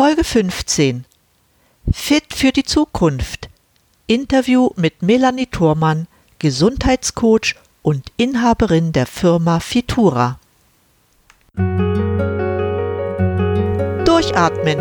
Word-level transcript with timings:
Folge 0.00 0.24
15 0.24 1.04
Fit 1.92 2.32
für 2.34 2.52
die 2.52 2.64
Zukunft. 2.64 3.50
Interview 4.06 4.70
mit 4.76 5.02
Melanie 5.02 5.44
Thurmann, 5.44 6.06
Gesundheitscoach 6.38 7.56
und 7.82 8.10
Inhaberin 8.16 8.92
der 8.92 9.04
Firma 9.04 9.60
Fitura. 9.60 10.38
Durchatmen, 14.06 14.78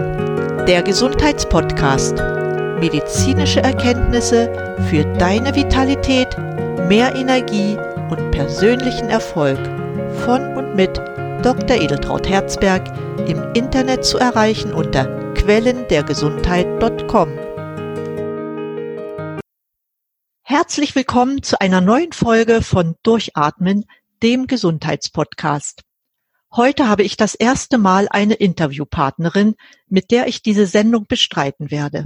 der 0.66 0.84
Gesundheitspodcast. 0.84 2.16
Medizinische 2.80 3.60
Erkenntnisse 3.60 4.78
für 4.90 5.04
deine 5.18 5.54
Vitalität, 5.54 6.30
mehr 6.88 7.14
Energie 7.14 7.78
und 8.10 8.32
persönlichen 8.32 9.10
Erfolg 9.10 9.60
von 10.24 10.56
und 10.56 10.76
mit 10.78 11.09
Dr. 11.42 11.78
Edeltraut 11.82 12.28
Herzberg 12.28 12.86
im 13.30 13.54
Internet 13.54 14.04
zu 14.04 14.18
erreichen 14.18 14.74
unter 14.74 15.34
quellendergesundheit.com. 15.36 17.30
Herzlich 20.44 20.96
willkommen 20.96 21.42
zu 21.42 21.62
einer 21.62 21.80
neuen 21.80 22.12
Folge 22.12 22.62
von 22.62 22.96
Durchatmen, 23.04 23.86
dem 24.22 24.48
Gesundheitspodcast. 24.48 25.84
Heute 26.54 26.90
habe 26.90 27.04
ich 27.04 27.16
das 27.16 27.36
erste 27.36 27.78
Mal 27.78 28.10
eine 28.10 28.34
Interviewpartnerin, 28.34 29.56
mit 29.88 30.12
der 30.12 30.28
ich 30.28 30.42
diese 30.42 30.66
Sendung 30.66 31.06
bestreiten 31.08 31.72
werde. 31.72 32.04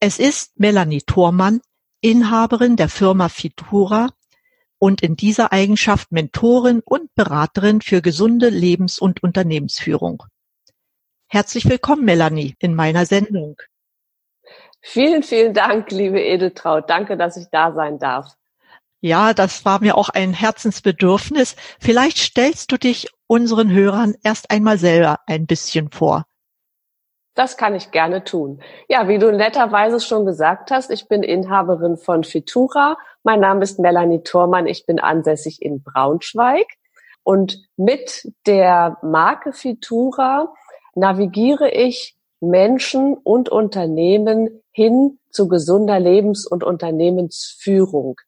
Es 0.00 0.18
ist 0.18 0.58
Melanie 0.58 1.02
Thormann, 1.02 1.60
Inhaberin 2.00 2.76
der 2.76 2.88
Firma 2.88 3.28
Fitura 3.28 4.08
und 4.82 5.00
in 5.00 5.14
dieser 5.14 5.52
Eigenschaft 5.52 6.10
Mentorin 6.10 6.82
und 6.84 7.14
Beraterin 7.14 7.82
für 7.82 8.02
gesunde 8.02 8.48
Lebens- 8.48 8.98
und 8.98 9.22
Unternehmensführung. 9.22 10.24
Herzlich 11.28 11.68
willkommen, 11.68 12.04
Melanie, 12.04 12.56
in 12.58 12.74
meiner 12.74 13.06
Sendung. 13.06 13.54
Vielen, 14.80 15.22
vielen 15.22 15.54
Dank, 15.54 15.92
liebe 15.92 16.20
Edeltraut. 16.20 16.90
Danke, 16.90 17.16
dass 17.16 17.36
ich 17.36 17.46
da 17.52 17.72
sein 17.72 18.00
darf. 18.00 18.34
Ja, 19.00 19.34
das 19.34 19.64
war 19.64 19.80
mir 19.80 19.96
auch 19.96 20.08
ein 20.08 20.32
Herzensbedürfnis. 20.32 21.54
Vielleicht 21.78 22.18
stellst 22.18 22.72
du 22.72 22.76
dich 22.76 23.06
unseren 23.28 23.70
Hörern 23.70 24.16
erst 24.24 24.50
einmal 24.50 24.78
selber 24.78 25.20
ein 25.28 25.46
bisschen 25.46 25.92
vor. 25.92 26.26
Das 27.34 27.56
kann 27.56 27.74
ich 27.74 27.90
gerne 27.90 28.24
tun. 28.24 28.60
Ja, 28.88 29.08
wie 29.08 29.18
du 29.18 29.32
netterweise 29.32 30.00
schon 30.00 30.26
gesagt 30.26 30.70
hast, 30.70 30.90
ich 30.90 31.08
bin 31.08 31.22
Inhaberin 31.22 31.96
von 31.96 32.24
Fitura. 32.24 32.98
Mein 33.22 33.40
Name 33.40 33.62
ist 33.62 33.78
Melanie 33.78 34.22
Thormann. 34.22 34.66
Ich 34.66 34.84
bin 34.84 35.00
ansässig 35.00 35.62
in 35.62 35.82
Braunschweig. 35.82 36.66
Und 37.24 37.62
mit 37.76 38.30
der 38.46 38.98
Marke 39.02 39.52
Fitura 39.52 40.52
navigiere 40.94 41.70
ich 41.70 42.16
Menschen 42.40 43.14
und 43.14 43.48
Unternehmen 43.48 44.62
hin 44.72 45.18
zu 45.30 45.48
gesunder 45.48 46.00
Lebens- 46.00 46.46
und 46.46 46.64
Unternehmensführung. 46.64 48.20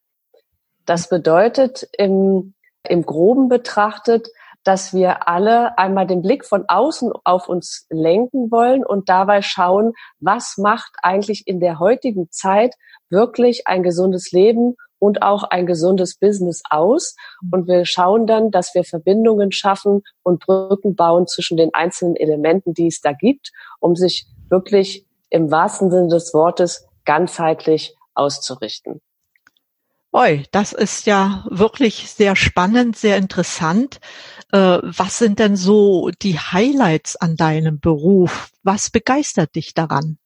Das 0.86 1.08
bedeutet 1.08 1.88
im, 1.98 2.55
im 2.88 3.05
groben 3.05 3.48
betrachtet, 3.48 4.28
dass 4.64 4.94
wir 4.94 5.28
alle 5.28 5.78
einmal 5.78 6.06
den 6.06 6.22
Blick 6.22 6.44
von 6.44 6.64
außen 6.66 7.12
auf 7.24 7.48
uns 7.48 7.86
lenken 7.90 8.50
wollen 8.50 8.84
und 8.84 9.08
dabei 9.08 9.42
schauen, 9.42 9.92
was 10.20 10.56
macht 10.56 10.92
eigentlich 11.02 11.46
in 11.46 11.60
der 11.60 11.78
heutigen 11.78 12.30
Zeit 12.30 12.74
wirklich 13.10 13.66
ein 13.66 13.82
gesundes 13.82 14.32
Leben 14.32 14.76
und 14.98 15.22
auch 15.22 15.44
ein 15.44 15.66
gesundes 15.66 16.16
Business 16.18 16.62
aus. 16.70 17.14
Und 17.52 17.68
wir 17.68 17.84
schauen 17.84 18.26
dann, 18.26 18.50
dass 18.50 18.74
wir 18.74 18.84
Verbindungen 18.84 19.52
schaffen 19.52 20.02
und 20.22 20.40
Brücken 20.46 20.96
bauen 20.96 21.26
zwischen 21.26 21.58
den 21.58 21.74
einzelnen 21.74 22.16
Elementen, 22.16 22.72
die 22.72 22.86
es 22.86 23.00
da 23.00 23.12
gibt, 23.12 23.52
um 23.80 23.96
sich 23.96 24.26
wirklich 24.48 25.06
im 25.28 25.50
wahrsten 25.50 25.90
Sinne 25.90 26.08
des 26.08 26.32
Wortes 26.32 26.88
ganzheitlich 27.04 27.94
auszurichten. 28.14 29.02
Oi, 30.16 30.44
das 30.52 30.72
ist 30.72 31.06
ja 31.06 31.44
wirklich 31.50 32.08
sehr 32.08 32.36
spannend, 32.36 32.97
sehr 32.97 33.16
interessant. 33.16 33.98
Äh, 34.52 34.78
was 34.80 35.19
sind 35.19 35.41
denn 35.41 35.56
so 35.56 36.08
die 36.22 36.38
Highlights 36.38 37.16
an 37.16 37.34
deinem 37.34 37.80
Beruf? 37.80 38.50
Was 38.62 38.91
begeistert 38.91 39.56
dich 39.56 39.74
daran? 39.74 40.19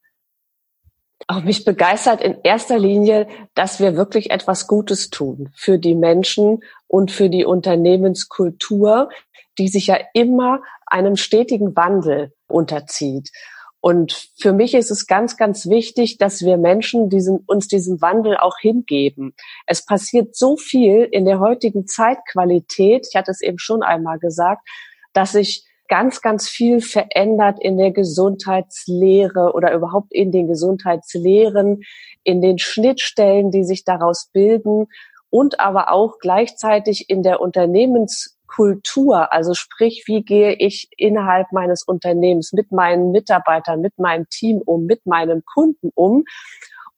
Auch 1.26 1.42
mich 1.42 1.64
begeistert 1.64 2.20
in 2.20 2.36
erster 2.44 2.78
Linie, 2.78 3.28
dass 3.54 3.80
wir 3.80 3.96
wirklich 3.96 4.30
etwas 4.30 4.66
Gutes 4.66 5.08
tun 5.08 5.48
für 5.56 5.78
die 5.78 5.94
Menschen 5.94 6.62
und 6.86 7.10
für 7.10 7.30
die 7.30 7.46
Unternehmenskultur, 7.46 9.08
die 9.56 9.68
sich 9.68 9.86
ja 9.86 9.98
immer 10.12 10.60
einem 10.84 11.16
stetigen 11.16 11.74
Wandel 11.76 12.34
unterzieht. 12.46 13.30
Und 13.80 14.30
für 14.38 14.52
mich 14.52 14.74
ist 14.74 14.90
es 14.90 15.06
ganz, 15.06 15.36
ganz 15.36 15.68
wichtig, 15.68 16.18
dass 16.18 16.42
wir 16.42 16.56
Menschen 16.56 17.08
diesen, 17.08 17.44
uns 17.46 17.68
diesem 17.68 18.00
Wandel 18.00 18.36
auch 18.36 18.58
hingeben. 18.58 19.34
Es 19.66 19.84
passiert 19.84 20.34
so 20.34 20.56
viel 20.56 21.08
in 21.10 21.24
der 21.24 21.38
heutigen 21.38 21.86
Zeitqualität. 21.86 23.06
Ich 23.08 23.16
hatte 23.16 23.30
es 23.30 23.40
eben 23.40 23.58
schon 23.58 23.82
einmal 23.82 24.18
gesagt, 24.18 24.66
dass 25.12 25.32
sich 25.32 25.64
ganz, 25.88 26.20
ganz 26.20 26.48
viel 26.48 26.80
verändert 26.80 27.58
in 27.60 27.78
der 27.78 27.92
Gesundheitslehre 27.92 29.52
oder 29.54 29.72
überhaupt 29.72 30.12
in 30.12 30.32
den 30.32 30.46
Gesundheitslehren, 30.46 31.82
in 32.24 32.42
den 32.42 32.58
Schnittstellen, 32.58 33.50
die 33.50 33.64
sich 33.64 33.84
daraus 33.84 34.28
bilden 34.32 34.86
und 35.30 35.60
aber 35.60 35.92
auch 35.92 36.18
gleichzeitig 36.18 37.08
in 37.08 37.22
der 37.22 37.40
Unternehmenskultur, 38.48 39.32
also 39.32 39.54
sprich, 39.54 40.04
wie 40.06 40.22
gehe 40.22 40.54
ich 40.54 40.88
innerhalb 40.96 41.52
meines 41.52 41.82
Unternehmens 41.82 42.52
mit 42.52 42.72
meinen 42.72 43.10
Mitarbeitern, 43.10 43.80
mit 43.80 43.98
meinem 43.98 44.28
Team 44.28 44.60
um, 44.64 44.86
mit 44.86 45.06
meinen 45.06 45.44
Kunden 45.44 45.90
um, 45.94 46.24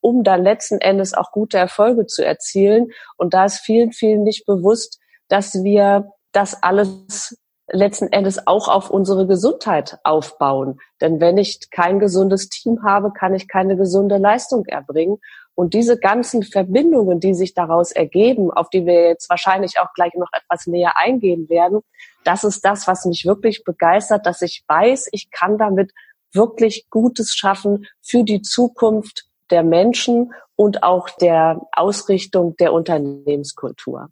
um 0.00 0.22
dann 0.24 0.42
letzten 0.42 0.78
Endes 0.78 1.14
auch 1.14 1.32
gute 1.32 1.58
Erfolge 1.58 2.06
zu 2.06 2.24
erzielen. 2.24 2.88
Und 3.16 3.34
da 3.34 3.44
ist 3.44 3.58
vielen, 3.58 3.92
vielen 3.92 4.22
nicht 4.22 4.46
bewusst, 4.46 4.98
dass 5.28 5.62
wir 5.62 6.12
das 6.32 6.62
alles 6.62 7.36
letzten 7.72 8.08
Endes 8.08 8.46
auch 8.48 8.66
auf 8.66 8.90
unsere 8.90 9.26
Gesundheit 9.26 9.98
aufbauen. 10.02 10.80
Denn 11.00 11.20
wenn 11.20 11.38
ich 11.38 11.70
kein 11.70 12.00
gesundes 12.00 12.48
Team 12.48 12.82
habe, 12.82 13.12
kann 13.12 13.34
ich 13.34 13.46
keine 13.46 13.76
gesunde 13.76 14.16
Leistung 14.16 14.64
erbringen. 14.66 15.18
Und 15.54 15.74
diese 15.74 15.98
ganzen 15.98 16.42
Verbindungen, 16.42 17.20
die 17.20 17.34
sich 17.34 17.54
daraus 17.54 17.92
ergeben, 17.92 18.50
auf 18.50 18.70
die 18.70 18.86
wir 18.86 19.08
jetzt 19.08 19.28
wahrscheinlich 19.28 19.78
auch 19.78 19.92
gleich 19.94 20.14
noch 20.14 20.30
etwas 20.32 20.66
näher 20.66 20.96
eingehen 20.96 21.48
werden, 21.48 21.80
das 22.24 22.44
ist 22.44 22.64
das, 22.64 22.86
was 22.86 23.04
mich 23.04 23.26
wirklich 23.26 23.64
begeistert, 23.64 24.26
dass 24.26 24.42
ich 24.42 24.64
weiß, 24.68 25.08
ich 25.12 25.30
kann 25.30 25.58
damit 25.58 25.92
wirklich 26.32 26.88
Gutes 26.90 27.34
schaffen 27.34 27.86
für 28.00 28.24
die 28.24 28.42
Zukunft 28.42 29.26
der 29.50 29.62
Menschen 29.62 30.32
und 30.56 30.82
auch 30.82 31.08
der 31.10 31.60
Ausrichtung 31.72 32.56
der 32.56 32.72
Unternehmenskultur. 32.72 34.10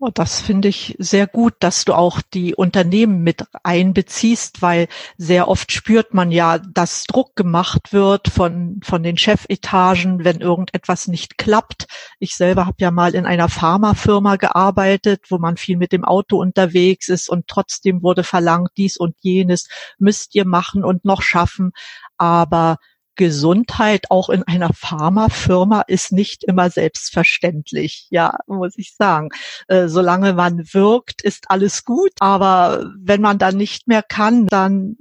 Oh, 0.00 0.10
das 0.12 0.40
finde 0.40 0.68
ich 0.68 0.96
sehr 0.98 1.26
gut, 1.28 1.54
dass 1.60 1.84
du 1.84 1.94
auch 1.94 2.20
die 2.20 2.54
Unternehmen 2.54 3.22
mit 3.22 3.44
einbeziehst, 3.62 4.60
weil 4.60 4.88
sehr 5.16 5.46
oft 5.48 5.70
spürt 5.70 6.12
man 6.12 6.32
ja, 6.32 6.58
dass 6.58 7.04
Druck 7.04 7.36
gemacht 7.36 7.92
wird 7.92 8.28
von, 8.28 8.80
von 8.82 9.02
den 9.04 9.16
Chefetagen, 9.16 10.24
wenn 10.24 10.40
irgendetwas 10.40 11.06
nicht 11.06 11.38
klappt. 11.38 11.86
Ich 12.18 12.34
selber 12.34 12.66
habe 12.66 12.76
ja 12.80 12.90
mal 12.90 13.14
in 13.14 13.24
einer 13.24 13.48
Pharmafirma 13.48 14.36
gearbeitet, 14.36 15.26
wo 15.30 15.38
man 15.38 15.56
viel 15.56 15.76
mit 15.76 15.92
dem 15.92 16.04
Auto 16.04 16.38
unterwegs 16.38 17.08
ist 17.08 17.28
und 17.30 17.46
trotzdem 17.46 18.02
wurde 18.02 18.24
verlangt, 18.24 18.70
dies 18.76 18.96
und 18.96 19.16
jenes 19.20 19.68
müsst 19.98 20.34
ihr 20.34 20.44
machen 20.44 20.84
und 20.84 21.04
noch 21.04 21.22
schaffen. 21.22 21.72
Aber 22.18 22.78
Gesundheit 23.16 24.10
auch 24.10 24.28
in 24.28 24.42
einer 24.42 24.72
Pharmafirma 24.72 25.82
ist 25.82 26.12
nicht 26.12 26.44
immer 26.44 26.70
selbstverständlich, 26.70 28.08
ja, 28.10 28.36
muss 28.46 28.74
ich 28.76 28.94
sagen. 28.96 29.30
Äh, 29.68 29.88
solange 29.88 30.34
man 30.34 30.62
wirkt, 30.72 31.22
ist 31.22 31.50
alles 31.50 31.84
gut, 31.84 32.12
aber 32.20 32.90
wenn 32.98 33.20
man 33.20 33.38
dann 33.38 33.56
nicht 33.56 33.86
mehr 33.86 34.02
kann, 34.02 34.46
dann 34.46 34.96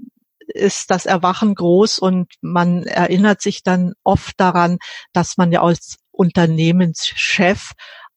ist 0.47 0.91
das 0.91 1.06
Erwachen 1.06 1.56
groß 1.56 2.00
und 2.00 2.33
man 2.42 2.83
erinnert 2.83 3.42
sich 3.42 3.63
dann 3.63 3.94
oft 4.04 4.39
daran, 4.39 4.77
dass 5.13 5.38
man 5.38 5.51
ja 5.51 5.62
als 5.62 5.98
Unternehmenschef 6.12 7.71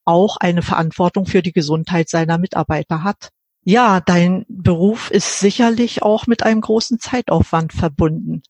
auch 0.04 0.36
eine 0.36 0.62
Verantwortung 0.62 1.26
für 1.26 1.42
die 1.42 1.52
Gesundheit 1.52 2.08
seiner 2.08 2.38
Mitarbeiter 2.38 3.02
hat. 3.02 3.30
Ja, 3.64 4.00
dein 4.00 4.44
Beruf 4.48 5.10
ist 5.10 5.40
sicherlich 5.40 6.02
auch 6.02 6.26
mit 6.28 6.44
einem 6.44 6.60
großen 6.60 7.00
Zeitaufwand 7.00 7.72
verbunden. 7.72 8.42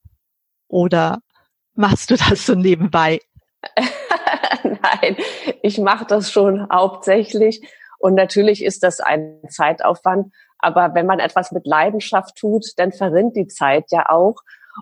Oder 0.69 1.21
machst 1.77 2.11
du 2.11 2.17
das 2.17 2.47
so 2.47 2.55
nebenbei? 2.55 3.21
Nein, 4.63 5.17
ich 5.63 5.79
mache 5.79 6.07
das 6.07 6.31
schon 6.31 6.69
hauptsächlich. 6.71 7.61
Und 7.99 8.15
natürlich 8.15 8.65
ist 8.65 8.83
das 8.83 9.01
ein 9.01 9.41
Zeitaufwand. 9.49 10.33
Aber 10.59 10.95
wenn 10.95 11.07
man 11.07 11.19
etwas 11.19 11.53
mit 11.53 11.67
Leidenschaft 11.67 12.37
tut, 12.37 12.67
dann 12.77 12.93
verrinnt 12.93 13.37
die 13.37 13.47
Zeit 13.47 13.87
ja 13.91 14.09
auch. 14.09 14.37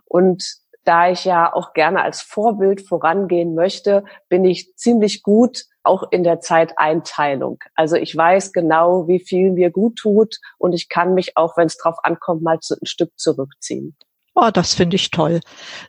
Und 0.06 0.44
da 0.84 1.10
ich 1.10 1.24
ja 1.24 1.52
auch 1.52 1.72
gerne 1.72 2.02
als 2.02 2.20
Vorbild 2.20 2.86
vorangehen 2.86 3.54
möchte, 3.54 4.04
bin 4.28 4.44
ich 4.44 4.74
ziemlich 4.76 5.22
gut 5.22 5.64
auch 5.82 6.10
in 6.10 6.24
der 6.24 6.40
Zeiteinteilung. 6.40 7.58
Also 7.74 7.96
ich 7.96 8.16
weiß 8.16 8.52
genau, 8.52 9.06
wie 9.08 9.20
viel 9.20 9.52
mir 9.52 9.70
gut 9.70 9.96
tut 9.96 10.36
und 10.58 10.72
ich 10.72 10.88
kann 10.88 11.14
mich 11.14 11.36
auch, 11.36 11.56
wenn 11.56 11.66
es 11.66 11.76
drauf 11.76 11.96
ankommt, 12.02 12.42
mal 12.42 12.58
ein 12.58 12.86
Stück 12.86 13.12
zurückziehen. 13.16 13.96
Oh, 14.34 14.50
das 14.52 14.74
finde 14.74 14.96
ich 14.96 15.10
toll. 15.10 15.40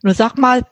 Nur 0.03 0.13
sag 0.13 0.37
mal, 0.37 0.63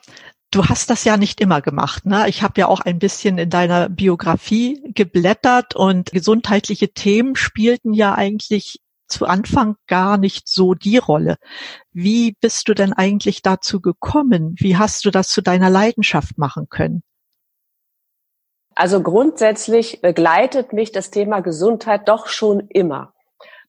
du 0.52 0.66
hast 0.66 0.90
das 0.90 1.04
ja 1.04 1.18
nicht 1.18 1.42
immer 1.42 1.62
gemacht. 1.62 2.06
Ne? 2.06 2.30
Ich 2.30 2.44
habe 2.44 2.62
ja 2.62 2.68
auch 2.68 2.82
ein 2.82 3.00
bisschen 3.00 3.38
in 3.38 3.50
deiner 3.50 3.90
Biografie 3.90 4.82
geblättert 4.94 5.76
und 5.76 6.12
gesundheitliche 6.12 6.94
Themen 6.94 7.36
spielten 7.36 7.94
ja 7.94 8.14
eigentlich 8.14 8.80
zu 9.08 9.26
Anfang 9.26 9.76
gar 9.88 10.18
nicht 10.18 10.48
so 10.48 10.74
die 10.74 10.98
Rolle. 10.98 11.38
Wie 11.92 12.36
bist 12.40 12.68
du 12.68 12.74
denn 12.74 12.94
eigentlich 12.94 13.42
dazu 13.42 13.82
gekommen? 13.82 14.56
Wie 14.58 14.78
hast 14.78 15.06
du 15.06 15.12
das 15.12 15.30
zu 15.30 15.42
deiner 15.42 15.70
Leidenschaft 15.70 16.38
machen 16.38 16.68
können? 16.70 17.04
Also 18.76 19.02
grundsätzlich 19.02 20.02
begleitet 20.02 20.74
mich 20.74 20.92
das 20.92 21.12
Thema 21.12 21.42
Gesundheit 21.42 22.08
doch 22.08 22.28
schon 22.28 22.68
immer. 22.70 23.14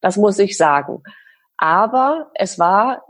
Das 0.01 0.17
muss 0.17 0.39
ich 0.39 0.57
sagen. 0.57 1.03
Aber 1.57 2.31
es 2.35 2.59
war, 2.59 3.03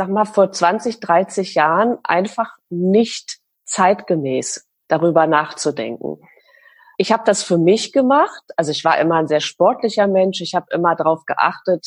sag 0.00 0.08
mal, 0.08 0.24
vor 0.24 0.50
20, 0.50 0.98
30 1.00 1.56
Jahren 1.56 1.98
einfach 2.04 2.56
nicht 2.70 3.36
zeitgemäß 3.66 4.66
darüber 4.88 5.26
nachzudenken. 5.26 6.16
Ich 6.96 7.12
habe 7.12 7.22
das 7.26 7.42
für 7.42 7.58
mich 7.58 7.92
gemacht. 7.92 8.42
Also 8.56 8.70
ich 8.70 8.82
war 8.82 8.98
immer 8.98 9.16
ein 9.16 9.28
sehr 9.28 9.40
sportlicher 9.40 10.06
Mensch. 10.06 10.40
Ich 10.40 10.54
habe 10.54 10.68
immer 10.70 10.96
darauf 10.96 11.26
geachtet, 11.26 11.86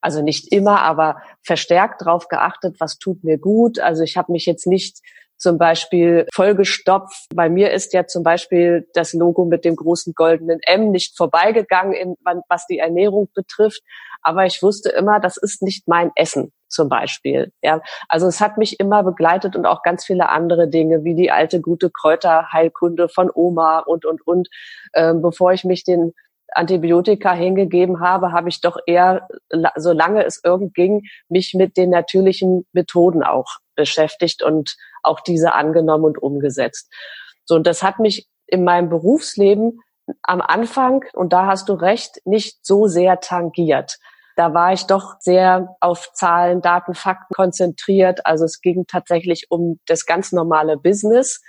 also 0.00 0.22
nicht 0.22 0.50
immer, 0.50 0.80
aber 0.82 1.22
verstärkt 1.44 2.00
darauf 2.00 2.26
geachtet, 2.26 2.80
was 2.80 2.98
tut 2.98 3.22
mir 3.22 3.38
gut. 3.38 3.78
Also 3.78 4.02
ich 4.02 4.16
habe 4.16 4.32
mich 4.32 4.44
jetzt 4.44 4.66
nicht 4.66 4.98
zum 5.42 5.58
Beispiel 5.58 6.26
vollgestopft. 6.32 7.26
Bei 7.34 7.50
mir 7.50 7.72
ist 7.72 7.92
ja 7.92 8.06
zum 8.06 8.22
Beispiel 8.22 8.88
das 8.94 9.12
Logo 9.12 9.44
mit 9.44 9.64
dem 9.64 9.76
großen 9.76 10.14
goldenen 10.14 10.60
M 10.62 10.90
nicht 10.90 11.16
vorbeigegangen, 11.16 11.92
in, 11.92 12.14
was 12.48 12.66
die 12.66 12.78
Ernährung 12.78 13.28
betrifft. 13.34 13.82
Aber 14.22 14.46
ich 14.46 14.62
wusste 14.62 14.90
immer, 14.90 15.18
das 15.18 15.36
ist 15.36 15.62
nicht 15.62 15.88
mein 15.88 16.12
Essen 16.14 16.52
zum 16.68 16.88
Beispiel. 16.88 17.52
Ja, 17.60 17.82
also 18.08 18.28
es 18.28 18.40
hat 18.40 18.56
mich 18.56 18.78
immer 18.78 19.02
begleitet 19.02 19.56
und 19.56 19.66
auch 19.66 19.82
ganz 19.82 20.04
viele 20.04 20.28
andere 20.28 20.68
Dinge, 20.68 21.02
wie 21.02 21.16
die 21.16 21.32
alte 21.32 21.60
gute 21.60 21.90
Kräuterheilkunde 21.90 23.08
von 23.08 23.30
Oma 23.34 23.80
und 23.80 24.06
und 24.06 24.24
und. 24.26 24.48
Ähm, 24.94 25.22
bevor 25.22 25.52
ich 25.52 25.64
mich 25.64 25.82
den 25.84 26.12
Antibiotika 26.54 27.32
hingegeben 27.32 28.00
habe, 28.00 28.32
habe 28.32 28.48
ich 28.48 28.60
doch 28.60 28.78
eher, 28.86 29.28
solange 29.76 30.24
es 30.24 30.40
irgend 30.44 30.74
ging, 30.74 31.02
mich 31.28 31.54
mit 31.54 31.76
den 31.76 31.90
natürlichen 31.90 32.66
Methoden 32.72 33.22
auch 33.22 33.58
beschäftigt 33.74 34.42
und 34.42 34.76
auch 35.02 35.20
diese 35.20 35.52
angenommen 35.52 36.04
und 36.04 36.22
umgesetzt. 36.22 36.92
So, 37.44 37.54
und 37.54 37.66
das 37.66 37.82
hat 37.82 37.98
mich 37.98 38.28
in 38.46 38.64
meinem 38.64 38.88
Berufsleben 38.88 39.80
am 40.22 40.40
Anfang, 40.40 41.04
und 41.14 41.32
da 41.32 41.46
hast 41.46 41.68
du 41.68 41.74
recht, 41.74 42.20
nicht 42.24 42.64
so 42.64 42.86
sehr 42.86 43.20
tangiert. 43.20 43.98
Da 44.36 44.54
war 44.54 44.72
ich 44.72 44.86
doch 44.86 45.16
sehr 45.20 45.76
auf 45.80 46.12
Zahlen, 46.12 46.62
Daten, 46.62 46.94
Fakten 46.94 47.34
konzentriert. 47.34 48.24
Also 48.26 48.44
es 48.44 48.60
ging 48.60 48.86
tatsächlich 48.86 49.46
um 49.50 49.78
das 49.86 50.06
ganz 50.06 50.32
normale 50.32 50.76
Business. 50.76 51.42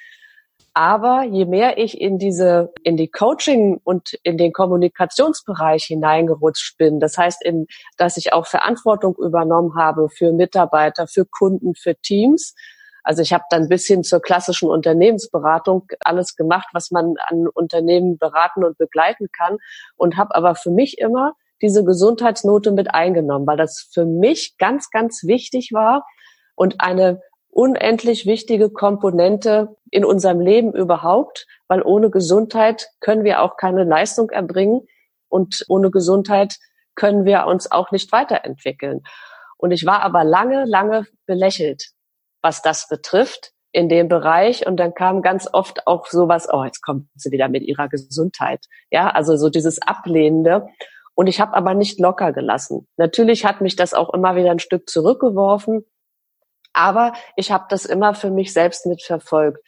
Aber 0.76 1.24
je 1.24 1.46
mehr 1.46 1.78
ich 1.78 2.02
in 2.02 2.18
diese, 2.18 2.74
in 2.84 2.98
die 2.98 3.10
Coaching 3.10 3.80
und 3.84 4.14
in 4.24 4.38
den 4.40 4.54
Kommunikationsbereich 4.54 5.84
hineingerutscht 5.84 6.78
bin, 6.78 7.00
das 7.00 7.16
heißt, 7.18 7.46
in, 7.46 7.68
dass 7.98 8.18
ich 8.18 8.34
auch 8.34 8.48
Verantwortung 8.48 9.16
übernommen 9.16 9.76
habe 9.76 10.10
für 10.10 10.34
Mitarbeiter, 10.34 11.06
für 11.06 11.26
Kunden, 11.26 11.76
für 11.76 11.96
Teams. 11.96 12.56
Also 13.04 13.22
ich 13.22 13.34
habe 13.34 13.44
dann 13.52 13.70
bis 13.70 13.86
hin 13.86 14.04
zur 14.04 14.22
klassischen 14.22 14.70
Unternehmensberatung 14.70 15.86
alles 16.00 16.36
gemacht, 16.36 16.70
was 16.74 16.90
man 16.90 17.16
an 17.28 17.48
Unternehmen 17.48 18.18
beraten 18.18 18.64
und 18.64 18.78
begleiten 18.78 19.28
kann 19.32 19.58
und 19.96 20.18
habe 20.18 20.34
aber 20.34 20.56
für 20.56 20.72
mich 20.72 20.98
immer 20.98 21.34
diese 21.62 21.84
Gesundheitsnote 21.84 22.72
mit 22.72 22.94
eingenommen, 22.96 23.46
weil 23.46 23.58
das 23.58 23.90
für 23.94 24.06
mich 24.06 24.56
ganz, 24.58 24.90
ganz 24.90 25.24
wichtig 25.24 25.70
war 25.72 26.04
und 26.56 26.82
eine 26.82 27.22
unendlich 27.54 28.26
wichtige 28.26 28.70
Komponente 28.70 29.76
in 29.92 30.04
unserem 30.04 30.40
Leben 30.40 30.74
überhaupt, 30.74 31.46
weil 31.68 31.82
ohne 31.82 32.10
Gesundheit 32.10 32.90
können 33.00 33.24
wir 33.24 33.42
auch 33.42 33.58
keine 33.58 33.84
Leistung 33.84 34.30
erbringen 34.32 34.88
und 35.30 35.64
ohne 35.68 35.92
Gesundheit 35.92 36.58
können 36.96 37.26
wir 37.26 37.46
uns 37.46 37.72
auch 37.72 37.92
nicht 37.92 38.12
weiterentwickeln. 38.12 39.02
Und 39.58 39.72
ich 39.72 39.86
war 39.86 40.02
aber 40.02 40.24
lange, 40.24 40.66
lange 40.66 41.06
belächelt, 41.26 41.92
was 42.42 42.62
das 42.62 42.88
betrifft 42.88 43.52
in 43.72 43.90
dem 43.90 44.08
Bereich. 44.08 44.68
Und 44.68 44.78
dann 44.78 44.94
kam 44.94 45.22
ganz 45.22 45.48
oft 45.52 45.88
auch 45.88 46.08
sowas, 46.08 46.48
oh, 46.52 46.64
jetzt 46.64 46.82
kommt 46.82 47.08
sie 47.16 47.32
wieder 47.32 47.50
mit 47.50 47.64
ihrer 47.64 47.88
Gesundheit. 47.88 48.66
Ja, 48.92 49.10
also 49.10 49.38
so 49.38 49.50
dieses 49.50 49.82
Ablehnende. 49.82 50.68
Und 51.16 51.28
ich 51.28 51.40
habe 51.40 51.54
aber 51.54 51.74
nicht 51.74 52.00
locker 52.00 52.34
gelassen. 52.34 52.88
Natürlich 52.98 53.46
hat 53.46 53.62
mich 53.62 53.76
das 53.76 53.94
auch 53.94 54.14
immer 54.14 54.36
wieder 54.36 54.52
ein 54.52 54.60
Stück 54.60 54.90
zurückgeworfen, 54.90 55.86
aber 56.74 57.14
ich 57.36 57.52
habe 57.52 57.66
das 57.70 57.86
immer 57.86 58.14
für 58.14 58.32
mich 58.32 58.54
selbst 58.54 58.86
mitverfolgt. 58.86 59.60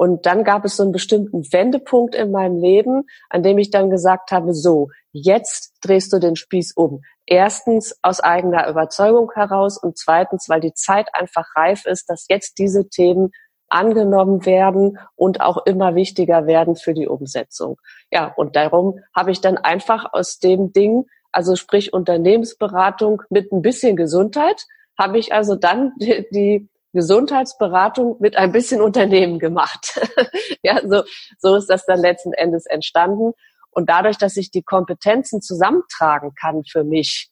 Und 0.00 0.26
dann 0.26 0.44
gab 0.44 0.64
es 0.64 0.76
so 0.76 0.84
einen 0.84 0.92
bestimmten 0.92 1.52
Wendepunkt 1.52 2.14
in 2.14 2.30
meinem 2.30 2.56
Leben, 2.58 3.02
an 3.30 3.42
dem 3.42 3.58
ich 3.58 3.70
dann 3.70 3.90
gesagt 3.90 4.30
habe, 4.30 4.54
so, 4.54 4.90
jetzt 5.10 5.74
drehst 5.80 6.12
du 6.12 6.20
den 6.20 6.36
Spieß 6.36 6.72
um. 6.76 7.02
Erstens 7.26 7.98
aus 8.02 8.20
eigener 8.20 8.68
Überzeugung 8.68 9.32
heraus 9.34 9.76
und 9.76 9.98
zweitens, 9.98 10.48
weil 10.48 10.60
die 10.60 10.72
Zeit 10.72 11.08
einfach 11.14 11.46
reif 11.56 11.84
ist, 11.84 12.08
dass 12.08 12.26
jetzt 12.28 12.58
diese 12.58 12.88
Themen 12.88 13.32
angenommen 13.68 14.46
werden 14.46 14.98
und 15.16 15.40
auch 15.40 15.66
immer 15.66 15.94
wichtiger 15.94 16.46
werden 16.46 16.76
für 16.76 16.94
die 16.94 17.08
Umsetzung. 17.08 17.76
Ja, 18.12 18.32
und 18.36 18.56
darum 18.56 19.00
habe 19.14 19.30
ich 19.30 19.40
dann 19.40 19.58
einfach 19.58 20.06
aus 20.12 20.38
dem 20.38 20.72
Ding, 20.72 21.06
also 21.32 21.56
sprich 21.56 21.92
Unternehmensberatung 21.92 23.22
mit 23.30 23.52
ein 23.52 23.62
bisschen 23.62 23.96
Gesundheit, 23.96 24.64
habe 24.98 25.18
ich 25.18 25.32
also 25.32 25.54
dann 25.54 25.92
die, 25.98 26.26
die 26.32 26.68
Gesundheitsberatung 26.92 28.16
mit 28.18 28.36
ein 28.36 28.52
bisschen 28.52 28.80
Unternehmen 28.80 29.38
gemacht. 29.38 30.00
ja, 30.62 30.80
so, 30.86 31.02
so 31.38 31.54
ist 31.54 31.68
das 31.68 31.86
dann 31.86 32.00
letzten 32.00 32.32
Endes 32.32 32.66
entstanden. 32.66 33.32
Und 33.70 33.88
dadurch, 33.88 34.18
dass 34.18 34.36
ich 34.36 34.50
die 34.50 34.62
Kompetenzen 34.62 35.40
zusammentragen 35.40 36.34
kann 36.34 36.64
für 36.64 36.84
mich, 36.84 37.30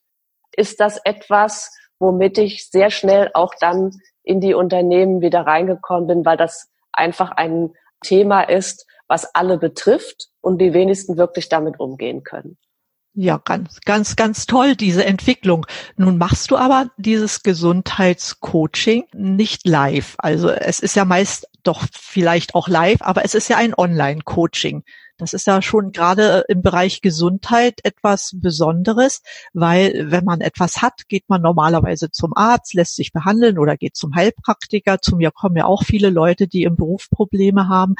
ist 0.57 0.81
das 0.81 1.01
etwas, 1.05 1.75
womit 1.99 2.39
ich 2.39 2.71
sehr 2.71 2.91
schnell 2.91 3.31
auch 3.35 3.55
dann 3.59 3.91
in 4.23 4.41
die 4.41 4.55
Unternehmen 4.55 5.21
wieder 5.21 5.41
reingekommen 5.41 6.07
bin, 6.07 6.25
weil 6.25 6.37
das 6.37 6.69
einfach 6.93 7.31
ein 7.33 7.73
Thema 8.03 8.43
ist, 8.43 8.87
was 9.09 9.35
alle 9.35 9.59
betrifft 9.59 10.29
und 10.41 10.59
die 10.61 10.75
wenigsten 10.75 11.17
wirklich 11.17 11.49
damit 11.49 11.81
umgehen 11.81 12.23
können. 12.23 12.59
Ja, 13.19 13.39
ganz, 13.39 13.81
ganz, 13.87 14.15
ganz 14.15 14.45
toll, 14.45 14.77
diese 14.77 15.03
Entwicklung. 15.07 15.67
Nun 15.97 16.19
machst 16.19 16.51
du 16.51 16.59
aber 16.59 16.91
dieses 16.99 17.43
Gesundheitscoaching 17.43 19.05
nicht 19.15 19.67
live. 19.67 20.17
Also 20.19 20.51
es 20.51 20.81
ist 20.81 20.97
ja 20.97 21.07
meist 21.07 21.49
doch 21.63 21.87
vielleicht 21.91 22.55
auch 22.55 22.69
live, 22.69 23.01
aber 23.01 23.25
es 23.25 23.35
ist 23.35 23.49
ja 23.49 23.57
ein 23.57 23.73
Online-Coaching. 23.75 24.85
Das 25.17 25.33
ist 25.33 25.47
ja 25.47 25.63
schon 25.63 25.93
gerade 25.93 26.45
im 26.49 26.61
Bereich 26.61 27.01
Gesundheit 27.01 27.81
etwas 27.85 28.33
Besonderes, 28.35 29.23
weil 29.55 30.11
wenn 30.11 30.25
man 30.25 30.43
etwas 30.43 30.83
hat, 30.83 31.09
geht 31.09 31.25
man 31.29 31.41
normalerweise 31.41 32.11
zum 32.11 32.37
Arzt, 32.37 32.75
lässt 32.75 32.97
sich 32.97 33.15
behandeln 33.15 33.59
oder 33.59 33.79
geht 33.79 33.97
zum 33.97 34.15
Heilpraktiker. 34.15 35.01
Zu 35.01 35.17
mir 35.17 35.31
kommen 35.31 35.57
ja 35.57 35.65
auch 35.65 35.85
viele 35.85 36.11
Leute, 36.11 36.49
die 36.49 36.65
im 36.65 36.77
Beruf 36.77 37.09
Probleme 37.09 37.67
haben. 37.67 37.95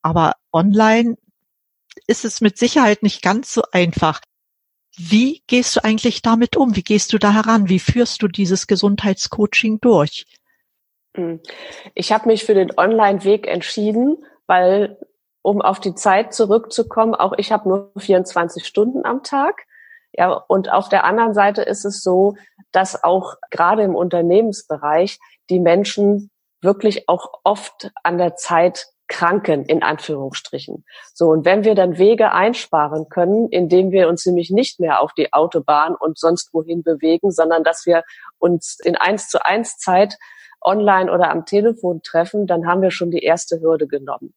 Aber 0.00 0.36
online 0.50 1.16
ist 2.06 2.24
es 2.24 2.40
mit 2.40 2.56
Sicherheit 2.56 3.02
nicht 3.02 3.20
ganz 3.20 3.52
so 3.52 3.64
einfach. 3.70 4.20
Wie 4.96 5.42
gehst 5.46 5.76
du 5.76 5.84
eigentlich 5.84 6.22
damit 6.22 6.56
um? 6.56 6.76
Wie 6.76 6.82
gehst 6.82 7.12
du 7.12 7.18
da 7.18 7.32
heran? 7.32 7.68
Wie 7.68 7.78
führst 7.78 8.22
du 8.22 8.28
dieses 8.28 8.66
Gesundheitscoaching 8.66 9.80
durch? 9.80 10.26
Hm. 11.16 11.40
Ich 11.94 12.12
habe 12.12 12.28
mich 12.28 12.44
für 12.44 12.54
den 12.54 12.72
Online-Weg 12.76 13.46
entschieden, 13.46 14.24
weil, 14.46 14.98
um 15.42 15.62
auf 15.62 15.80
die 15.80 15.94
Zeit 15.94 16.34
zurückzukommen, 16.34 17.14
auch 17.14 17.32
ich 17.36 17.52
habe 17.52 17.68
nur 17.68 17.92
24 17.96 18.66
Stunden 18.66 19.04
am 19.04 19.22
Tag. 19.22 19.66
Ja, 20.12 20.32
und 20.32 20.70
auf 20.70 20.90
der 20.90 21.04
anderen 21.04 21.32
Seite 21.32 21.62
ist 21.62 21.84
es 21.84 22.02
so, 22.02 22.36
dass 22.70 23.02
auch 23.02 23.36
gerade 23.50 23.82
im 23.82 23.94
Unternehmensbereich 23.94 25.18
die 25.48 25.60
Menschen 25.60 26.30
wirklich 26.60 27.08
auch 27.08 27.40
oft 27.44 27.90
an 28.02 28.18
der 28.18 28.36
Zeit 28.36 28.86
Kranken 29.08 29.64
in 29.64 29.82
Anführungsstrichen. 29.82 30.84
So, 31.12 31.28
und 31.28 31.44
wenn 31.44 31.64
wir 31.64 31.74
dann 31.74 31.98
Wege 31.98 32.32
einsparen 32.32 33.08
können, 33.08 33.48
indem 33.48 33.90
wir 33.90 34.08
uns 34.08 34.24
nämlich 34.24 34.50
nicht 34.50 34.80
mehr 34.80 35.00
auf 35.00 35.12
die 35.12 35.32
Autobahn 35.32 35.94
und 35.94 36.18
sonst 36.18 36.54
wohin 36.54 36.82
bewegen, 36.82 37.30
sondern 37.30 37.64
dass 37.64 37.84
wir 37.86 38.04
uns 38.38 38.78
in 38.82 38.96
eins 38.96 39.28
zu 39.28 39.44
eins 39.44 39.76
Zeit 39.76 40.16
online 40.60 41.12
oder 41.12 41.30
am 41.30 41.44
Telefon 41.44 42.02
treffen, 42.02 42.46
dann 42.46 42.66
haben 42.66 42.82
wir 42.82 42.90
schon 42.90 43.10
die 43.10 43.22
erste 43.22 43.60
Hürde 43.60 43.86
genommen. 43.86 44.34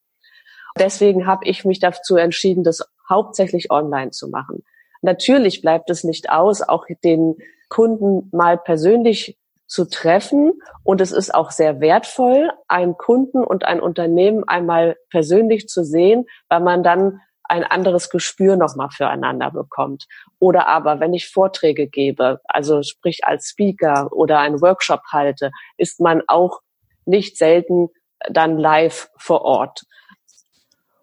Deswegen 0.78 1.26
habe 1.26 1.46
ich 1.46 1.64
mich 1.64 1.80
dazu 1.80 2.16
entschieden, 2.16 2.62
das 2.62 2.84
hauptsächlich 3.08 3.70
online 3.70 4.10
zu 4.10 4.28
machen. 4.28 4.62
Natürlich 5.00 5.62
bleibt 5.62 5.88
es 5.88 6.04
nicht 6.04 6.30
aus, 6.30 6.60
auch 6.60 6.86
den 7.04 7.36
Kunden 7.68 8.28
mal 8.32 8.58
persönlich 8.58 9.38
zu 9.66 9.88
treffen. 9.88 10.60
Und 10.82 11.00
es 11.00 11.12
ist 11.12 11.34
auch 11.34 11.50
sehr 11.50 11.80
wertvoll, 11.80 12.50
einen 12.68 12.96
Kunden 12.96 13.44
und 13.44 13.64
ein 13.64 13.80
Unternehmen 13.80 14.44
einmal 14.46 14.96
persönlich 15.10 15.68
zu 15.68 15.84
sehen, 15.84 16.26
weil 16.48 16.60
man 16.60 16.82
dann 16.82 17.20
ein 17.48 17.64
anderes 17.64 18.10
Gespür 18.10 18.56
nochmal 18.56 18.90
füreinander 18.90 19.50
bekommt. 19.50 20.06
Oder 20.38 20.66
aber, 20.68 21.00
wenn 21.00 21.14
ich 21.14 21.30
Vorträge 21.30 21.86
gebe, 21.86 22.40
also 22.44 22.82
sprich 22.82 23.24
als 23.24 23.48
Speaker 23.48 24.08
oder 24.12 24.40
einen 24.40 24.60
Workshop 24.60 25.02
halte, 25.12 25.50
ist 25.76 26.00
man 26.00 26.22
auch 26.26 26.60
nicht 27.04 27.36
selten 27.36 27.88
dann 28.28 28.58
live 28.58 29.10
vor 29.16 29.42
Ort. 29.42 29.82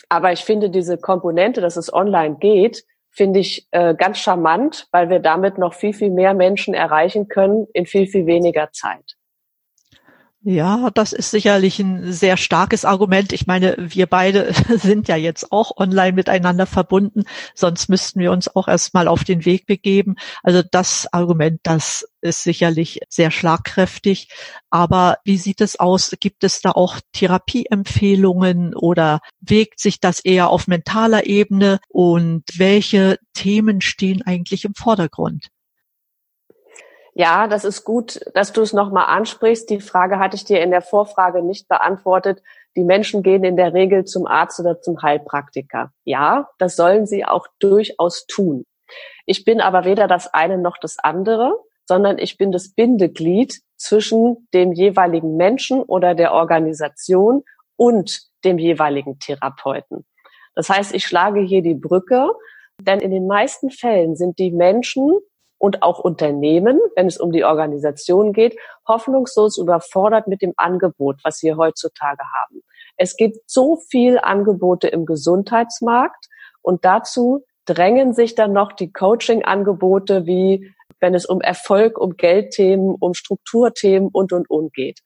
Aber 0.10 0.32
ich 0.32 0.42
finde 0.42 0.70
diese 0.70 0.98
Komponente, 0.98 1.62
dass 1.62 1.78
es 1.78 1.92
online 1.92 2.36
geht, 2.40 2.84
finde 3.14 3.40
ich 3.40 3.68
äh, 3.72 3.94
ganz 3.96 4.18
charmant, 4.20 4.88
weil 4.92 5.10
wir 5.10 5.20
damit 5.20 5.58
noch 5.58 5.74
viel, 5.74 5.94
viel 5.94 6.10
mehr 6.10 6.34
Menschen 6.34 6.74
erreichen 6.74 7.28
können 7.28 7.68
in 7.74 7.86
viel, 7.86 8.08
viel 8.08 8.26
weniger 8.26 8.72
Zeit. 8.72 9.16
Ja, 10.46 10.90
das 10.94 11.14
ist 11.14 11.32
sicherlich 11.32 11.80
ein 11.80 12.12
sehr 12.12 12.36
starkes 12.36 12.84
Argument. 12.84 13.32
Ich 13.32 13.48
meine, 13.48 13.78
wir 13.78 14.08
beide 14.08 14.54
sind 14.78 15.08
ja 15.08 15.16
jetzt 15.16 15.54
auch 15.54 15.78
online 15.78 16.12
miteinander 16.12 16.66
verbunden, 16.66 17.24
sonst 17.56 17.88
müssten 17.88 18.20
wir 18.20 18.30
uns 18.34 18.54
auch 18.54 18.68
erstmal 18.68 19.08
auf 19.08 19.24
den 19.24 19.46
Weg 19.46 19.66
begeben. 19.68 20.16
Also 20.44 20.62
das 20.70 21.08
Argument, 21.14 21.62
das 21.64 22.06
ist 22.20 22.44
sicherlich 22.44 23.00
sehr 23.08 23.32
schlagkräftig. 23.32 24.28
Aber 24.70 25.18
wie 25.24 25.38
sieht 25.38 25.62
es 25.62 25.80
aus? 25.80 26.14
Gibt 26.20 26.44
es 26.44 26.60
da 26.60 26.72
auch 26.72 27.00
Therapieempfehlungen 27.14 28.76
oder 28.76 29.22
wegt 29.40 29.80
sich 29.80 30.02
das 30.02 30.20
eher 30.20 30.50
auf 30.50 30.68
mentaler 30.68 31.26
Ebene? 31.26 31.80
Und 31.88 32.44
welche 32.58 33.18
Themen 33.34 33.80
stehen 33.80 34.22
eigentlich 34.24 34.66
im 34.66 34.76
Vordergrund? 34.76 35.53
Ja, 37.16 37.48
das 37.48 37.64
ist 37.64 37.84
gut, 37.84 38.20
dass 38.34 38.54
du 38.54 38.62
es 38.62 38.74
nochmal 38.74 39.06
ansprichst. 39.06 39.70
Die 39.70 39.82
Frage 39.82 40.18
hatte 40.18 40.36
ich 40.36 40.46
dir 40.46 40.62
in 40.62 40.72
der 40.72 40.82
Vorfrage 40.82 41.44
nicht 41.44 41.68
beantwortet. 41.68 42.42
Die 42.76 42.84
Menschen 42.84 43.22
gehen 43.22 43.44
in 43.44 43.56
der 43.56 43.74
Regel 43.74 44.06
zum 44.06 44.26
Arzt 44.26 44.60
oder 44.60 44.82
zum 44.82 45.02
Heilpraktiker. 45.02 45.92
Ja, 46.06 46.50
das 46.58 46.76
sollen 46.76 47.06
sie 47.06 47.24
auch 47.24 47.48
durchaus 47.60 48.26
tun. 48.26 48.66
Ich 49.28 49.46
bin 49.46 49.62
aber 49.62 49.86
weder 49.86 50.08
das 50.08 50.34
eine 50.34 50.58
noch 50.58 50.78
das 50.80 50.98
andere, 50.98 51.60
sondern 51.86 52.18
ich 52.18 52.38
bin 52.38 52.52
das 52.52 52.74
Bindeglied 52.74 53.62
zwischen 53.78 54.48
dem 54.54 54.72
jeweiligen 54.72 55.36
Menschen 55.36 55.82
oder 55.84 56.16
der 56.16 56.34
Organisation 56.34 57.44
und 57.76 58.22
dem 58.44 58.58
jeweiligen 58.58 59.20
Therapeuten. 59.20 60.06
Das 60.56 60.70
heißt, 60.70 60.94
ich 60.94 61.06
schlage 61.06 61.42
hier 61.42 61.62
die 61.62 61.76
Brücke, 61.76 62.32
denn 62.80 63.00
in 63.00 63.12
den 63.12 63.28
meisten 63.28 63.70
Fällen 63.70 64.16
sind 64.16 64.40
die 64.40 64.52
Menschen 64.52 65.20
und 65.64 65.82
auch 65.82 66.00
Unternehmen, 66.00 66.78
wenn 66.98 67.08
es 67.08 67.16
um 67.16 67.32
die 67.32 67.46
Organisation 67.46 68.34
geht, 68.34 68.60
hoffnungslos 68.86 69.58
überfordert 69.58 70.28
mit 70.28 70.42
dem 70.42 70.52
Angebot, 70.58 71.22
was 71.24 71.42
wir 71.42 71.56
heutzutage 71.56 72.22
haben. 72.38 72.64
Es 72.98 73.16
gibt 73.16 73.38
so 73.50 73.78
viel 73.78 74.20
Angebote 74.20 74.90
im 74.90 75.06
Gesundheitsmarkt 75.06 76.28
und 76.62 76.84
dazu 76.84 77.46
drängen 77.64 78.14
sich 78.14 78.36
dann 78.36 78.52
noch 78.52 78.74
die 78.74 78.92
Coaching-Angebote, 78.92 80.26
wie 80.26 80.70
wenn 81.00 81.14
es 81.14 81.26
um 81.26 81.40
Erfolg, 81.40 81.98
um 81.98 82.18
Geldthemen, 82.18 82.98
um 83.00 83.14
Strukturthemen 83.14 84.10
und, 84.12 84.34
und, 84.34 84.50
und 84.50 84.74
geht. 84.74 85.00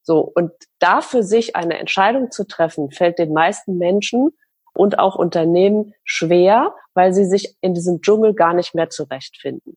So. 0.00 0.20
Und 0.20 0.52
da 0.78 1.02
für 1.02 1.22
sich 1.22 1.54
eine 1.54 1.78
Entscheidung 1.78 2.30
zu 2.30 2.46
treffen, 2.46 2.90
fällt 2.92 3.18
den 3.18 3.34
meisten 3.34 3.76
Menschen 3.76 4.30
und 4.72 4.98
auch 4.98 5.16
Unternehmen 5.16 5.92
schwer, 6.02 6.74
weil 6.94 7.12
sie 7.12 7.26
sich 7.26 7.58
in 7.60 7.74
diesem 7.74 8.00
Dschungel 8.00 8.32
gar 8.32 8.54
nicht 8.54 8.74
mehr 8.74 8.88
zurechtfinden. 8.88 9.76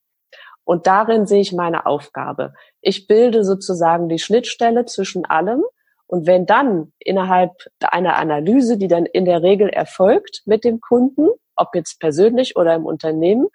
Und 0.72 0.88
darin 0.88 1.28
sehe 1.28 1.42
ich 1.42 1.52
meine 1.52 1.86
Aufgabe. 1.86 2.54
Ich 2.80 3.06
bilde 3.06 3.44
sozusagen 3.44 4.08
die 4.08 4.20
Schnittstelle 4.20 4.86
zwischen 4.86 5.26
allem. 5.26 5.66
Und 6.08 6.28
wenn 6.28 6.46
dann 6.46 6.94
innerhalb 6.98 7.52
einer 7.82 8.16
Analyse, 8.16 8.78
die 8.78 8.88
dann 8.88 9.06
in 9.06 9.26
der 9.26 9.44
Regel 9.44 9.68
erfolgt 9.68 10.44
mit 10.46 10.64
dem 10.64 10.80
Kunden, 10.80 11.28
ob 11.58 11.76
jetzt 11.76 12.00
persönlich 12.00 12.56
oder 12.56 12.74
im 12.74 12.86
Unternehmen, 12.86 13.50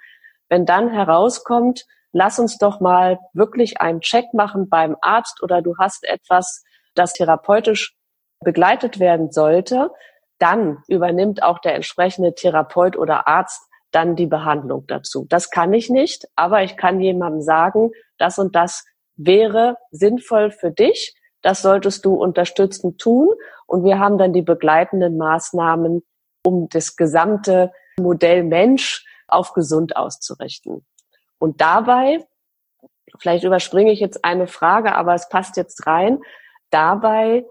wenn 0.51 0.67
dann 0.67 0.91
herauskommt, 0.91 1.87
lass 2.13 2.39
uns 2.39 2.59
doch 2.59 2.81
mal 2.81 3.19
wirklich 3.33 3.81
einen 3.81 4.03
Check 4.03 4.35
machen 4.35 4.69
beim 4.69 4.95
Arzt 5.01 5.43
oder 5.43 5.63
du 5.63 5.79
hast 5.79 6.05
etwas, 6.07 6.65
das 6.95 7.15
therapeutisch 7.15 7.97
begleitet 8.41 9.01
werden 9.01 9.33
sollte, 9.33 9.91
dann 10.39 10.83
übernimmt 10.87 11.43
auch 11.43 11.61
der 11.61 11.77
entsprechende 11.77 12.35
Therapeut 12.35 12.95
oder 12.95 13.27
Arzt 13.27 13.66
dann 13.91 14.17
die 14.17 14.27
Behandlung 14.27 14.85
dazu. 14.87 15.27
Das 15.29 15.51
kann 15.51 15.73
ich 15.73 15.91
nicht, 15.91 16.27
aber 16.37 16.63
ich 16.63 16.77
kann 16.77 17.01
jemandem 17.01 17.43
sagen, 17.43 17.91
das 18.19 18.39
und 18.39 18.55
das 18.55 18.85
wäre 19.17 19.77
sinnvoll 19.91 20.51
für 20.51 20.71
dich, 20.71 21.17
das 21.43 21.63
solltest 21.63 22.05
du 22.05 22.15
unterstützend 22.15 23.01
tun 23.01 23.29
und 23.67 23.85
wir 23.85 23.99
haben 23.99 24.19
dann 24.19 24.33
die 24.33 24.43
begleitenden 24.43 25.17
Maßnahmen, 25.17 26.03
um 26.45 26.69
das 26.69 26.97
gesamte 26.97 27.73
Modell 27.99 28.45
Mensch 28.45 29.05
auf 29.29 29.53
gesund 29.53 29.97
auszurichten. 29.97 30.85
Und 31.39 31.61
dabei, 31.61 32.25
vielleicht 33.19 33.45
überspringe 33.45 33.93
ich 33.93 34.01
jetzt 34.01 34.25
eine 34.25 34.47
Frage, 34.47 34.95
aber 34.95 35.15
es 35.15 35.29
passt 35.29 35.57
jetzt 35.57 35.87
rein, 35.87 36.21
dabei 36.71 37.45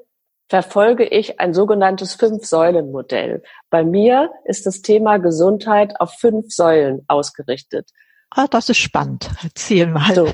verfolge 0.50 1.06
ich 1.06 1.40
ein 1.40 1.54
sogenanntes 1.54 2.14
Fünf-Säulen-Modell. 2.16 3.42
Bei 3.70 3.84
mir 3.84 4.30
ist 4.46 4.66
das 4.66 4.82
Thema 4.82 5.18
Gesundheit 5.18 6.00
auf 6.00 6.14
fünf 6.20 6.54
Säulen 6.54 7.04
ausgerichtet. 7.08 7.90
Ah, 8.30 8.48
das 8.48 8.70
ist 8.70 8.78
spannend. 8.78 9.30
Erzähl 9.44 9.88
mal. 9.88 10.14
So. 10.14 10.32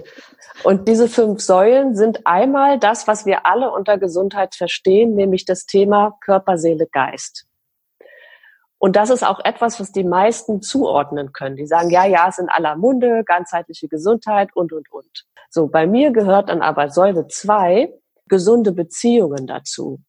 Und 0.63 0.88
diese 0.88 1.08
fünf 1.08 1.41
Säulen 1.41 1.96
sind 1.96 2.25
einmal 2.25 2.80
das, 2.80 3.08
was 3.08 3.25
wir 3.25 3.46
alle 3.46 3.72
unter 3.72 3.98
Gesundheit 3.98 4.56
verstehen, 4.56 5.15
nämlich 5.15 5.46
das 5.46 5.65
Thema 5.65 6.18
Körper, 6.22 6.58
Seele, 6.58 6.88
Geist. 6.91 7.46
Und 8.77 8.96
das 8.96 9.12
ist 9.12 9.24
auch 9.24 9.39
etwas, 9.46 9.80
was 9.80 9.91
die 9.91 10.03
meisten 10.03 10.62
zuordnen 10.63 11.34
können. 11.34 11.56
Die 11.56 11.68
sagen, 11.68 11.91
ja, 11.91 12.06
ja, 12.06 12.27
es 12.30 12.38
sind 12.38 12.50
aller 12.50 12.75
Munde, 12.75 13.24
ganzheitliche 13.24 13.88
Gesundheit 13.88 14.50
und, 14.56 14.74
und, 14.74 14.91
und. 14.91 15.25
So, 15.50 15.68
bei 15.68 15.86
mir 15.86 16.12
gehört 16.12 16.50
dann 16.50 16.63
aber 16.63 16.89
Säule 16.89 17.27
zwei 17.27 17.94
gesunde 18.31 18.71
Beziehungen 18.71 19.45
dazu. 19.45 20.00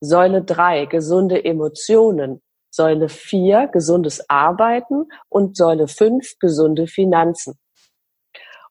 Säule 0.00 0.42
drei 0.42 0.86
gesunde 0.86 1.44
Emotionen. 1.44 2.42
Säule 2.70 3.08
vier 3.08 3.68
gesundes 3.68 4.28
Arbeiten 4.28 5.06
und 5.28 5.56
Säule 5.56 5.86
fünf 5.86 6.38
gesunde 6.40 6.88
Finanzen. 6.88 7.58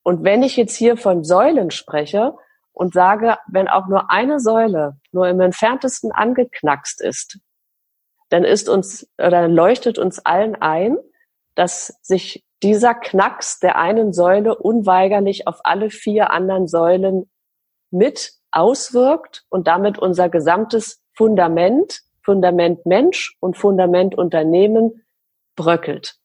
Und 0.03 0.23
wenn 0.23 0.43
ich 0.43 0.57
jetzt 0.57 0.75
hier 0.75 0.97
von 0.97 1.23
Säulen 1.23 1.71
spreche 1.71 2.33
und 2.73 2.93
sage, 2.93 3.37
wenn 3.49 3.69
auch 3.69 3.87
nur 3.87 4.11
eine 4.11 4.39
Säule 4.39 4.97
nur 5.11 5.27
im 5.27 5.39
entferntesten 5.39 6.11
angeknackst 6.11 7.01
ist, 7.01 7.39
dann 8.29 8.43
ist 8.43 8.67
uns 8.67 9.09
oder 9.17 9.47
leuchtet 9.47 9.97
uns 9.97 10.19
allen 10.19 10.55
ein, 10.55 10.97
dass 11.55 11.97
sich 12.01 12.45
dieser 12.61 12.93
Knacks 12.93 13.59
der 13.59 13.77
einen 13.77 14.11
Säule 14.11 14.57
unweigerlich 14.57 15.47
auf 15.47 15.59
alle 15.63 15.89
vier 15.89 16.29
anderen 16.29 16.67
Säulen 16.67 17.29
mit 17.89 18.36
auswirkt 18.51 19.45
und 19.49 19.67
damit 19.67 19.97
unser 19.97 20.29
gesamtes 20.29 21.01
Fundament, 21.13 22.01
Fundament 22.23 22.85
Mensch 22.85 23.35
und 23.39 23.57
Fundament 23.57 24.15
Unternehmen 24.15 25.03
bröckelt 25.55 26.15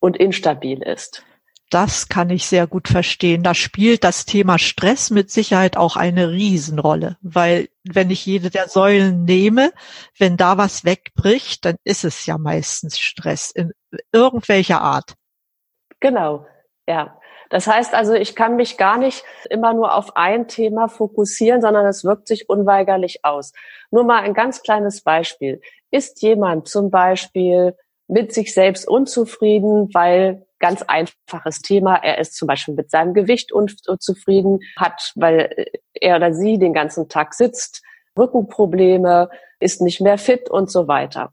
und 0.00 0.16
instabil 0.16 0.82
ist. 0.82 1.24
Das 1.70 2.08
kann 2.08 2.30
ich 2.30 2.46
sehr 2.46 2.66
gut 2.66 2.88
verstehen. 2.88 3.42
Da 3.42 3.54
spielt 3.54 4.02
das 4.02 4.24
Thema 4.24 4.58
Stress 4.58 5.10
mit 5.10 5.30
Sicherheit 5.30 5.76
auch 5.76 5.96
eine 5.96 6.30
Riesenrolle, 6.30 7.18
weil 7.20 7.68
wenn 7.84 8.10
ich 8.10 8.24
jede 8.24 8.48
der 8.48 8.68
Säulen 8.68 9.24
nehme, 9.24 9.72
wenn 10.18 10.38
da 10.38 10.56
was 10.56 10.84
wegbricht, 10.84 11.66
dann 11.66 11.76
ist 11.84 12.04
es 12.04 12.24
ja 12.24 12.38
meistens 12.38 12.98
Stress 12.98 13.50
in 13.50 13.72
irgendwelcher 14.12 14.80
Art. 14.80 15.14
Genau, 16.00 16.46
ja. 16.86 17.17
Das 17.50 17.66
heißt 17.66 17.94
also, 17.94 18.14
ich 18.14 18.36
kann 18.36 18.56
mich 18.56 18.76
gar 18.76 18.98
nicht 18.98 19.24
immer 19.48 19.72
nur 19.72 19.94
auf 19.94 20.16
ein 20.16 20.48
Thema 20.48 20.88
fokussieren, 20.88 21.60
sondern 21.62 21.86
es 21.86 22.04
wirkt 22.04 22.28
sich 22.28 22.48
unweigerlich 22.48 23.24
aus. 23.24 23.52
Nur 23.90 24.04
mal 24.04 24.22
ein 24.22 24.34
ganz 24.34 24.62
kleines 24.62 25.02
Beispiel. 25.02 25.60
Ist 25.90 26.22
jemand 26.22 26.68
zum 26.68 26.90
Beispiel 26.90 27.74
mit 28.06 28.32
sich 28.32 28.52
selbst 28.52 28.86
unzufrieden, 28.86 29.88
weil 29.92 30.46
ganz 30.58 30.82
einfaches 30.82 31.60
Thema, 31.60 31.96
er 31.96 32.18
ist 32.18 32.34
zum 32.34 32.48
Beispiel 32.48 32.74
mit 32.74 32.90
seinem 32.90 33.14
Gewicht 33.14 33.52
unzufrieden, 33.52 34.60
hat, 34.76 35.12
weil 35.14 35.66
er 35.94 36.16
oder 36.16 36.34
sie 36.34 36.58
den 36.58 36.72
ganzen 36.72 37.08
Tag 37.08 37.34
sitzt, 37.34 37.82
Rückenprobleme, 38.18 39.30
ist 39.60 39.80
nicht 39.80 40.00
mehr 40.00 40.18
fit 40.18 40.50
und 40.50 40.70
so 40.70 40.88
weiter. 40.88 41.32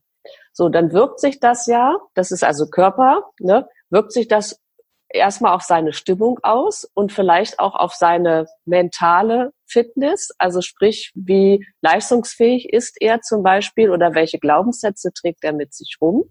So, 0.53 0.69
dann 0.69 0.93
wirkt 0.93 1.19
sich 1.19 1.39
das 1.39 1.65
ja, 1.65 1.98
das 2.13 2.31
ist 2.31 2.43
also 2.43 2.67
Körper, 2.69 3.31
ne, 3.39 3.67
wirkt 3.89 4.13
sich 4.13 4.27
das 4.27 4.62
erstmal 5.10 5.54
auf 5.54 5.62
seine 5.62 5.94
Stimmung 5.94 6.40
aus 6.44 6.90
und 6.94 7.12
vielleicht 7.12 7.60
auch 7.60 7.76
auf 7.76 7.94
seine 7.94 8.48
mentale 8.66 9.52
Fitness, 9.68 10.30
also 10.38 10.62
sprich, 10.62 11.12
wie 11.16 11.66
leistungsfähig 11.82 12.72
ist 12.72 12.98
er 13.02 13.22
zum 13.22 13.44
Beispiel 13.44 13.90
oder 13.90 14.14
welche 14.16 14.40
Glaubenssätze 14.40 15.12
trägt 15.14 15.44
er 15.44 15.54
mit 15.54 15.74
sich 15.74 15.98
rum. 16.02 16.26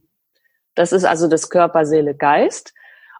Das 0.74 0.92
ist 0.92 1.04
also 1.04 1.28
das 1.28 1.50
Körper, 1.50 1.86
Seele, 1.86 2.14
Geist. 2.14 2.72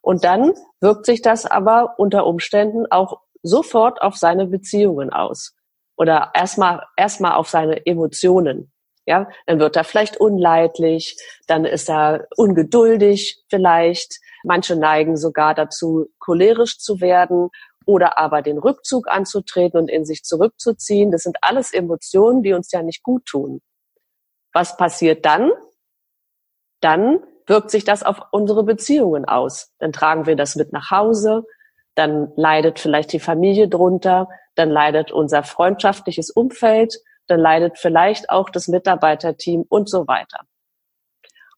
Und 0.03 0.25
dann 0.25 0.53
wirkt 0.81 1.07
sich 1.07 1.23
das 1.23 1.47
aber 1.47 1.95
unter 1.99 2.27
Umständen 2.27 2.87
auch 2.91 3.21
sofort 3.43 4.03
auf 4.03 4.17
seine 4.17 4.47
Beziehungen 4.47 5.11
aus 5.11 5.55
oder 5.97 6.33
erstmal 6.35 6.85
erstmal 6.97 7.33
auf 7.33 7.49
seine 7.49 7.87
Emotionen. 7.87 8.74
Ja, 9.07 9.29
dann 9.47 9.61
wird 9.61 9.77
er 9.77 9.85
vielleicht 9.85 10.17
unleidlich, 10.17 11.17
dann 11.47 11.65
ist 11.65 11.91
er 11.91 12.27
ungeduldig 12.37 13.43
vielleicht. 13.51 14.19
Manche 14.45 14.77
neigen 14.77 15.17
sogar 15.17 15.55
dazu, 15.55 16.07
cholerisch 16.19 16.79
zu 16.79 17.01
werden 17.01 17.51
oder 17.87 18.19
aber 18.19 18.43
den 18.43 18.59
Rückzug 18.59 19.09
anzutreten 19.09 19.79
und 19.79 19.89
in 19.89 20.05
sich 20.05 20.23
zurückzuziehen. 20.23 21.11
Das 21.11 21.23
sind 21.23 21.39
alles 21.43 21.73
Emotionen, 21.73 22.43
die 22.43 22.55
uns 22.55 22.73
ja 22.73 22.83
nicht 22.83 23.03
gut 23.03 23.27
tun. 23.27 23.61
Was 24.53 24.77
passiert 24.77 25.25
dann? 25.27 25.51
Dann 26.81 27.21
wirkt 27.47 27.71
sich 27.71 27.85
das 27.85 28.03
auf 28.03 28.21
unsere 28.31 28.65
Beziehungen 28.65 29.25
aus. 29.25 29.73
Dann 29.79 29.93
tragen 29.93 30.27
wir 30.27 30.37
das 30.37 30.57
mit 30.57 30.73
nach 30.73 30.91
Hause, 30.91 31.45
dann 31.95 32.33
leidet 32.37 32.79
vielleicht 32.79 33.13
die 33.13 33.21
Familie 33.21 33.69
drunter, 33.69 34.29
dann 34.55 34.71
leidet 34.71 35.13
unser 35.13 35.43
freundschaftliches 35.43 36.31
Umfeld, 36.31 36.99
dann 37.27 37.41
leidet 37.41 37.79
vielleicht 37.79 38.31
auch 38.31 38.51
das 38.51 38.69
Mitarbeiterteam 38.69 39.65
und 39.69 39.89
so 39.89 40.07
weiter. 40.07 40.41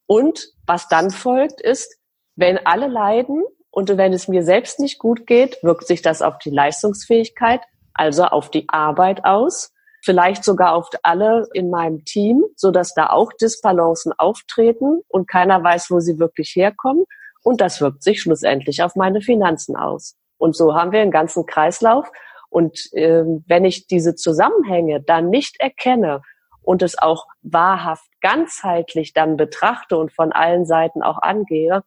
Und 0.07 0.49
was 0.67 0.89
dann 0.89 1.11
folgt 1.11 1.61
ist, 1.61 1.99
wenn 2.37 2.65
alle 2.65 2.87
leiden 2.87 3.45
und 3.71 3.97
wenn 3.97 4.13
es 4.13 4.29
mir 4.29 4.43
selbst 4.43 4.79
nicht 4.79 4.99
gut 4.99 5.27
geht, 5.27 5.63
wirkt 5.63 5.87
sich 5.87 6.03
das 6.03 6.23
auf 6.23 6.39
die 6.39 6.51
Leistungsfähigkeit, 6.51 7.61
also 7.95 8.25
auf 8.25 8.51
die 8.51 8.69
Arbeit 8.69 9.25
aus, 9.25 9.73
vielleicht 10.03 10.45
sogar 10.45 10.75
auf 10.75 10.89
alle 11.03 11.49
in 11.53 11.71
meinem 11.71 12.05
Team, 12.05 12.45
so 12.55 12.71
dass 12.71 12.95
da 12.95 13.09
auch 13.09 13.33
Disbalancen 13.33 14.13
auftreten 14.17 15.03
und 15.09 15.29
keiner 15.29 15.63
weiß, 15.63 15.91
wo 15.91 16.01
sie 16.01 16.19
wirklich 16.19 16.55
herkommen. 16.55 17.05
Und 17.43 17.61
das 17.61 17.81
wirkt 17.81 18.03
sich 18.03 18.21
schlussendlich 18.21 18.83
auf 18.83 18.95
meine 18.97 19.21
Finanzen 19.21 19.77
aus. 19.77 20.17
Und 20.39 20.57
so 20.57 20.75
haben 20.75 20.93
wir 20.93 21.01
einen 21.01 21.11
ganzen 21.11 21.47
Kreislauf. 21.47 22.11
Und 22.49 22.93
äh, 22.93 23.25
wenn 23.47 23.65
ich 23.65 23.87
diese 23.87 24.15
Zusammenhänge 24.15 25.03
dann 25.03 25.31
nicht 25.31 25.61
erkenne 25.61 26.23
und 26.63 26.83
es 26.83 26.99
auch 26.99 27.27
wahrhaft 27.43 28.07
ganzheitlich 28.21 29.13
dann 29.13 29.37
betrachte 29.37 29.97
und 29.97 30.13
von 30.13 30.33
allen 30.33 30.67
Seiten 30.67 31.03
auch 31.03 31.19
angehe, 31.19 31.83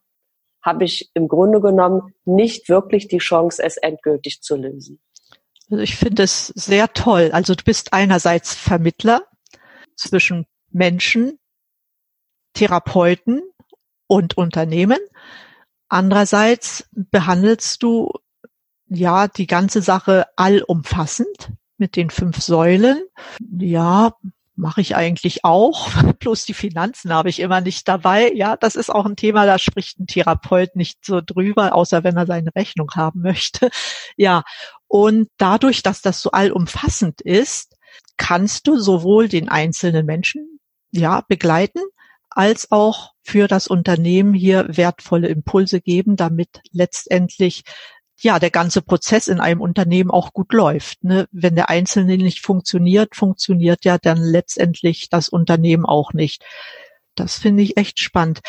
habe 0.62 0.84
ich 0.84 1.10
im 1.14 1.28
Grunde 1.28 1.60
genommen 1.60 2.14
nicht 2.24 2.68
wirklich 2.68 3.08
die 3.08 3.18
Chance, 3.18 3.62
es 3.62 3.76
endgültig 3.76 4.42
zu 4.42 4.56
lösen. 4.56 5.00
Also 5.70 5.82
ich 5.82 5.96
finde 5.96 6.22
es 6.22 6.48
sehr 6.48 6.92
toll. 6.92 7.30
Also 7.32 7.54
du 7.54 7.64
bist 7.64 7.92
einerseits 7.92 8.54
Vermittler 8.54 9.22
zwischen 9.96 10.46
Menschen, 10.70 11.38
Therapeuten 12.54 13.42
und 14.06 14.36
Unternehmen. 14.36 14.98
Andererseits 15.88 16.88
behandelst 16.92 17.82
du 17.82 18.12
ja 18.90 19.28
die 19.28 19.46
ganze 19.46 19.80
Sache 19.80 20.26
allumfassend 20.36 21.52
mit 21.78 21.96
den 21.96 22.10
fünf 22.10 22.42
Säulen. 22.42 23.02
Ja, 23.58 24.12
mache 24.56 24.82
ich 24.82 24.94
eigentlich 24.94 25.44
auch. 25.44 25.90
Bloß 26.18 26.44
die 26.44 26.54
Finanzen 26.54 27.12
habe 27.12 27.30
ich 27.30 27.40
immer 27.40 27.60
nicht 27.60 27.88
dabei. 27.88 28.30
Ja, 28.34 28.56
das 28.56 28.76
ist 28.76 28.90
auch 28.90 29.06
ein 29.06 29.16
Thema, 29.16 29.46
da 29.46 29.58
spricht 29.58 29.98
ein 29.98 30.06
Therapeut 30.06 30.76
nicht 30.76 31.04
so 31.04 31.20
drüber, 31.24 31.74
außer 31.74 32.04
wenn 32.04 32.16
er 32.16 32.26
seine 32.26 32.54
Rechnung 32.54 32.90
haben 32.94 33.20
möchte. 33.22 33.70
Ja, 34.16 34.42
und 34.86 35.28
dadurch, 35.38 35.82
dass 35.82 36.02
das 36.02 36.20
so 36.20 36.32
allumfassend 36.32 37.20
ist, 37.22 37.76
kannst 38.16 38.66
du 38.66 38.78
sowohl 38.78 39.28
den 39.28 39.48
einzelnen 39.48 40.04
Menschen 40.04 40.60
ja 40.90 41.22
begleiten, 41.26 41.80
als 42.28 42.70
auch 42.70 43.12
für 43.22 43.48
das 43.48 43.66
Unternehmen 43.66 44.34
hier 44.34 44.66
wertvolle 44.68 45.28
Impulse 45.28 45.80
geben, 45.80 46.16
damit 46.16 46.60
letztendlich 46.70 47.64
ja, 48.22 48.38
der 48.38 48.50
ganze 48.50 48.82
Prozess 48.82 49.28
in 49.28 49.40
einem 49.40 49.60
Unternehmen 49.60 50.10
auch 50.10 50.32
gut 50.32 50.52
läuft. 50.52 51.02
Ne? 51.04 51.26
Wenn 51.32 51.54
der 51.54 51.70
Einzelne 51.70 52.16
nicht 52.16 52.40
funktioniert, 52.40 53.16
funktioniert 53.16 53.84
ja 53.84 53.98
dann 53.98 54.18
letztendlich 54.18 55.08
das 55.08 55.28
Unternehmen 55.28 55.86
auch 55.86 56.12
nicht. 56.12 56.44
Das 57.14 57.38
finde 57.38 57.62
ich 57.62 57.76
echt 57.76 57.98
spannend. 57.98 58.40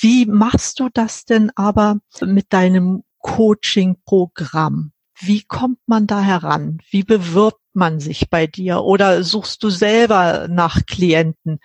Wie 0.00 0.26
machst 0.26 0.80
du 0.80 0.88
das 0.92 1.24
denn 1.24 1.50
aber 1.56 1.96
mit 2.20 2.52
deinem 2.52 3.02
Coaching-Programm? 3.18 4.92
Wie 5.20 5.42
kommt 5.42 5.80
man 5.86 6.06
da 6.06 6.20
heran? 6.20 6.78
Wie 6.90 7.02
bewirbt 7.02 7.60
man 7.72 7.98
sich 8.00 8.30
bei 8.30 8.46
dir? 8.46 8.82
Oder 8.82 9.24
suchst 9.24 9.62
du 9.62 9.70
selber 9.70 10.46
nach 10.48 10.86
Klienten? 10.86 11.58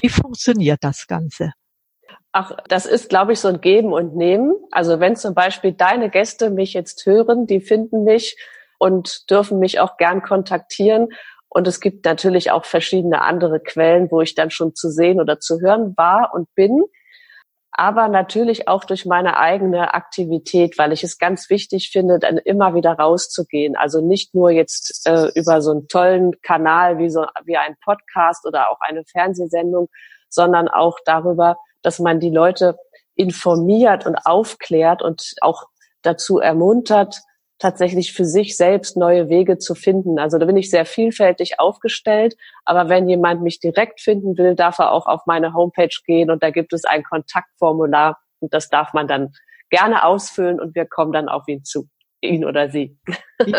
Wie 0.00 0.08
funktioniert 0.08 0.82
das 0.82 1.06
Ganze? 1.06 1.52
Ach, 2.32 2.52
das 2.68 2.86
ist, 2.86 3.08
glaube 3.08 3.32
ich, 3.32 3.40
so 3.40 3.48
ein 3.48 3.60
Geben 3.60 3.92
und 3.92 4.14
Nehmen. 4.14 4.54
Also 4.70 5.00
wenn 5.00 5.16
zum 5.16 5.34
Beispiel 5.34 5.72
deine 5.72 6.10
Gäste 6.10 6.50
mich 6.50 6.74
jetzt 6.74 7.06
hören, 7.06 7.46
die 7.46 7.60
finden 7.60 8.04
mich 8.04 8.36
und 8.78 9.30
dürfen 9.30 9.58
mich 9.58 9.80
auch 9.80 9.96
gern 9.96 10.22
kontaktieren. 10.22 11.08
Und 11.48 11.66
es 11.66 11.80
gibt 11.80 12.04
natürlich 12.04 12.50
auch 12.50 12.66
verschiedene 12.66 13.22
andere 13.22 13.60
Quellen, 13.60 14.10
wo 14.10 14.20
ich 14.20 14.34
dann 14.34 14.50
schon 14.50 14.74
zu 14.74 14.90
sehen 14.90 15.20
oder 15.20 15.40
zu 15.40 15.60
hören 15.60 15.94
war 15.96 16.34
und 16.34 16.54
bin. 16.54 16.82
Aber 17.70 18.08
natürlich 18.08 18.68
auch 18.68 18.84
durch 18.84 19.04
meine 19.04 19.36
eigene 19.36 19.92
Aktivität, 19.92 20.78
weil 20.78 20.92
ich 20.92 21.04
es 21.04 21.18
ganz 21.18 21.50
wichtig 21.50 21.90
finde, 21.90 22.18
dann 22.18 22.38
immer 22.38 22.74
wieder 22.74 22.92
rauszugehen. 22.92 23.76
Also 23.76 24.00
nicht 24.00 24.34
nur 24.34 24.50
jetzt 24.50 25.06
äh, 25.06 25.28
über 25.34 25.60
so 25.60 25.72
einen 25.72 25.88
tollen 25.88 26.40
Kanal 26.40 26.98
wie 26.98 27.10
so 27.10 27.26
wie 27.44 27.58
ein 27.58 27.76
Podcast 27.84 28.46
oder 28.46 28.70
auch 28.70 28.78
eine 28.80 29.04
Fernsehsendung, 29.04 29.88
sondern 30.30 30.68
auch 30.68 30.98
darüber, 31.04 31.58
dass 31.86 32.00
man 32.00 32.18
die 32.18 32.30
Leute 32.30 32.76
informiert 33.14 34.06
und 34.06 34.16
aufklärt 34.24 35.02
und 35.02 35.34
auch 35.40 35.68
dazu 36.02 36.40
ermuntert, 36.40 37.20
tatsächlich 37.58 38.12
für 38.12 38.24
sich 38.24 38.56
selbst 38.56 38.96
neue 38.96 39.28
Wege 39.28 39.58
zu 39.58 39.76
finden. 39.76 40.18
Also 40.18 40.38
da 40.38 40.46
bin 40.46 40.56
ich 40.56 40.68
sehr 40.68 40.84
vielfältig 40.84 41.60
aufgestellt. 41.60 42.36
Aber 42.64 42.88
wenn 42.88 43.08
jemand 43.08 43.42
mich 43.42 43.60
direkt 43.60 44.00
finden 44.00 44.36
will, 44.36 44.56
darf 44.56 44.80
er 44.80 44.90
auch 44.90 45.06
auf 45.06 45.26
meine 45.26 45.54
Homepage 45.54 45.96
gehen 46.04 46.28
und 46.28 46.42
da 46.42 46.50
gibt 46.50 46.72
es 46.72 46.84
ein 46.84 47.04
Kontaktformular 47.04 48.18
und 48.40 48.52
das 48.52 48.68
darf 48.68 48.92
man 48.92 49.06
dann 49.06 49.30
gerne 49.70 50.04
ausfüllen 50.04 50.58
und 50.58 50.74
wir 50.74 50.86
kommen 50.86 51.12
dann 51.12 51.28
auf 51.28 51.46
ihn 51.46 51.62
zu 51.62 51.88
ihn 52.20 52.44
oder 52.44 52.68
sie. 52.68 52.98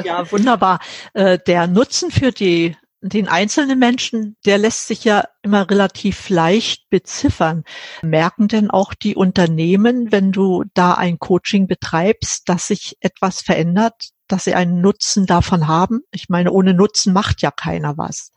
Ja, 0.04 0.30
wunderbar. 0.32 0.80
Äh, 1.14 1.40
der 1.48 1.68
Nutzen 1.68 2.12
für 2.12 2.32
die 2.32 2.76
den 3.10 3.28
einzelnen 3.28 3.80
Menschen, 3.80 4.38
der 4.46 4.58
lässt 4.58 4.88
sich 4.88 5.04
ja 5.04 5.26
immer 5.42 5.70
relativ 5.70 6.30
leicht 6.30 6.90
beziffern. 6.90 7.64
Merken 8.02 8.48
denn 8.48 8.70
auch 8.70 8.94
die 8.94 9.16
Unternehmen, 9.16 10.12
wenn 10.12 10.32
du 10.32 10.64
da 10.74 10.94
ein 10.94 11.20
Coaching 11.20 11.68
betreibst, 11.68 12.50
dass 12.50 12.68
sich 12.68 12.98
etwas 13.02 13.42
verändert, 13.42 14.10
dass 14.28 14.46
sie 14.46 14.56
einen 14.56 14.82
Nutzen 14.82 15.26
davon 15.26 15.68
haben? 15.68 16.02
Ich 16.12 16.30
meine, 16.30 16.52
ohne 16.52 16.74
Nutzen 16.74 17.14
macht 17.14 17.42
ja 17.42 17.52
keiner 17.52 17.98
was. 17.98 18.32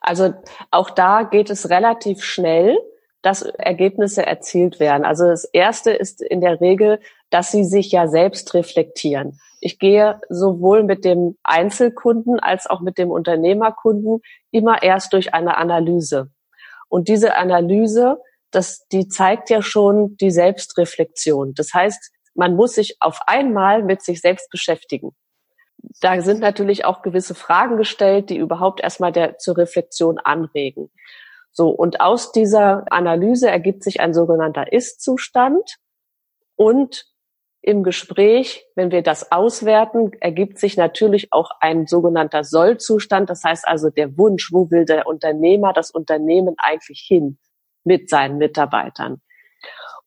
Also 0.00 0.34
auch 0.70 0.90
da 0.90 1.22
geht 1.22 1.50
es 1.50 1.70
relativ 1.70 2.22
schnell, 2.22 2.78
dass 3.22 3.42
Ergebnisse 3.42 4.26
erzielt 4.26 4.80
werden. 4.80 5.04
Also 5.04 5.24
das 5.24 5.44
erste 5.44 5.90
ist 5.90 6.20
in 6.20 6.42
der 6.42 6.60
Regel, 6.60 7.00
dass 7.30 7.50
sie 7.50 7.64
sich 7.64 7.90
ja 7.90 8.06
selbst 8.06 8.52
reflektieren. 8.52 9.40
Ich 9.64 9.78
gehe 9.78 10.20
sowohl 10.28 10.82
mit 10.82 11.06
dem 11.06 11.38
Einzelkunden 11.42 12.38
als 12.38 12.66
auch 12.66 12.82
mit 12.82 12.98
dem 12.98 13.10
Unternehmerkunden 13.10 14.20
immer 14.50 14.82
erst 14.82 15.14
durch 15.14 15.32
eine 15.32 15.56
Analyse. 15.56 16.30
Und 16.90 17.08
diese 17.08 17.34
Analyse, 17.36 18.20
das, 18.50 18.86
die 18.88 19.08
zeigt 19.08 19.48
ja 19.48 19.62
schon 19.62 20.18
die 20.18 20.30
Selbstreflexion. 20.30 21.54
Das 21.54 21.72
heißt, 21.72 22.12
man 22.34 22.56
muss 22.56 22.74
sich 22.74 22.98
auf 23.00 23.20
einmal 23.26 23.82
mit 23.82 24.02
sich 24.02 24.20
selbst 24.20 24.50
beschäftigen. 24.50 25.16
Da 26.02 26.20
sind 26.20 26.40
natürlich 26.40 26.84
auch 26.84 27.00
gewisse 27.00 27.34
Fragen 27.34 27.78
gestellt, 27.78 28.28
die 28.28 28.36
überhaupt 28.36 28.82
erstmal 28.82 29.12
der, 29.12 29.38
zur 29.38 29.56
Reflexion 29.56 30.18
anregen. 30.18 30.90
So, 31.52 31.70
und 31.70 32.02
aus 32.02 32.32
dieser 32.32 32.84
Analyse 32.90 33.48
ergibt 33.48 33.82
sich 33.82 34.00
ein 34.00 34.12
sogenannter 34.12 34.70
Ist-Zustand 34.70 35.76
und 36.54 37.06
im 37.66 37.82
Gespräch, 37.82 38.66
wenn 38.74 38.90
wir 38.90 39.02
das 39.02 39.32
auswerten, 39.32 40.12
ergibt 40.20 40.58
sich 40.58 40.76
natürlich 40.76 41.32
auch 41.32 41.50
ein 41.60 41.86
sogenannter 41.86 42.44
Sollzustand. 42.44 43.30
Das 43.30 43.42
heißt 43.42 43.66
also 43.66 43.88
der 43.88 44.18
Wunsch, 44.18 44.52
wo 44.52 44.70
will 44.70 44.84
der 44.84 45.06
Unternehmer 45.06 45.72
das 45.72 45.90
Unternehmen 45.90 46.56
eigentlich 46.58 47.02
hin 47.08 47.38
mit 47.82 48.10
seinen 48.10 48.36
Mitarbeitern? 48.36 49.22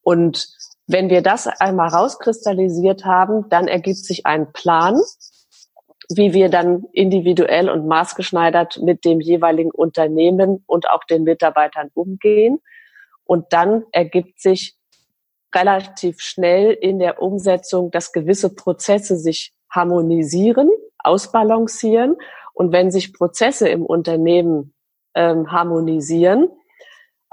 Und 0.02 0.48
wenn 0.86 1.10
wir 1.10 1.24
das 1.24 1.48
einmal 1.48 1.90
rauskristallisiert 1.90 3.06
haben, 3.06 3.50
dann 3.50 3.68
ergibt 3.68 4.06
sich 4.06 4.28
ein 4.28 4.54
Plan, 4.54 5.02
wie 6.10 6.34
wir 6.34 6.50
dann 6.50 6.86
individuell 6.94 7.72
und 7.72 7.88
maßgeschneidert 7.88 8.82
mit 8.84 9.04
dem 9.04 9.20
jeweiligen 9.20 9.72
Unternehmen 9.72 10.64
und 10.68 10.88
auch 10.92 11.04
den 11.06 11.24
Mitarbeitern 11.24 11.90
umgehen. 11.96 12.60
Und 13.26 13.48
dann 13.50 13.84
ergibt 13.92 14.40
sich 14.40 14.77
relativ 15.54 16.20
schnell 16.22 16.72
in 16.72 17.00
der 17.00 17.22
Umsetzung, 17.22 17.92
dass 17.92 18.12
gewisse 18.12 18.54
Prozesse 18.54 19.18
sich 19.18 19.54
harmonisieren, 19.70 20.70
ausbalancieren. 21.00 22.18
Und 22.54 22.72
wenn 22.72 22.92
sich 22.92 23.14
Prozesse 23.14 23.70
im 23.70 23.86
Unternehmen 23.86 24.74
ähm, 25.16 25.52
harmonisieren, 25.52 26.50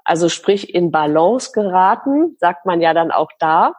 also 0.05 0.29
sprich 0.29 0.75
in 0.75 0.91
Balance 0.91 1.53
geraten, 1.53 2.37
sagt 2.39 2.67
man 2.67 2.81
ja 2.81 2.93
dann 2.93 3.11
auch 3.11 3.31
da, 3.39 3.73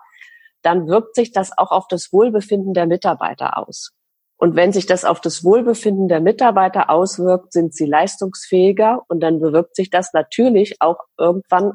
dann 0.64 0.88
wirkt 0.88 1.16
sich 1.16 1.32
das 1.32 1.56
auch 1.56 1.72
auf 1.72 1.88
das 1.88 2.12
Wohlbefinden 2.12 2.74
der 2.74 2.88
Mitarbeiter 2.88 3.58
aus. 3.58 3.92
Und 4.38 4.56
wenn 4.56 4.74
sich 4.74 4.86
das 4.86 5.06
auf 5.06 5.22
das 5.22 5.44
Wohlbefinden 5.44 6.08
der 6.08 6.20
Mitarbeiter 6.20 6.90
auswirkt, 6.90 7.54
sind 7.54 7.74
sie 7.74 7.86
leistungsfähiger 7.86 9.04
und 9.08 9.22
dann 9.22 9.40
bewirkt 9.40 9.76
sich 9.76 9.90
das 9.90 10.12
natürlich 10.14 10.82
auch 10.82 10.98
irgendwann 11.18 11.74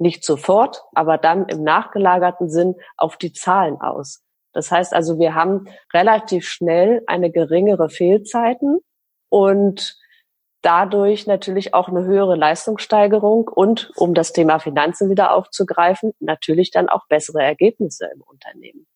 nicht 0.00 0.24
sofort, 0.24 0.82
aber 0.94 1.18
dann 1.18 1.46
im 1.46 1.62
nachgelagerten 1.62 2.48
Sinn 2.50 2.74
auf 2.96 3.16
die 3.16 3.32
Zahlen 3.32 3.80
aus. 3.80 4.22
Das 4.52 4.70
heißt 4.70 4.94
also, 4.94 5.18
wir 5.18 5.34
haben 5.34 5.66
relativ 5.92 6.48
schnell 6.48 7.02
eine 7.06 7.30
geringere 7.30 7.88
Fehlzeiten 7.88 8.80
und 9.28 9.96
dadurch 10.62 11.26
natürlich 11.26 11.72
auch 11.72 11.88
eine 11.88 12.04
höhere 12.04 12.36
Leistungssteigerung 12.36 13.48
und, 13.48 13.92
um 13.96 14.14
das 14.14 14.32
Thema 14.32 14.58
Finanzen 14.58 15.08
wieder 15.08 15.32
aufzugreifen, 15.32 16.12
natürlich 16.18 16.70
dann 16.70 16.88
auch 16.88 17.06
bessere 17.08 17.42
Ergebnisse 17.42 18.10
im 18.12 18.22
Unternehmen. 18.22 18.86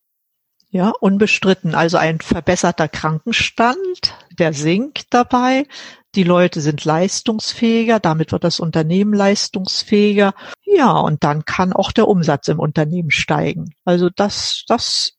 Ja, 0.69 0.91
unbestritten. 0.99 1.73
Also 1.73 1.97
ein 1.97 2.19
verbesserter 2.19 2.89
Krankenstand, 2.89 4.13
der 4.37 4.51
sinkt 4.51 5.13
dabei. 5.13 5.67
Die 6.15 6.23
Leute 6.23 6.59
sind 6.59 6.83
leistungsfähiger, 6.83 7.99
damit 8.01 8.33
wird 8.33 8.43
das 8.43 8.59
Unternehmen 8.59 9.13
leistungsfähiger. 9.13 10.33
Ja, 10.75 10.91
und 10.99 11.23
dann 11.23 11.45
kann 11.45 11.71
auch 11.71 11.93
der 11.93 12.07
Umsatz 12.07 12.49
im 12.49 12.59
Unternehmen 12.59 13.09
steigen. 13.09 13.73
Also 13.85 14.09
das, 14.09 14.63
das 14.67 15.13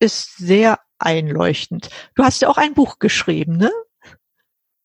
ist 0.00 0.36
sehr 0.36 0.80
einleuchtend. 0.98 1.88
Du 2.16 2.24
hast 2.24 2.42
ja 2.42 2.48
auch 2.48 2.58
ein 2.58 2.74
Buch 2.74 2.98
geschrieben, 2.98 3.56
ne? 3.56 3.70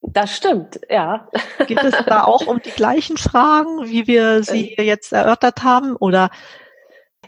Das 0.02 0.36
stimmt, 0.36 0.78
ja. 0.88 1.28
Geht 1.66 1.82
es 1.82 1.94
da 2.06 2.24
auch 2.24 2.46
um 2.46 2.60
die 2.62 2.70
gleichen 2.70 3.16
Fragen, 3.16 3.88
wie 3.88 4.06
wir 4.06 4.44
sie 4.44 4.74
äh. 4.74 4.82
jetzt 4.82 5.12
erörtert 5.12 5.64
haben, 5.64 5.96
oder 5.96 6.30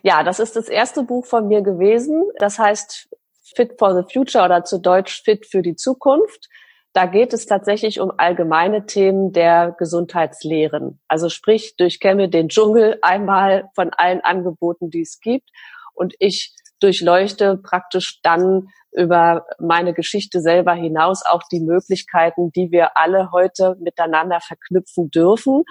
ja, 0.03 0.22
das 0.22 0.38
ist 0.38 0.55
das 0.55 0.68
erste 0.68 1.03
Buch 1.03 1.27
von 1.27 1.49
mir 1.49 1.62
gewesen. 1.62 2.25
Das 2.38 2.61
heißt 2.61 3.09
Fit 3.57 3.75
for 3.79 4.01
the 4.01 4.12
Future 4.12 4.44
oder 4.44 4.62
zu 4.62 4.79
Deutsch 4.79 5.22
Fit 5.25 5.46
für 5.46 5.62
die 5.62 5.75
Zukunft. 5.75 6.49
Da 6.97 7.05
geht 7.05 7.35
es 7.35 7.45
tatsächlich 7.45 8.01
um 8.01 8.11
allgemeine 8.17 8.87
Themen 8.87 9.31
der 9.31 9.77
Gesundheitslehren. 9.79 10.99
Also 11.09 11.29
sprich, 11.29 11.77
durchkämme 11.77 12.31
den 12.31 12.49
Dschungel 12.49 12.99
einmal 13.03 13.69
von 13.75 13.91
allen 13.91 14.23
Angeboten, 14.23 14.89
die 14.89 15.03
es 15.03 15.21
gibt. 15.21 15.51
Und 15.93 16.15
ich 16.21 16.55
durchleuchte 16.81 17.59
praktisch 17.59 18.21
dann 18.23 18.69
über 18.93 19.45
meine 19.59 19.93
Geschichte 19.93 20.41
selber 20.41 20.73
hinaus 20.73 21.23
auch 21.27 21.43
die 21.53 21.61
Möglichkeiten, 21.61 22.51
die 22.53 22.71
wir 22.71 22.97
alle 22.97 23.31
heute 23.31 23.77
miteinander 23.79 24.41
verknüpfen 24.41 25.11
dürfen 25.11 25.65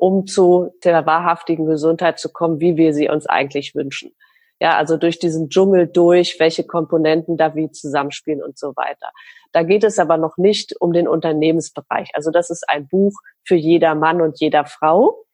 um 0.00 0.26
zu 0.26 0.70
der 0.82 1.04
wahrhaftigen 1.04 1.66
Gesundheit 1.66 2.18
zu 2.18 2.32
kommen, 2.32 2.58
wie 2.58 2.76
wir 2.76 2.94
sie 2.94 3.10
uns 3.10 3.26
eigentlich 3.26 3.74
wünschen. 3.74 4.12
Ja, 4.60 4.76
also 4.76 4.98
durch 4.98 5.18
diesen 5.18 5.48
Dschungel 5.48 5.86
durch, 5.86 6.36
welche 6.38 6.64
Komponenten 6.64 7.36
da 7.36 7.54
wie 7.54 7.70
zusammenspielen 7.70 8.42
und 8.42 8.58
so 8.58 8.76
weiter. 8.76 9.10
Da 9.52 9.62
geht 9.62 9.84
es 9.84 9.98
aber 9.98 10.16
noch 10.16 10.36
nicht 10.36 10.80
um 10.80 10.92
den 10.92 11.08
Unternehmensbereich. 11.08 12.10
Also 12.14 12.30
das 12.30 12.50
ist 12.50 12.68
ein 12.68 12.86
Buch 12.86 13.14
für 13.42 13.56
jeder 13.56 13.94
Mann 13.94 14.20
und 14.20 14.38
jeder 14.38 14.66
Frau. 14.66 15.24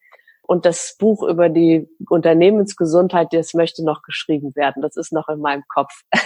Und 0.43 0.65
das 0.65 0.97
Buch 0.97 1.25
über 1.25 1.49
die 1.49 1.89
Unternehmensgesundheit, 2.09 3.33
das 3.33 3.53
möchte 3.53 3.85
noch 3.85 4.03
geschrieben 4.03 4.55
werden. 4.55 4.81
Das 4.81 4.97
ist 4.97 5.12
noch 5.12 5.29
in 5.29 5.41
meinem 5.41 5.65
Kopf. 5.69 5.93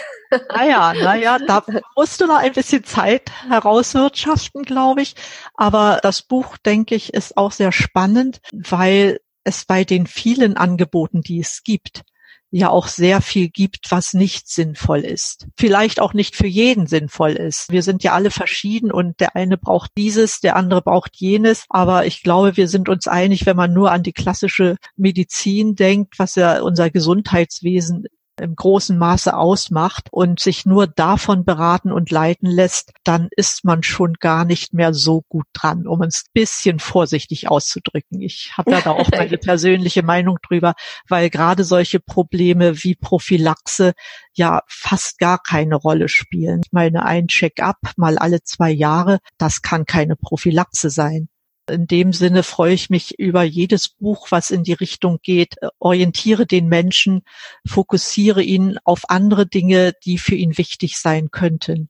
Naja, 0.54 0.94
naja, 0.94 1.38
da 1.44 1.64
musst 1.96 2.20
du 2.20 2.26
noch 2.28 2.36
ein 2.36 2.52
bisschen 2.52 2.84
Zeit 2.84 3.32
herauswirtschaften, 3.48 4.62
glaube 4.62 5.02
ich. 5.02 5.16
Aber 5.54 5.98
das 6.04 6.22
Buch, 6.22 6.56
denke 6.56 6.94
ich, 6.94 7.12
ist 7.12 7.36
auch 7.36 7.50
sehr 7.50 7.72
spannend, 7.72 8.40
weil 8.52 9.18
es 9.42 9.64
bei 9.64 9.82
den 9.82 10.06
vielen 10.06 10.56
Angeboten, 10.56 11.22
die 11.22 11.40
es 11.40 11.64
gibt, 11.64 12.02
ja 12.50 12.68
auch 12.68 12.88
sehr 12.88 13.20
viel 13.20 13.48
gibt, 13.48 13.90
was 13.90 14.12
nicht 14.12 14.48
sinnvoll 14.48 15.00
ist. 15.00 15.46
Vielleicht 15.56 16.00
auch 16.00 16.14
nicht 16.14 16.34
für 16.34 16.46
jeden 16.46 16.86
sinnvoll 16.86 17.32
ist. 17.32 17.70
Wir 17.70 17.82
sind 17.82 18.02
ja 18.02 18.12
alle 18.12 18.30
verschieden 18.30 18.90
und 18.90 19.20
der 19.20 19.36
eine 19.36 19.56
braucht 19.56 19.92
dieses, 19.96 20.40
der 20.40 20.56
andere 20.56 20.82
braucht 20.82 21.16
jenes. 21.16 21.64
Aber 21.68 22.06
ich 22.06 22.22
glaube, 22.22 22.56
wir 22.56 22.68
sind 22.68 22.88
uns 22.88 23.06
einig, 23.06 23.46
wenn 23.46 23.56
man 23.56 23.72
nur 23.72 23.92
an 23.92 24.02
die 24.02 24.12
klassische 24.12 24.76
Medizin 24.96 25.76
denkt, 25.76 26.18
was 26.18 26.34
ja 26.34 26.60
unser 26.60 26.90
Gesundheitswesen 26.90 28.06
im 28.40 28.57
großen 28.57 28.98
Maße 28.98 29.37
ausmacht 29.37 30.09
und 30.11 30.40
sich 30.40 30.66
nur 30.66 30.87
davon 30.87 31.44
beraten 31.44 31.92
und 31.92 32.11
leiten 32.11 32.48
lässt, 32.48 32.92
dann 33.05 33.29
ist 33.37 33.64
man 33.64 33.83
schon 33.83 34.14
gar 34.14 34.44
nicht 34.44 34.74
mehr 34.74 34.92
so 34.92 35.22
gut 35.29 35.46
dran, 35.53 35.87
um 35.87 36.03
es 36.03 36.24
ein 36.26 36.31
bisschen 36.33 36.79
vorsichtig 36.79 37.48
auszudrücken. 37.48 38.20
Ich 38.20 38.53
habe 38.57 38.70
da 38.70 38.90
auch 38.90 39.09
meine 39.11 39.38
persönliche 39.38 40.03
Meinung 40.03 40.38
drüber, 40.46 40.74
weil 41.09 41.31
gerade 41.31 41.64
solche 41.64 42.00
Probleme 42.00 42.83
wie 42.83 42.94
Prophylaxe 42.94 43.92
ja 44.35 44.62
fast 44.66 45.18
gar 45.18 45.42
keine 45.42 45.76
Rolle 45.76 46.09
spielen. 46.09 46.61
Ich 46.64 46.72
meine, 46.72 47.05
ein 47.05 47.29
Check-up 47.29 47.79
mal 47.96 48.18
alle 48.18 48.42
zwei 48.42 48.70
Jahre, 48.70 49.20
das 49.38 49.62
kann 49.62 49.87
keine 49.87 50.16
Prophylaxe 50.16 50.90
sein 50.90 51.29
in 51.70 51.87
dem 51.87 52.12
Sinne 52.12 52.42
freue 52.42 52.74
ich 52.74 52.90
mich 52.90 53.18
über 53.18 53.42
jedes 53.42 53.88
Buch, 53.88 54.28
was 54.30 54.50
in 54.50 54.64
die 54.64 54.72
Richtung 54.72 55.18
geht. 55.22 55.56
Orientiere 55.78 56.46
den 56.46 56.68
Menschen, 56.68 57.22
fokussiere 57.66 58.42
ihn 58.42 58.78
auf 58.85 59.04
andere 59.09 59.46
Dinge, 59.46 59.92
die 60.04 60.18
für 60.18 60.35
ihn 60.35 60.59
wichtig 60.59 60.98
sein 60.98 61.30
könnten. 61.30 61.88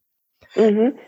Mhm. 0.54 0.98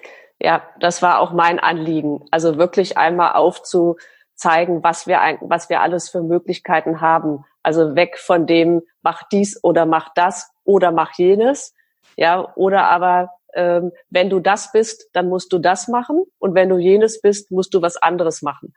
Ja, 0.41 0.63
das 0.81 1.03
war 1.03 1.21
auch 1.21 1.33
mein 1.33 1.61
Anliegen. 1.61 2.25
Also 2.31 2.59
wirklich 2.59 2.97
einmal 2.97 3.35
aufzuzeigen, 3.35 4.83
was 4.83 5.07
wir, 5.07 5.21
was 5.41 5.69
wir 5.69 5.81
alles 5.81 6.11
für 6.11 6.23
Möglichkeiten 6.23 7.01
haben. 7.01 7.45
Also 7.63 7.95
weg 7.95 8.19
von 8.19 8.47
dem, 8.47 8.83
mach 9.03 9.23
dies 9.31 9.63
oder 9.63 9.87
mach 9.87 10.09
das 10.15 10.51
oder 10.65 10.91
mach 10.91 11.13
jenes. 11.17 11.75
Ja, 12.17 12.53
oder 12.57 12.89
aber 12.91 13.31
ähm, 13.55 13.93
wenn 14.11 14.31
du 14.31 14.41
das 14.41 14.73
bist, 14.73 15.09
dann 15.13 15.29
musst 15.29 15.53
du 15.53 15.59
das 15.59 15.89
machen 15.89 16.23
und 16.39 16.55
wenn 16.55 16.69
du 16.69 16.79
jenes 16.79 17.21
bist, 17.21 17.51
musst 17.51 17.75
du 17.75 17.83
was 17.83 17.97
anderes 17.97 18.43
machen. 18.43 18.75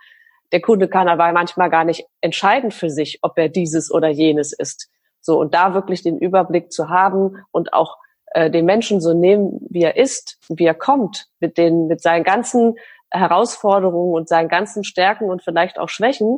Der 0.51 0.61
Kunde 0.61 0.88
kann 0.88 1.07
aber 1.07 1.31
manchmal 1.31 1.69
gar 1.69 1.83
nicht 1.83 2.05
entscheiden 2.21 2.71
für 2.71 2.89
sich, 2.89 3.19
ob 3.21 3.38
er 3.38 3.49
dieses 3.49 3.91
oder 3.91 4.09
jenes 4.09 4.53
ist. 4.53 4.89
So 5.21 5.39
und 5.39 5.53
da 5.53 5.73
wirklich 5.73 6.03
den 6.03 6.17
Überblick 6.17 6.71
zu 6.71 6.89
haben 6.89 7.43
und 7.51 7.73
auch 7.73 7.97
äh, 8.27 8.51
den 8.51 8.65
Menschen 8.65 9.01
so 9.01 9.13
nehmen, 9.13 9.59
wie 9.69 9.81
er 9.81 9.97
ist, 9.97 10.38
wie 10.49 10.65
er 10.65 10.75
kommt, 10.75 11.27
mit 11.39 11.57
den 11.57 11.88
mit 11.88 12.01
seinen 12.01 12.23
ganzen 12.23 12.75
Herausforderungen 13.09 14.13
und 14.13 14.27
seinen 14.27 14.49
ganzen 14.49 14.83
Stärken 14.83 15.29
und 15.29 15.43
vielleicht 15.43 15.79
auch 15.79 15.89
Schwächen 15.89 16.38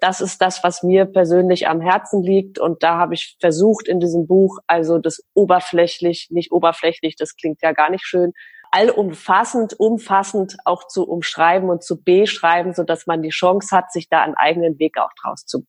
das 0.00 0.20
ist 0.20 0.42
das, 0.42 0.62
was 0.62 0.82
mir 0.82 1.06
persönlich 1.06 1.68
am 1.68 1.80
Herzen 1.80 2.22
liegt. 2.22 2.58
Und 2.58 2.82
da 2.82 2.98
habe 2.98 3.14
ich 3.14 3.36
versucht 3.40 3.88
in 3.88 4.00
diesem 4.00 4.26
Buch, 4.26 4.58
also 4.66 4.98
das 4.98 5.22
oberflächlich, 5.34 6.28
nicht 6.30 6.52
oberflächlich, 6.52 7.16
das 7.16 7.36
klingt 7.36 7.62
ja 7.62 7.72
gar 7.72 7.90
nicht 7.90 8.04
schön, 8.04 8.32
allumfassend, 8.70 9.78
umfassend 9.78 10.56
auch 10.64 10.86
zu 10.86 11.08
umschreiben 11.08 11.70
und 11.70 11.82
zu 11.82 12.02
beschreiben, 12.02 12.74
so 12.74 12.82
dass 12.82 13.06
man 13.06 13.22
die 13.22 13.30
Chance 13.30 13.74
hat, 13.74 13.92
sich 13.92 14.08
da 14.08 14.22
einen 14.22 14.34
eigenen 14.34 14.78
Weg 14.78 14.98
auch 14.98 15.12
draus 15.22 15.46
zu 15.46 15.64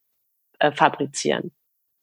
äh, 0.60 0.72
fabrizieren 0.72 1.52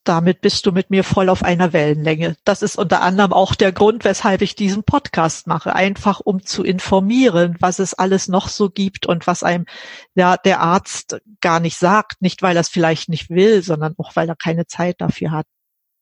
damit 0.04 0.40
bist 0.42 0.66
du 0.66 0.72
mit 0.72 0.90
mir 0.90 1.02
voll 1.02 1.28
auf 1.28 1.42
einer 1.42 1.72
Wellenlänge. 1.72 2.36
Das 2.44 2.62
ist 2.62 2.76
unter 2.76 3.02
anderem 3.02 3.32
auch 3.32 3.54
der 3.54 3.72
Grund, 3.72 4.04
weshalb 4.04 4.42
ich 4.42 4.54
diesen 4.54 4.84
Podcast 4.84 5.46
mache, 5.46 5.74
einfach 5.74 6.20
um 6.20 6.44
zu 6.44 6.62
informieren, 6.62 7.56
was 7.60 7.78
es 7.78 7.94
alles 7.94 8.28
noch 8.28 8.48
so 8.48 8.70
gibt 8.70 9.06
und 9.06 9.26
was 9.26 9.42
einem 9.42 9.66
ja 10.14 10.36
der 10.36 10.60
Arzt 10.60 11.20
gar 11.40 11.58
nicht 11.58 11.78
sagt, 11.78 12.20
nicht 12.20 12.42
weil 12.42 12.56
er 12.56 12.60
es 12.60 12.68
vielleicht 12.68 13.08
nicht 13.08 13.30
will, 13.30 13.62
sondern 13.62 13.94
auch 13.98 14.14
weil 14.14 14.28
er 14.28 14.36
keine 14.36 14.66
Zeit 14.66 15.00
dafür 15.00 15.30
hat. 15.30 15.46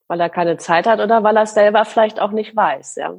Weil 0.09 0.21
er 0.21 0.31
keine 0.31 0.59
Zeit 0.59 0.87
hat 0.87 1.01
oder 1.01 1.23
weil 1.23 1.37
er 1.37 1.45
es 1.45 1.55
selber 1.55 1.85
vielleicht 1.85 2.21
auch 2.21 2.33
nicht 2.33 2.55
weiß, 2.55 2.97
ja. 2.97 3.15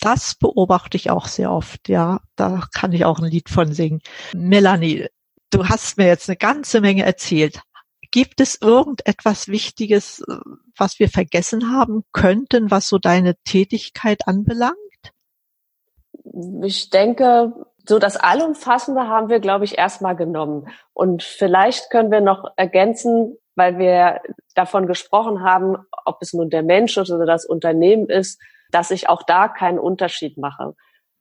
Das 0.00 0.34
beobachte 0.34 0.96
ich 0.96 1.10
auch 1.10 1.26
sehr 1.26 1.50
oft, 1.50 1.88
ja. 1.88 2.20
Da 2.36 2.64
kann 2.72 2.92
ich 2.92 3.04
auch 3.04 3.18
ein 3.18 3.30
Lied 3.30 3.48
von 3.48 3.72
singen. 3.72 4.00
Melanie, 4.34 5.08
du 5.50 5.68
hast 5.68 5.98
mir 5.98 6.06
jetzt 6.06 6.28
eine 6.28 6.36
ganze 6.36 6.80
Menge 6.80 7.04
erzählt. 7.04 7.60
Gibt 8.10 8.40
es 8.40 8.60
irgendetwas 8.60 9.48
Wichtiges, 9.48 10.20
äh, 10.20 10.36
was 10.76 10.98
wir 10.98 11.08
vergessen 11.08 11.72
haben 11.72 12.04
könnten, 12.12 12.70
was 12.70 12.88
so 12.88 12.98
deine 12.98 13.36
Tätigkeit 13.44 14.26
anbelangt? 14.26 14.74
Ich 16.62 16.90
denke, 16.90 17.52
so 17.88 17.98
das 17.98 18.16
Allumfassende 18.16 19.08
haben 19.08 19.28
wir, 19.28 19.40
glaube 19.40 19.64
ich, 19.64 19.78
erstmal 19.78 20.16
genommen. 20.16 20.68
Und 20.92 21.22
vielleicht 21.22 21.90
können 21.90 22.10
wir 22.10 22.20
noch 22.20 22.52
ergänzen, 22.56 23.36
weil 23.54 23.78
wir 23.78 24.20
davon 24.54 24.86
gesprochen 24.86 25.42
haben, 25.42 25.76
ob 26.04 26.18
es 26.20 26.32
nun 26.32 26.50
der 26.50 26.62
Mensch 26.62 26.98
oder 26.98 27.26
das 27.26 27.44
Unternehmen 27.44 28.08
ist, 28.08 28.40
dass 28.70 28.90
ich 28.90 29.08
auch 29.08 29.22
da 29.22 29.48
keinen 29.48 29.78
Unterschied 29.78 30.38
mache. 30.38 30.74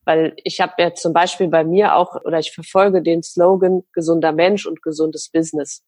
Weil 0.06 0.34
ich 0.44 0.62
habe 0.62 0.74
ja 0.78 0.94
zum 0.94 1.14
Beispiel 1.14 1.48
bei 1.50 1.64
mir 1.64 1.96
auch, 1.96 2.16
oder 2.24 2.40
ich 2.40 2.52
verfolge 2.52 3.02
den 3.02 3.24
Slogan 3.24 3.84
gesunder 3.94 4.32
Mensch 4.32 4.66
und 4.66 4.82
gesundes 4.82 5.30
Business. 5.32 5.84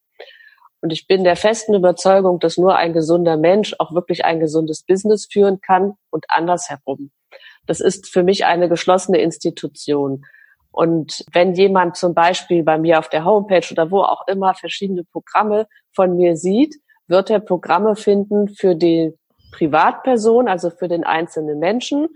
Und 0.82 0.91
ich 0.91 1.08
bin 1.08 1.24
der 1.24 1.36
festen 1.36 1.76
Überzeugung, 1.76 2.39
dass 2.39 2.58
nur 2.58 2.76
ein 2.76 2.94
gesunder 2.94 3.38
Mensch 3.38 3.76
auch 3.78 3.94
wirklich 3.94 4.26
ein 4.26 4.39
gesundes 4.39 4.84
Business 4.84 5.28
führen 5.32 5.62
kann 5.62 5.94
und 6.10 6.26
andersherum. 6.30 7.12
Das 7.67 7.80
ist 7.80 8.12
für 8.12 8.24
mich 8.24 8.46
eine 8.46 8.67
geschlossene 8.67 9.20
Institution. 9.20 10.26
Und 10.72 11.24
wenn 11.32 11.54
jemand 11.54 11.98
zum 11.98 12.13
Beispiel 12.13 12.63
bei 12.63 12.78
mir 12.78 12.98
auf 12.98 13.10
der 13.10 13.26
Homepage 13.26 13.67
oder 13.72 13.91
wo 13.91 14.02
auch 14.02 14.28
immer 14.28 14.56
verschiedene 14.56 15.04
Programme 15.04 15.67
von 15.94 16.15
mir 16.15 16.36
sieht, 16.36 16.76
wird 17.08 17.30
er 17.30 17.39
Programme 17.39 17.96
finden 17.96 18.48
für 18.48 18.76
die 18.76 19.13
Privatperson, 19.52 20.48
also 20.48 20.70
für 20.70 20.88
den 20.88 21.04
einzelnen 21.04 21.60
Menschen 21.60 22.08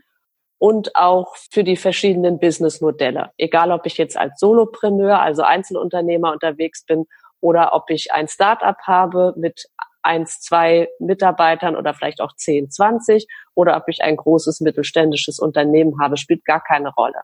und 0.58 0.96
auch 0.96 1.36
für 1.52 1.64
die 1.64 1.76
verschiedenen 1.76 2.40
Businessmodelle. 2.40 3.32
Egal, 3.38 3.72
ob 3.72 3.86
ich 3.86 3.98
jetzt 3.98 4.18
als 4.18 4.40
Solopreneur, 4.40 5.20
also 5.20 5.44
Einzelunternehmer 5.44 6.32
unterwegs 6.32 6.86
bin 6.86 7.06
oder 7.46 7.74
ob 7.74 7.92
ich 7.92 8.12
ein 8.12 8.28
Startup 8.28 8.78
habe 8.82 9.34
mit 9.38 9.68
eins, 10.02 10.40
zwei 10.40 10.90
Mitarbeitern 11.00 11.76
oder 11.76 11.94
vielleicht 11.94 12.22
auch 12.22 12.36
zehn, 12.36 12.72
zwanzig 12.72 13.28
oder 13.54 13.78
ob 13.78 13.84
ich 13.88 14.02
ein 14.02 14.16
großes 14.16 14.62
mittelständisches 14.62 15.38
Unternehmen 15.38 16.02
habe, 16.02 16.18
spielt 16.18 16.44
gar 16.44 16.64
keine 16.64 16.92
Rolle. 16.94 17.22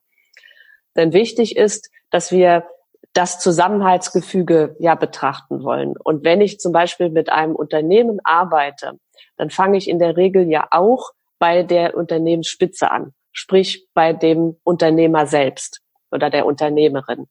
Denn 0.96 1.12
wichtig 1.12 1.56
ist, 1.58 1.90
dass 2.12 2.32
wir 2.32 2.68
das 3.14 3.40
Zusammenhaltsgefüge 3.40 4.76
ja 4.80 4.96
betrachten 4.96 5.64
wollen. 5.64 5.96
Und 5.98 6.24
wenn 6.24 6.40
ich 6.40 6.60
zum 6.60 6.72
Beispiel 6.72 7.10
mit 7.10 7.32
einem 7.32 7.56
Unternehmen 7.56 8.20
arbeite, 8.24 9.00
dann 9.38 9.50
fange 9.50 9.78
ich 9.78 9.90
in 9.90 9.98
der 9.98 10.18
Regel 10.18 10.50
ja 10.50 10.68
auch 10.70 11.12
bei 11.40 11.64
der 11.64 11.98
Unternehmensspitze 11.98 12.92
an, 12.92 13.14
sprich 13.32 13.88
bei 13.96 14.14
dem 14.14 14.60
Unternehmer 14.64 15.26
selbst 15.26 15.82
oder 16.12 16.30
der 16.30 16.46
Unternehmerin. 16.46 17.28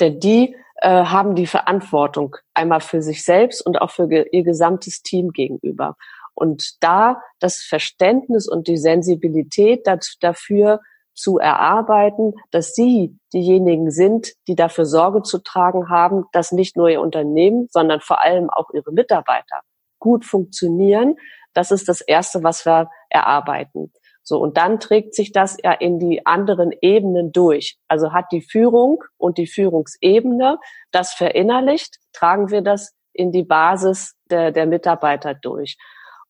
Denn 0.00 0.18
die 0.18 0.56
äh, 0.82 1.04
haben 1.04 1.36
die 1.36 1.46
Verantwortung 1.46 2.36
einmal 2.54 2.80
für 2.80 3.02
sich 3.02 3.24
selbst 3.24 3.64
und 3.64 3.80
auch 3.80 3.90
für 3.90 4.10
ihr 4.10 4.42
gesamtes 4.42 5.02
Team 5.02 5.30
gegenüber. 5.30 5.96
Und 6.34 6.82
da 6.82 7.22
das 7.38 7.58
Verständnis 7.58 8.48
und 8.48 8.66
die 8.66 8.76
Sensibilität 8.76 9.86
dafür 10.20 10.80
zu 11.14 11.38
erarbeiten, 11.38 12.34
dass 12.50 12.74
sie 12.74 13.16
diejenigen 13.32 13.92
sind, 13.92 14.32
die 14.48 14.56
dafür 14.56 14.84
Sorge 14.84 15.22
zu 15.22 15.38
tragen 15.38 15.88
haben, 15.88 16.24
dass 16.32 16.50
nicht 16.50 16.76
nur 16.76 16.88
ihr 16.88 17.00
Unternehmen, 17.00 17.68
sondern 17.70 18.00
vor 18.00 18.20
allem 18.22 18.50
auch 18.50 18.70
ihre 18.72 18.92
Mitarbeiter 18.92 19.60
gut 20.00 20.24
funktionieren. 20.24 21.14
Das 21.54 21.70
ist 21.70 21.88
das 21.88 22.00
Erste, 22.00 22.42
was 22.42 22.66
wir 22.66 22.90
erarbeiten. 23.08 23.92
So, 24.24 24.38
und 24.38 24.56
dann 24.56 24.78
trägt 24.78 25.14
sich 25.14 25.32
das 25.32 25.56
ja 25.62 25.72
in 25.72 25.98
die 25.98 26.24
anderen 26.26 26.70
Ebenen 26.80 27.32
durch. 27.32 27.76
Also 27.88 28.12
hat 28.12 28.26
die 28.30 28.42
Führung 28.42 29.02
und 29.16 29.36
die 29.36 29.48
Führungsebene 29.48 30.58
das 30.92 31.12
verinnerlicht, 31.12 31.96
tragen 32.12 32.50
wir 32.50 32.62
das 32.62 32.94
in 33.12 33.32
die 33.32 33.42
Basis 33.42 34.14
der, 34.30 34.52
der 34.52 34.66
Mitarbeiter 34.66 35.34
durch. 35.34 35.76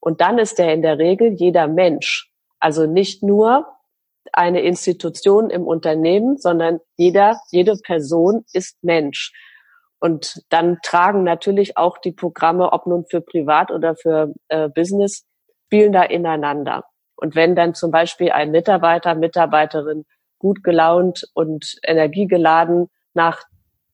Und 0.00 0.20
dann 0.20 0.38
ist 0.38 0.58
der 0.58 0.72
in 0.72 0.82
der 0.82 0.98
Regel 0.98 1.32
jeder 1.32 1.68
Mensch. 1.68 2.30
Also 2.58 2.86
nicht 2.86 3.22
nur 3.22 3.66
eine 4.32 4.62
Institution 4.62 5.50
im 5.50 5.66
Unternehmen, 5.66 6.38
sondern 6.38 6.80
jeder, 6.96 7.40
jede 7.50 7.76
Person 7.76 8.44
ist 8.52 8.82
Mensch. 8.82 9.32
Und 10.00 10.42
dann 10.48 10.78
tragen 10.82 11.22
natürlich 11.22 11.76
auch 11.76 11.98
die 11.98 12.12
Programme, 12.12 12.72
ob 12.72 12.86
nun 12.86 13.04
für 13.08 13.20
Privat 13.20 13.70
oder 13.70 13.94
für 13.94 14.32
äh, 14.48 14.68
Business, 14.68 15.24
spielen 15.66 15.92
da 15.92 16.02
ineinander. 16.02 16.84
Und 17.22 17.36
wenn 17.36 17.54
dann 17.54 17.72
zum 17.72 17.92
Beispiel 17.92 18.32
ein 18.32 18.50
Mitarbeiter, 18.50 19.14
Mitarbeiterin 19.14 20.04
gut 20.40 20.64
gelaunt 20.64 21.24
und 21.34 21.76
energiegeladen 21.84 22.90
nach 23.14 23.44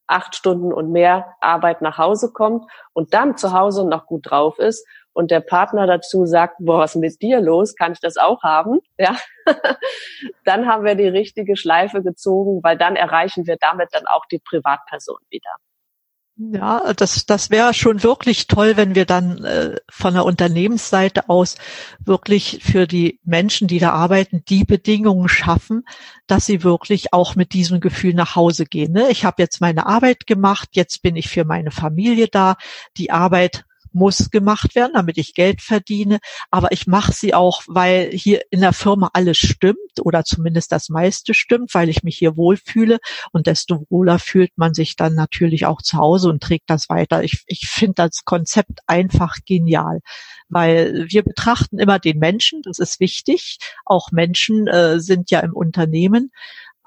acht 0.07 0.35
Stunden 0.35 0.73
und 0.73 0.93
mehr 0.93 1.35
Arbeit 1.43 1.83
nach 1.83 1.99
Hause 1.99 2.33
kommt 2.33 2.65
und 2.95 3.13
dann 3.13 3.37
zu 3.37 3.53
Hause 3.53 3.87
noch 3.87 4.07
gut 4.07 4.31
drauf 4.31 4.59
ist, 4.59 4.83
und 5.13 5.33
der 5.33 5.41
Partner 5.41 5.89
dazu 5.89 6.27
sagt, 6.27 6.59
boah, 6.61 6.79
was 6.79 6.95
ist 6.95 7.01
mit 7.01 7.21
dir 7.21 7.41
los? 7.41 7.75
Kann 7.75 7.91
ich 7.91 7.99
das 7.99 8.17
auch 8.19 8.45
haben? 8.45 8.79
Ja, 8.99 9.17
dann 10.45 10.69
haben 10.69 10.85
wir 10.85 10.95
die 10.95 11.09
richtige 11.09 11.57
Schleife 11.57 12.05
gezogen, 12.05 12.61
weil 12.63 12.79
dann 12.79 12.95
erreichen 12.95 13.45
wir 13.45 13.57
damit 13.57 13.89
dann 13.91 14.07
auch 14.07 14.27
die 14.27 14.39
Privatperson 14.39 15.19
wieder. 15.29 15.51
Ja, 16.41 16.93
das, 16.95 17.27
das 17.27 17.51
wäre 17.51 17.75
schon 17.75 18.05
wirklich 18.05 18.47
toll, 18.47 18.77
wenn 18.77 18.95
wir 18.95 19.07
dann 19.07 19.43
äh, 19.45 19.75
von 19.91 20.15
der 20.15 20.25
Unternehmensseite 20.25 21.29
aus 21.29 21.57
wirklich 21.99 22.61
für 22.63 22.87
die 22.87 23.19
Menschen, 23.25 23.67
die 23.67 23.81
da 23.81 23.91
arbeiten, 23.91 24.45
die 24.49 24.63
Bedingungen 24.63 25.29
schaffen, 25.29 25.85
dass 26.29 26.47
sie 26.47 26.63
wirklich 26.63 27.13
auch 27.13 27.35
mit 27.35 27.55
diesem 27.55 27.81
Gefühl 27.81 28.15
nach 28.15 28.37
Hause 28.37 28.67
gehen. 28.67 28.93
Ne? 28.93 29.11
Ich 29.11 29.25
habe 29.25 29.43
jetzt 29.43 29.61
meine 29.61 29.87
Arbeit 29.87 30.29
gemacht, 30.29 30.69
jetzt 30.75 31.03
bin 31.03 31.17
ich 31.17 31.29
für 31.29 31.45
meine 31.45 31.73
Familie 31.73 32.29
da. 32.29 32.57
Die 32.99 33.11
Arbeit 33.11 33.65
muss 33.93 34.31
gemacht 34.31 34.75
werden, 34.75 34.93
damit 34.95 35.19
ich 35.19 35.35
Geld 35.35 35.63
verdiene. 35.63 36.19
Aber 36.51 36.73
ich 36.73 36.87
mache 36.87 37.13
sie 37.13 37.35
auch, 37.35 37.63
weil 37.67 38.11
hier 38.11 38.43
in 38.51 38.61
der 38.61 38.73
Firma 38.73 39.11
alles 39.13 39.39
stimmt 39.39 39.79
oder 40.01 40.25
zumindest 40.25 40.73
das 40.73 40.89
meiste 40.89 41.35
stimmt, 41.35 41.75
weil 41.75 41.89
ich 41.89 42.03
mich 42.03 42.17
hier 42.19 42.37
wohlfühle. 42.37 42.99
Und 43.33 43.47
desto 43.47 43.87
wohler 43.91 44.19
fühlt 44.19 44.57
man 44.57 44.75
sich 44.75 44.97
dann 44.97 45.15
natürlich 45.15 45.67
auch 45.67 45.83
zu 45.83 45.99
Hause 45.99 46.29
und 46.29 46.43
trägt 46.43 46.71
das 46.71 46.89
weiter. 46.89 47.23
Ich, 47.23 47.43
ich 47.47 47.69
finde 47.69 47.95
das 47.95 48.25
Konzept 48.25 48.81
einfach 48.87 49.37
genial, 49.45 50.01
weil 50.49 51.07
wir 51.09 51.23
betrachten 51.23 51.79
immer 51.79 51.99
den 51.99 52.19
Menschen. 52.19 52.63
Das 52.63 52.79
ist 52.79 53.01
wichtig. 53.01 53.59
Auch 53.85 54.13
Menschen 54.13 54.67
äh, 54.67 55.01
sind 55.01 55.31
ja 55.31 55.41
im 55.41 55.55
Unternehmen 55.55 56.31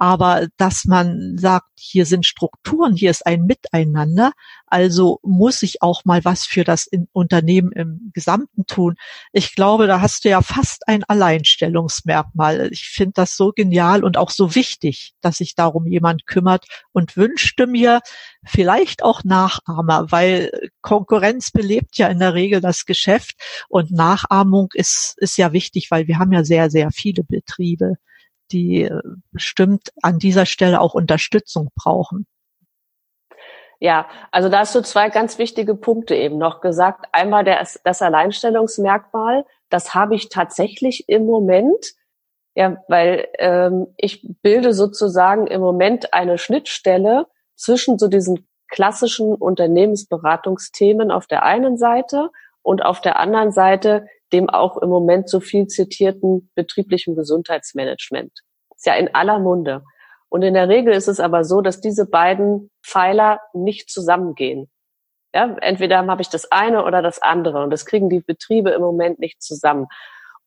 aber 0.01 0.47
dass 0.57 0.85
man 0.85 1.37
sagt, 1.37 1.67
hier 1.77 2.07
sind 2.07 2.25
Strukturen, 2.25 2.95
hier 2.95 3.11
ist 3.11 3.23
ein 3.27 3.43
Miteinander, 3.43 4.31
also 4.65 5.19
muss 5.21 5.61
ich 5.61 5.83
auch 5.83 6.05
mal 6.05 6.25
was 6.25 6.43
für 6.43 6.63
das 6.63 6.89
Unternehmen 7.11 7.71
im 7.71 8.09
Gesamten 8.11 8.65
tun. 8.65 8.95
Ich 9.31 9.53
glaube, 9.53 9.85
da 9.85 10.01
hast 10.01 10.25
du 10.25 10.29
ja 10.29 10.41
fast 10.41 10.87
ein 10.87 11.03
Alleinstellungsmerkmal. 11.03 12.69
Ich 12.71 12.89
finde 12.89 13.11
das 13.13 13.37
so 13.37 13.51
genial 13.51 14.03
und 14.03 14.17
auch 14.17 14.31
so 14.31 14.55
wichtig, 14.55 15.13
dass 15.21 15.37
sich 15.37 15.53
darum 15.53 15.85
jemand 15.85 16.25
kümmert 16.25 16.65
und 16.93 17.15
wünschte 17.15 17.67
mir 17.67 17.99
vielleicht 18.43 19.03
auch 19.03 19.23
Nachahmer, 19.23 20.11
weil 20.11 20.49
Konkurrenz 20.81 21.51
belebt 21.51 21.99
ja 21.99 22.07
in 22.07 22.17
der 22.17 22.33
Regel 22.33 22.59
das 22.59 22.87
Geschäft 22.87 23.35
und 23.69 23.91
Nachahmung 23.91 24.69
ist, 24.73 25.13
ist 25.17 25.37
ja 25.37 25.53
wichtig, 25.53 25.91
weil 25.91 26.07
wir 26.07 26.17
haben 26.17 26.31
ja 26.31 26.43
sehr, 26.43 26.71
sehr 26.71 26.89
viele 26.89 27.23
Betriebe 27.23 27.97
die 28.51 28.83
äh, 28.83 29.01
bestimmt 29.31 29.89
an 30.01 30.19
dieser 30.19 30.45
Stelle 30.45 30.81
auch 30.81 30.93
Unterstützung 30.93 31.69
brauchen. 31.75 32.25
Ja, 33.79 34.07
also 34.29 34.47
da 34.47 34.59
hast 34.59 34.75
du 34.75 34.81
zwei 34.83 35.09
ganz 35.09 35.39
wichtige 35.39 35.73
Punkte 35.73 36.13
eben 36.15 36.37
noch 36.37 36.61
gesagt. 36.61 37.07
Einmal 37.13 37.43
der, 37.43 37.65
das 37.83 38.01
Alleinstellungsmerkmal, 38.01 39.43
das 39.69 39.95
habe 39.95 40.13
ich 40.13 40.29
tatsächlich 40.29 41.09
im 41.09 41.25
Moment, 41.25 41.93
ja, 42.53 42.77
weil 42.87 43.27
ähm, 43.39 43.87
ich 43.97 44.27
bilde 44.43 44.73
sozusagen 44.73 45.47
im 45.47 45.61
Moment 45.61 46.13
eine 46.13 46.37
Schnittstelle 46.37 47.25
zwischen 47.55 47.97
so 47.97 48.07
diesen 48.07 48.47
klassischen 48.67 49.33
Unternehmensberatungsthemen 49.33 51.09
auf 51.09 51.25
der 51.25 51.43
einen 51.43 51.77
Seite 51.77 52.29
und 52.61 52.85
auf 52.85 53.01
der 53.01 53.19
anderen 53.19 53.51
Seite 53.51 54.05
dem 54.33 54.49
auch 54.49 54.77
im 54.77 54.89
Moment 54.89 55.29
so 55.29 55.39
viel 55.39 55.67
zitierten 55.67 56.51
betrieblichen 56.55 57.15
Gesundheitsmanagement. 57.15 58.31
Ist 58.75 58.85
ja 58.85 58.95
in 58.95 59.13
aller 59.13 59.39
Munde. 59.39 59.83
Und 60.29 60.43
in 60.43 60.53
der 60.53 60.69
Regel 60.69 60.93
ist 60.93 61.07
es 61.07 61.19
aber 61.19 61.43
so, 61.43 61.61
dass 61.61 61.81
diese 61.81 62.05
beiden 62.05 62.71
Pfeiler 62.85 63.41
nicht 63.53 63.89
zusammengehen. 63.89 64.69
Ja, 65.33 65.55
entweder 65.61 66.05
habe 66.05 66.21
ich 66.21 66.29
das 66.29 66.51
eine 66.51 66.83
oder 66.85 67.01
das 67.01 67.21
andere 67.21 67.63
und 67.63 67.69
das 67.69 67.85
kriegen 67.85 68.09
die 68.09 68.19
Betriebe 68.19 68.71
im 68.71 68.81
Moment 68.81 69.19
nicht 69.19 69.41
zusammen. 69.41 69.87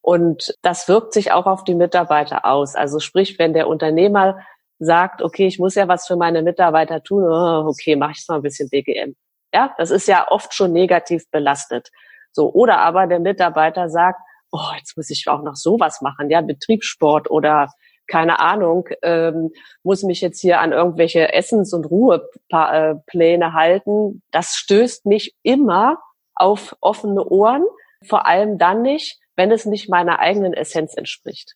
Und 0.03 0.55
das 0.61 0.89
wirkt 0.89 1.15
sich 1.15 1.33
auch 1.33 1.47
auf 1.47 1.65
die 1.65 1.75
Mitarbeiter 1.75 2.45
aus. 2.45 2.75
Also 2.75 2.99
sprich, 2.99 3.39
wenn 3.39 3.55
der 3.55 3.69
Unternehmer 3.69 4.39
sagt, 4.79 5.23
okay, 5.23 5.47
ich 5.47 5.59
muss 5.59 5.75
ja 5.75 5.89
was 5.89 6.07
für 6.07 6.17
meine 6.17 6.43
Mitarbeiter 6.43 7.03
tun, 7.03 7.25
oh, 7.25 7.69
okay, 7.69 7.97
mache 7.97 8.13
ich 8.13 8.25
mal 8.29 8.37
ein 8.37 8.43
bisschen 8.43 8.69
BGM. 8.69 9.15
Ja, 9.55 9.75
das 9.79 9.91
ist 9.91 10.09
ja 10.09 10.27
oft 10.31 10.53
schon 10.53 10.73
negativ 10.73 11.31
belastet. 11.31 11.91
So, 12.35 12.53
oder 12.53 12.79
aber 12.79 13.07
der 13.07 13.21
Mitarbeiter 13.21 13.89
sagt, 13.89 14.21
oh, 14.51 14.73
jetzt 14.77 14.97
muss 14.97 15.09
ich 15.09 15.29
auch 15.29 15.43
noch 15.43 15.55
sowas 15.55 16.01
machen, 16.01 16.31
ja, 16.31 16.41
Betriebssport 16.41 17.31
oder 17.31 17.69
keine 18.07 18.39
Ahnung, 18.41 18.89
ähm, 19.03 19.51
muss 19.83 20.03
mich 20.03 20.21
jetzt 20.21 20.41
hier 20.41 20.61
an 20.61 20.73
irgendwelche 20.73 21.33
Essens- 21.33 21.73
und 21.73 21.87
Ruhepläne 21.87 23.53
halten. 23.55 24.23
Das 24.31 24.57
stößt 24.57 25.07
nicht 25.07 25.35
immer 25.43 25.99
auf 26.35 26.77
offene 26.81 27.25
Ohren, 27.25 27.65
vor 28.07 28.27
allem 28.27 28.59
dann 28.59 28.83
nicht, 28.83 29.19
wenn 29.37 29.51
es 29.51 29.65
nicht 29.65 29.89
meiner 29.89 30.19
eigenen 30.19 30.53
Essenz 30.53 30.95
entspricht. 30.95 31.55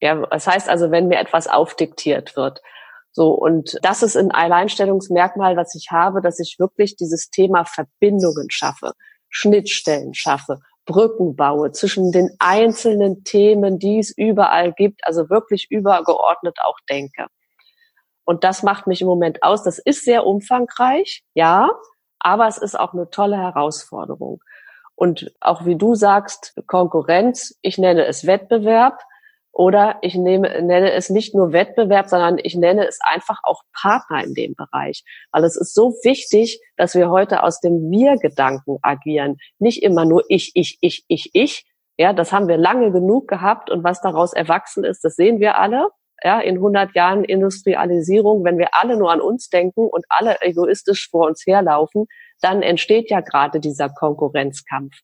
Ja, 0.00 0.26
das 0.26 0.46
heißt 0.46 0.68
also, 0.68 0.90
wenn 0.90 1.08
mir 1.08 1.18
etwas 1.18 1.48
aufdiktiert 1.48 2.36
wird. 2.36 2.60
So, 3.10 3.30
und 3.30 3.78
das 3.82 4.02
ist 4.02 4.14
ein 4.14 4.30
Alleinstellungsmerkmal, 4.30 5.56
was 5.56 5.74
ich 5.74 5.90
habe, 5.90 6.20
dass 6.20 6.38
ich 6.38 6.56
wirklich 6.58 6.96
dieses 6.96 7.30
Thema 7.30 7.64
Verbindungen 7.64 8.50
schaffe. 8.50 8.92
Schnittstellen 9.36 10.14
schaffe, 10.14 10.60
Brücken 10.86 11.36
baue 11.36 11.70
zwischen 11.72 12.10
den 12.10 12.30
einzelnen 12.38 13.22
Themen, 13.22 13.78
die 13.78 13.98
es 13.98 14.16
überall 14.16 14.72
gibt, 14.72 15.06
also 15.06 15.28
wirklich 15.28 15.70
übergeordnet 15.70 16.56
auch 16.64 16.78
denke. 16.88 17.26
Und 18.24 18.44
das 18.44 18.62
macht 18.62 18.86
mich 18.86 19.02
im 19.02 19.08
Moment 19.08 19.42
aus. 19.42 19.62
Das 19.62 19.78
ist 19.78 20.04
sehr 20.04 20.24
umfangreich, 20.24 21.22
ja, 21.34 21.68
aber 22.18 22.48
es 22.48 22.56
ist 22.56 22.78
auch 22.78 22.94
eine 22.94 23.10
tolle 23.10 23.36
Herausforderung. 23.36 24.40
Und 24.94 25.30
auch 25.40 25.66
wie 25.66 25.76
du 25.76 25.94
sagst, 25.94 26.54
Konkurrenz, 26.66 27.58
ich 27.60 27.76
nenne 27.76 28.06
es 28.06 28.26
Wettbewerb, 28.26 28.98
oder 29.56 29.96
ich 30.02 30.14
nehme, 30.14 30.50
nenne 30.60 30.92
es 30.92 31.08
nicht 31.08 31.34
nur 31.34 31.54
Wettbewerb, 31.54 32.10
sondern 32.10 32.36
ich 32.42 32.56
nenne 32.56 32.86
es 32.86 32.98
einfach 33.02 33.38
auch 33.42 33.62
Partner 33.72 34.22
in 34.22 34.34
dem 34.34 34.54
Bereich. 34.54 35.02
Weil 35.32 35.44
es 35.44 35.56
ist 35.56 35.74
so 35.74 35.94
wichtig, 36.02 36.60
dass 36.76 36.94
wir 36.94 37.08
heute 37.08 37.42
aus 37.42 37.60
dem 37.60 37.90
Wir-Gedanken 37.90 38.76
agieren. 38.82 39.38
Nicht 39.58 39.82
immer 39.82 40.04
nur 40.04 40.24
ich, 40.28 40.52
ich, 40.54 40.76
ich, 40.82 41.06
ich, 41.08 41.30
ich, 41.32 41.64
Ja, 41.96 42.12
das 42.12 42.32
haben 42.32 42.48
wir 42.48 42.58
lange 42.58 42.92
genug 42.92 43.28
gehabt 43.28 43.70
und 43.70 43.82
was 43.82 44.02
daraus 44.02 44.34
erwachsen 44.34 44.84
ist, 44.84 45.02
das 45.04 45.16
sehen 45.16 45.40
wir 45.40 45.58
alle. 45.58 45.88
Ja, 46.22 46.38
in 46.40 46.56
100 46.56 46.94
Jahren 46.94 47.24
Industrialisierung, 47.24 48.44
wenn 48.44 48.58
wir 48.58 48.74
alle 48.74 48.98
nur 48.98 49.10
an 49.10 49.22
uns 49.22 49.48
denken 49.48 49.88
und 49.88 50.04
alle 50.10 50.36
egoistisch 50.42 51.08
vor 51.10 51.26
uns 51.26 51.46
herlaufen, 51.46 52.08
dann 52.42 52.60
entsteht 52.60 53.10
ja 53.10 53.20
gerade 53.20 53.58
dieser 53.58 53.88
Konkurrenzkampf. 53.88 54.96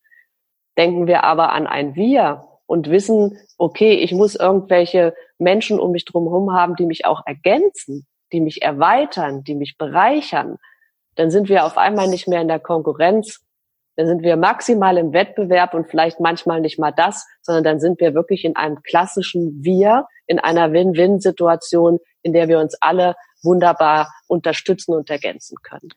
Denken 0.77 1.07
wir 1.07 1.23
aber 1.23 1.51
an 1.51 1.65
ein 1.65 1.95
Wir 1.95 2.43
und 2.65 2.89
wissen, 2.89 3.37
okay, 3.57 3.93
ich 3.95 4.11
muss 4.11 4.35
irgendwelche 4.35 5.13
Menschen 5.37 5.79
um 5.79 5.91
mich 5.91 6.05
drumherum 6.05 6.53
haben, 6.53 6.75
die 6.75 6.85
mich 6.85 7.05
auch 7.05 7.21
ergänzen, 7.25 8.05
die 8.31 8.41
mich 8.41 8.61
erweitern, 8.61 9.43
die 9.43 9.55
mich 9.55 9.77
bereichern, 9.77 10.57
dann 11.15 11.29
sind 11.29 11.49
wir 11.49 11.65
auf 11.65 11.77
einmal 11.77 12.07
nicht 12.07 12.27
mehr 12.27 12.41
in 12.41 12.47
der 12.47 12.59
Konkurrenz, 12.59 13.41
dann 13.95 14.07
sind 14.07 14.23
wir 14.23 14.37
maximal 14.37 14.97
im 14.97 15.13
Wettbewerb 15.13 15.75
und 15.75 15.87
vielleicht 15.87 16.19
manchmal 16.19 16.61
nicht 16.61 16.79
mal 16.79 16.91
das, 16.91 17.27
sondern 17.41 17.63
dann 17.63 17.79
sind 17.79 17.99
wir 17.99 18.15
wirklich 18.15 18.43
in 18.43 18.55
einem 18.55 18.81
klassischen 18.81 19.63
Wir, 19.63 20.07
in 20.25 20.39
einer 20.39 20.71
Win-Win-Situation, 20.73 21.99
in 22.23 22.33
der 22.33 22.47
wir 22.47 22.59
uns 22.59 22.75
alle 22.81 23.15
wunderbar 23.43 24.11
unterstützen 24.27 24.95
und 24.95 25.09
ergänzen 25.09 25.57
können. 25.61 25.89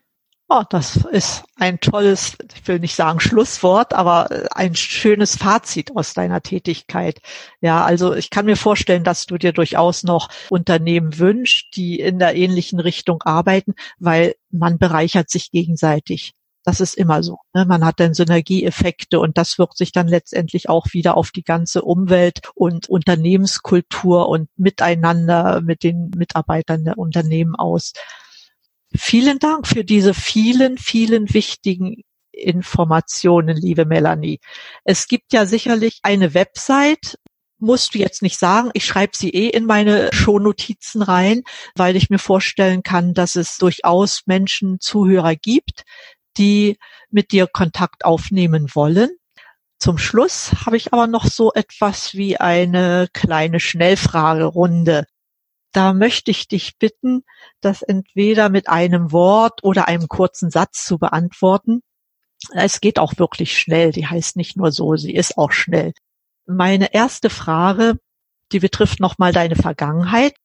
Oh, 0.49 0.63
das 0.69 0.95
ist 0.95 1.43
ein 1.57 1.81
tolles, 1.81 2.37
ich 2.55 2.65
will 2.69 2.79
nicht 2.79 2.95
sagen 2.95 3.19
Schlusswort, 3.19 3.93
aber 3.93 4.31
äh, 4.31 4.47
ein 4.51 4.75
schönes 4.75 5.35
Fazit 5.35 5.93
aus 5.93 6.13
deiner 6.13 6.41
Tätigkeit. 6.41 7.19
Ja, 7.59 7.83
also 7.83 8.13
ich 8.13 8.29
kann 8.29 8.45
mir 8.45 8.55
vorstellen, 8.55 9.03
dass 9.03 9.25
du 9.25 9.37
dir 9.37 9.51
durchaus 9.51 10.03
noch 10.03 10.29
Unternehmen 10.49 11.19
wünschst, 11.19 11.75
die 11.75 11.99
in 11.99 12.17
der 12.17 12.35
ähnlichen 12.35 12.79
Richtung 12.79 13.21
arbeiten, 13.23 13.73
weil 13.99 14.35
man 14.49 14.77
bereichert 14.77 15.29
sich 15.29 15.51
gegenseitig. 15.51 16.33
Das 16.63 16.79
ist 16.79 16.95
immer 16.95 17.23
so. 17.23 17.39
Ne? 17.53 17.65
Man 17.65 17.83
hat 17.83 17.99
dann 17.99 18.13
Synergieeffekte 18.13 19.19
und 19.19 19.37
das 19.37 19.57
wirkt 19.57 19.77
sich 19.77 19.91
dann 19.91 20.07
letztendlich 20.07 20.69
auch 20.69 20.87
wieder 20.93 21.17
auf 21.17 21.31
die 21.31 21.43
ganze 21.43 21.81
Umwelt 21.81 22.39
und 22.55 22.87
Unternehmenskultur 22.87 24.29
und 24.29 24.49
Miteinander 24.55 25.61
mit 25.61 25.83
den 25.83 26.09
Mitarbeitern 26.15 26.85
der 26.85 26.97
Unternehmen 26.97 27.55
aus. 27.55 27.91
Vielen 28.97 29.39
Dank 29.39 29.67
für 29.67 29.83
diese 29.83 30.13
vielen, 30.13 30.77
vielen 30.77 31.33
wichtigen 31.33 32.03
Informationen, 32.31 33.55
liebe 33.55 33.85
Melanie. 33.85 34.39
Es 34.83 35.07
gibt 35.07 35.33
ja 35.33 35.45
sicherlich 35.45 35.99
eine 36.03 36.33
Website, 36.33 37.17
musst 37.59 37.93
du 37.93 37.99
jetzt 37.99 38.21
nicht 38.21 38.37
sagen. 38.37 38.69
Ich 38.73 38.85
schreibe 38.85 39.15
sie 39.15 39.29
eh 39.29 39.49
in 39.49 39.65
meine 39.65 40.11
Shownotizen 40.13 41.01
rein, 41.01 41.43
weil 41.75 41.95
ich 41.95 42.09
mir 42.09 42.19
vorstellen 42.19 42.83
kann, 42.83 43.13
dass 43.13 43.35
es 43.35 43.57
durchaus 43.57 44.23
Menschen, 44.25 44.79
Zuhörer 44.79 45.35
gibt, 45.35 45.83
die 46.37 46.77
mit 47.09 47.31
dir 47.31 47.47
Kontakt 47.47 48.03
aufnehmen 48.03 48.67
wollen. 48.73 49.09
Zum 49.79 49.99
Schluss 49.99 50.53
habe 50.65 50.77
ich 50.77 50.91
aber 50.91 51.05
noch 51.05 51.25
so 51.25 51.53
etwas 51.53 52.15
wie 52.15 52.37
eine 52.37 53.07
kleine 53.13 53.59
Schnellfragerunde. 53.59 55.05
Da 55.73 55.93
möchte 55.93 56.31
ich 56.31 56.47
dich 56.47 56.77
bitten, 56.77 57.23
das 57.61 57.81
entweder 57.81 58.49
mit 58.49 58.69
einem 58.69 59.11
Wort 59.11 59.63
oder 59.63 59.87
einem 59.87 60.07
kurzen 60.07 60.49
Satz 60.49 60.85
zu 60.85 60.97
beantworten. 60.97 61.81
Es 62.53 62.81
geht 62.81 62.99
auch 62.99 63.17
wirklich 63.17 63.57
schnell. 63.57 63.91
Die 63.91 64.07
heißt 64.07 64.37
nicht 64.37 64.57
nur 64.57 64.71
so, 64.71 64.95
sie 64.95 65.13
ist 65.13 65.37
auch 65.37 65.51
schnell. 65.51 65.93
Meine 66.45 66.93
erste 66.93 67.29
Frage, 67.29 67.99
die 68.51 68.59
betrifft 68.59 68.99
nochmal 68.99 69.33
deine 69.33 69.55
Vergangenheit. 69.55 70.35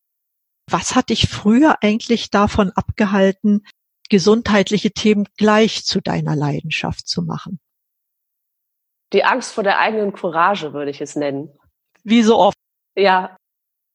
Was 0.68 0.94
hat 0.94 1.11
dich 1.11 1.28
früher 1.28 1.76
eigentlich 1.82 2.30
davon 2.30 2.70
abgehalten, 2.70 3.64
gesundheitliche 4.08 4.90
Themen 4.90 5.26
gleich 5.37 5.85
zu 5.85 6.00
deiner 6.00 6.37
Leidenschaft 6.37 7.06
zu 7.06 7.22
machen? 7.22 7.61
Die 9.12 9.24
Angst 9.24 9.52
vor 9.52 9.64
der 9.64 9.78
eigenen 9.78 10.12
Courage 10.12 10.72
würde 10.72 10.90
ich 10.90 11.00
es 11.00 11.16
nennen. 11.16 11.50
Wie 12.02 12.22
so 12.22 12.38
oft. 12.38 12.56
Ja, 12.96 13.37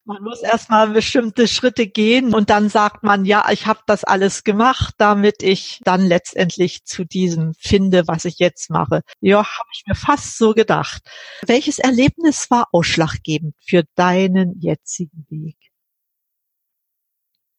man 0.07 0.23
muss 0.23 0.41
erstmal 0.41 0.87
bestimmte 0.87 1.47
Schritte 1.47 1.85
gehen 1.85 2.33
und 2.33 2.49
dann 2.49 2.69
sagt 2.69 3.03
man, 3.03 3.25
ja, 3.25 3.45
ich 3.51 3.67
habe 3.67 3.81
das 3.87 4.05
alles 4.05 4.45
gemacht, 4.45 4.95
damit 4.97 5.43
ich 5.43 5.81
dann 5.83 6.05
letztendlich 6.05 6.85
zu 6.85 7.03
diesem 7.03 7.53
finde, 7.59 8.07
was 8.07 8.23
ich 8.23 8.39
jetzt 8.39 8.69
mache. 8.69 9.01
Ja, 9.19 9.39
habe 9.39 9.69
ich 9.73 9.83
mir 9.85 9.95
fast 9.95 10.37
so 10.37 10.53
gedacht. 10.53 11.01
Welches 11.45 11.77
Erlebnis 11.77 12.49
war 12.49 12.69
ausschlaggebend 12.71 13.55
für 13.59 13.83
deinen 13.95 14.57
jetzigen 14.59 15.25
Weg? 15.29 15.57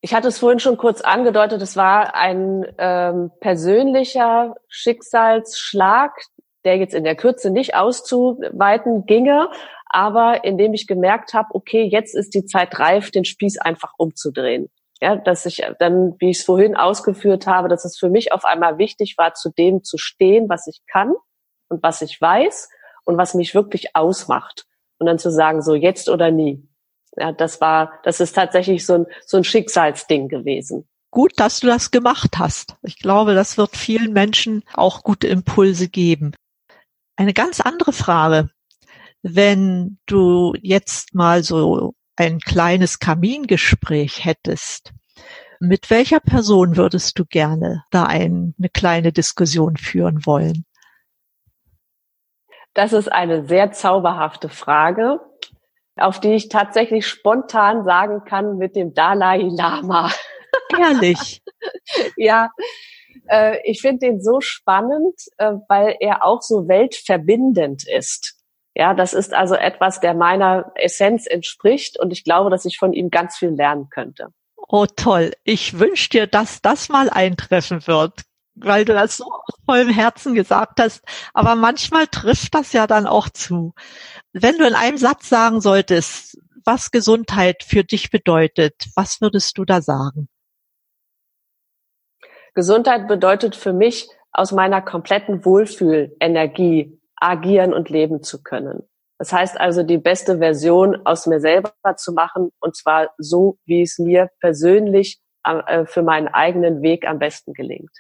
Ich 0.01 0.15
hatte 0.15 0.29
es 0.29 0.39
vorhin 0.39 0.61
schon 0.61 0.79
kurz 0.79 1.03
angedeutet, 1.03 1.61
es 1.61 1.77
war 1.77 2.15
ein 2.15 2.65
ähm, 2.79 3.31
persönlicher 3.41 4.55
Schicksalsschlag, 4.69 6.13
der 6.65 6.77
jetzt 6.77 6.95
in 6.95 7.05
der 7.05 7.17
Kürze 7.17 7.51
nicht 7.51 7.75
auszuweiten 7.75 9.07
ginge, 9.07 9.51
aber 9.89 10.45
indem 10.45 10.75
ich 10.75 10.87
gemerkt 10.87 11.35
habe, 11.35 11.55
okay, 11.55 11.83
jetzt 11.83 12.15
ist 12.15 12.35
die 12.35 12.45
Zeit 12.45 12.79
reif, 12.79 13.11
den 13.11 13.25
Spieß 13.25 13.59
einfach 13.59 13.93
umzudrehen. 13.97 14.71
Ja, 15.01 15.15
dass 15.15 15.47
ich 15.47 15.65
dann, 15.79 16.17
wie 16.19 16.31
ich 16.31 16.39
es 16.39 16.45
vorhin 16.45 16.77
ausgeführt 16.77 17.47
habe, 17.47 17.69
dass 17.69 17.85
es 17.85 17.99
für 17.99 18.11
mich 18.11 18.33
auf 18.33 18.45
einmal 18.45 18.79
wichtig 18.79 19.15
war, 19.17 19.35
zu 19.35 19.51
dem 19.51 19.85
zu 19.85 19.97
stehen, 19.97 20.49
was 20.49 20.67
ich 20.67 20.83
kann 20.91 21.15
und 21.69 21.83
was 21.83 22.03
ich 22.03 22.21
weiß 22.21 22.69
und 23.05 23.17
was 23.17 23.35
mich 23.35 23.55
wirklich 23.55 23.95
ausmacht. 23.95 24.67
Und 24.99 25.07
dann 25.07 25.19
zu 25.21 25.31
sagen, 25.31 25.63
so 25.63 25.75
jetzt 25.77 26.09
oder 26.09 26.33
nie. 26.33 26.69
Ja, 27.17 27.31
das 27.33 27.61
war, 27.61 27.93
das 28.03 28.19
ist 28.19 28.35
tatsächlich 28.35 28.85
so 28.85 28.95
ein, 28.95 29.07
so 29.25 29.37
ein 29.37 29.45
Schicksalsding 29.45 30.29
gewesen. 30.29 30.89
Gut, 31.11 31.33
dass 31.37 31.61
du 31.61 31.69
das 31.69 31.91
gemacht 31.91 32.39
hast. 32.39 32.77
Ich 32.83 32.99
glaube, 32.99 33.35
das 33.35 33.57
wird 33.57 33.77
vielen 33.77 34.13
Menschen 34.13 34.63
auch 34.75 35.03
gute 35.03 35.27
Impulse 35.29 35.89
geben. 35.89 36.35
Eine 37.17 37.33
ganz 37.33 37.61
andere 37.61 37.93
Frage. 37.93 38.51
Wenn 39.23 39.99
du 40.07 40.55
jetzt 40.61 41.15
mal 41.15 41.43
so 41.43 41.95
ein 42.17 42.41
kleines 42.41 42.99
Kamingespräch 42.99 44.25
hättest, 44.25 44.93
mit 45.61 45.91
welcher 45.91 46.21
Person 46.21 46.77
würdest 46.77 47.19
du 47.19 47.25
gerne 47.25 47.85
da 47.91 48.05
ein, 48.05 48.55
eine 48.59 48.69
kleine 48.69 49.13
Diskussion 49.13 49.77
führen 49.77 50.25
wollen? 50.25 50.65
Das 52.75 52.93
ist 52.93 53.11
eine 53.11 53.47
sehr 53.47 53.73
zauberhafte 53.73 54.49
Frage, 54.49 55.21
auf 55.97 56.21
die 56.21 56.35
ich 56.35 56.49
tatsächlich 56.49 57.09
spontan 57.09 57.85
sagen 57.85 58.25
kann 58.25 58.57
mit 58.57 58.77
dem 58.77 58.95
Dalai 58.95 59.49
Lama. 59.51 60.13
Ehrlich. 60.79 61.43
ja, 62.17 62.51
äh, 63.29 63.59
ich 63.65 63.81
finde 63.81 64.07
den 64.07 64.21
so 64.21 64.41
spannend, 64.41 65.15
äh, 65.39 65.55
weil 65.69 65.97
er 65.99 66.25
auch 66.25 66.41
so 66.41 66.69
weltverbindend 66.69 67.87
ist. 67.89 68.38
Ja, 68.75 68.95
das 68.95 69.13
ist 69.13 69.35
also 69.35 69.55
etwas, 69.55 70.01
der 70.01 70.15
meiner 70.15 70.73
Essenz 70.75 71.27
entspricht 71.27 71.99
und 71.99 72.13
ich 72.13 72.25
glaube, 72.25 72.51
dass 72.51 72.65
ich 72.65 72.79
von 72.79 72.93
ihm 72.93 73.11
ganz 73.11 73.37
viel 73.37 73.51
lernen 73.51 73.89
könnte. 73.91 74.29
Oh 74.69 74.87
toll. 74.87 75.33
Ich 75.45 75.79
wünsche 75.79 76.11
dir, 76.11 76.27
dass 76.27 76.61
das 76.61 76.89
mal 76.89 77.09
eintreffen 77.09 77.87
wird, 77.87 78.23
weil 78.55 78.85
du 78.85 78.93
das 78.93 79.17
so 79.17 79.27
voll 79.65 79.79
im 79.79 79.89
Herzen 79.89 80.35
gesagt 80.35 80.81
hast. 80.81 81.03
Aber 81.33 81.55
manchmal 81.55 82.07
trifft 82.07 82.55
das 82.55 82.73
ja 82.73 82.87
dann 82.87 83.07
auch 83.07 83.29
zu. 83.31 83.73
Wenn 84.33 84.59
du 84.59 84.67
in 84.67 84.75
einem 84.75 84.99
Satz 84.99 85.29
sagen 85.29 85.61
solltest, 85.61 86.39
was 86.65 86.91
Gesundheit 86.91 87.63
für 87.63 87.83
dich 87.83 88.11
bedeutet, 88.11 88.75
was 88.95 89.21
würdest 89.21 89.57
du 89.57 89.65
da 89.65 89.81
sagen? 89.81 90.29
Gesundheit 92.55 93.09
bedeutet 93.09 93.57
für 93.57 93.73
mich, 93.73 94.09
aus 94.33 94.53
meiner 94.53 94.83
kompletten 94.83 95.45
Wohlfühlenergie 95.45 96.98
agieren 97.21 97.73
und 97.73 97.89
leben 97.89 98.23
zu 98.23 98.43
können. 98.43 98.89
Das 99.19 99.33
heißt 99.33 99.59
also, 99.59 99.83
die 99.83 99.99
beste 99.99 100.39
Version 100.39 101.05
aus 101.05 101.27
mir 101.27 101.41
selber 101.41 101.73
zu 101.97 102.13
machen 102.13 102.53
und 102.61 102.77
zwar 102.77 103.11
so, 103.19 103.59
wie 103.65 103.83
es 103.83 103.99
mir 103.99 104.31
persönlich 104.41 105.21
äh, 105.45 105.87
für 105.87 106.03
meinen 106.03 106.29
eigenen 106.29 106.83
Weg 106.83 107.07
am 107.07 107.19
besten 107.19 107.53
gelingt. 107.53 107.91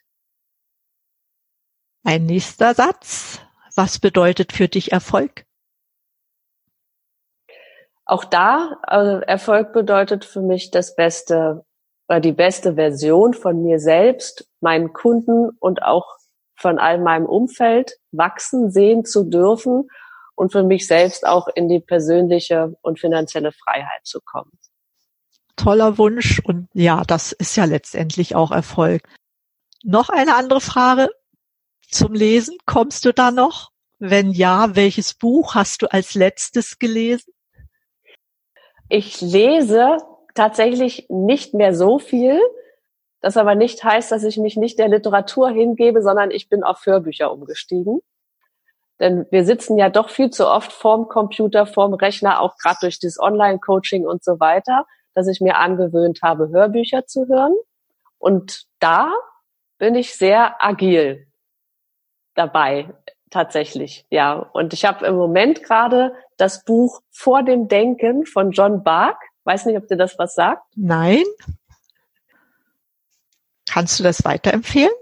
Ein 2.04 2.26
nächster 2.26 2.74
Satz. 2.74 3.40
Was 3.74 3.98
bedeutet 3.98 4.52
für 4.52 4.68
dich 4.68 4.92
Erfolg? 4.92 5.44
Auch 8.04 8.24
da, 8.24 8.78
also 8.82 9.20
Erfolg 9.20 9.72
bedeutet 9.72 10.24
für 10.24 10.40
mich 10.40 10.70
das 10.70 10.96
Beste, 10.96 11.64
oder 12.08 12.20
die 12.20 12.32
beste 12.32 12.74
Version 12.74 13.34
von 13.34 13.62
mir 13.62 13.78
selbst, 13.78 14.48
meinen 14.60 14.92
Kunden 14.92 15.50
und 15.60 15.82
auch 15.82 16.17
von 16.58 16.78
all 16.78 16.98
meinem 16.98 17.26
Umfeld 17.26 17.92
wachsen 18.10 18.70
sehen 18.70 19.04
zu 19.04 19.24
dürfen 19.24 19.88
und 20.34 20.52
für 20.52 20.62
mich 20.62 20.86
selbst 20.86 21.26
auch 21.26 21.48
in 21.48 21.68
die 21.68 21.80
persönliche 21.80 22.76
und 22.82 22.98
finanzielle 22.98 23.52
Freiheit 23.52 24.04
zu 24.04 24.20
kommen. 24.20 24.52
Toller 25.56 25.98
Wunsch 25.98 26.40
und 26.44 26.68
ja, 26.74 27.02
das 27.04 27.32
ist 27.32 27.56
ja 27.56 27.64
letztendlich 27.64 28.36
auch 28.36 28.50
Erfolg. 28.50 29.02
Noch 29.82 30.08
eine 30.08 30.36
andere 30.36 30.60
Frage 30.60 31.10
zum 31.90 32.14
Lesen. 32.14 32.58
Kommst 32.66 33.04
du 33.04 33.12
da 33.12 33.30
noch? 33.30 33.70
Wenn 33.98 34.30
ja, 34.30 34.76
welches 34.76 35.14
Buch 35.14 35.54
hast 35.54 35.82
du 35.82 35.90
als 35.90 36.14
letztes 36.14 36.78
gelesen? 36.78 37.32
Ich 38.88 39.20
lese 39.20 39.98
tatsächlich 40.34 41.06
nicht 41.08 41.54
mehr 41.54 41.74
so 41.74 41.98
viel. 41.98 42.40
Das 43.20 43.36
aber 43.36 43.54
nicht 43.54 43.82
heißt, 43.82 44.12
dass 44.12 44.22
ich 44.22 44.36
mich 44.36 44.56
nicht 44.56 44.78
der 44.78 44.88
Literatur 44.88 45.50
hingebe, 45.50 46.02
sondern 46.02 46.30
ich 46.30 46.48
bin 46.48 46.62
auf 46.62 46.86
Hörbücher 46.86 47.32
umgestiegen. 47.32 48.00
Denn 49.00 49.26
wir 49.30 49.44
sitzen 49.44 49.78
ja 49.78 49.90
doch 49.90 50.10
viel 50.10 50.30
zu 50.30 50.48
oft 50.48 50.72
vorm 50.72 51.08
Computer, 51.08 51.66
vorm 51.66 51.94
Rechner, 51.94 52.40
auch 52.40 52.56
gerade 52.56 52.78
durch 52.80 52.98
das 52.98 53.18
Online-Coaching 53.18 54.06
und 54.06 54.24
so 54.24 54.40
weiter, 54.40 54.86
dass 55.14 55.28
ich 55.28 55.40
mir 55.40 55.56
angewöhnt 55.56 56.20
habe, 56.22 56.48
Hörbücher 56.48 57.06
zu 57.06 57.28
hören. 57.28 57.54
Und 58.18 58.64
da 58.80 59.12
bin 59.78 59.94
ich 59.94 60.16
sehr 60.16 60.62
agil 60.62 61.26
dabei, 62.34 62.92
tatsächlich, 63.30 64.06
ja. 64.10 64.34
Und 64.34 64.72
ich 64.72 64.84
habe 64.84 65.06
im 65.06 65.16
Moment 65.16 65.62
gerade 65.62 66.14
das 66.36 66.64
Buch 66.64 67.00
Vor 67.10 67.42
dem 67.42 67.68
Denken 67.68 68.26
von 68.26 68.50
John 68.50 68.82
Bark. 68.82 69.16
Weiß 69.44 69.66
nicht, 69.66 69.76
ob 69.76 69.86
dir 69.86 69.96
das 69.96 70.18
was 70.18 70.34
sagt. 70.34 70.62
Nein. 70.76 71.24
Kannst 73.68 73.98
du 73.98 74.02
das 74.02 74.24
weiterempfehlen? 74.24 74.92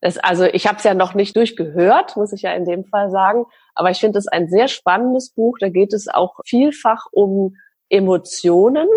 Das, 0.00 0.16
also 0.18 0.44
ich 0.44 0.66
habe 0.66 0.78
es 0.78 0.84
ja 0.84 0.94
noch 0.94 1.14
nicht 1.14 1.36
durchgehört, 1.36 2.16
muss 2.16 2.32
ich 2.32 2.42
ja 2.42 2.52
in 2.52 2.64
dem 2.64 2.84
Fall 2.84 3.10
sagen. 3.10 3.46
Aber 3.74 3.90
ich 3.90 3.98
finde 3.98 4.18
es 4.18 4.28
ein 4.28 4.48
sehr 4.48 4.68
spannendes 4.68 5.30
Buch. 5.30 5.58
Da 5.58 5.68
geht 5.68 5.92
es 5.92 6.08
auch 6.08 6.38
vielfach 6.44 7.06
um 7.10 7.56
Emotionen, 7.88 8.88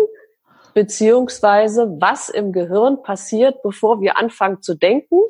beziehungsweise 0.74 1.96
was 2.00 2.28
im 2.28 2.52
Gehirn 2.52 3.02
passiert, 3.02 3.62
bevor 3.62 4.00
wir 4.00 4.16
anfangen 4.16 4.62
zu 4.62 4.74
denken 4.74 5.20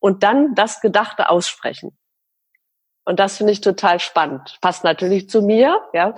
und 0.00 0.22
dann 0.22 0.54
das 0.54 0.80
Gedachte 0.80 1.30
aussprechen. 1.30 1.96
Und 3.04 3.20
das 3.20 3.36
finde 3.36 3.52
ich 3.52 3.60
total 3.60 4.00
spannend. 4.00 4.58
Passt 4.60 4.84
natürlich 4.84 5.28
zu 5.28 5.42
mir, 5.42 5.80
ja 5.92 6.14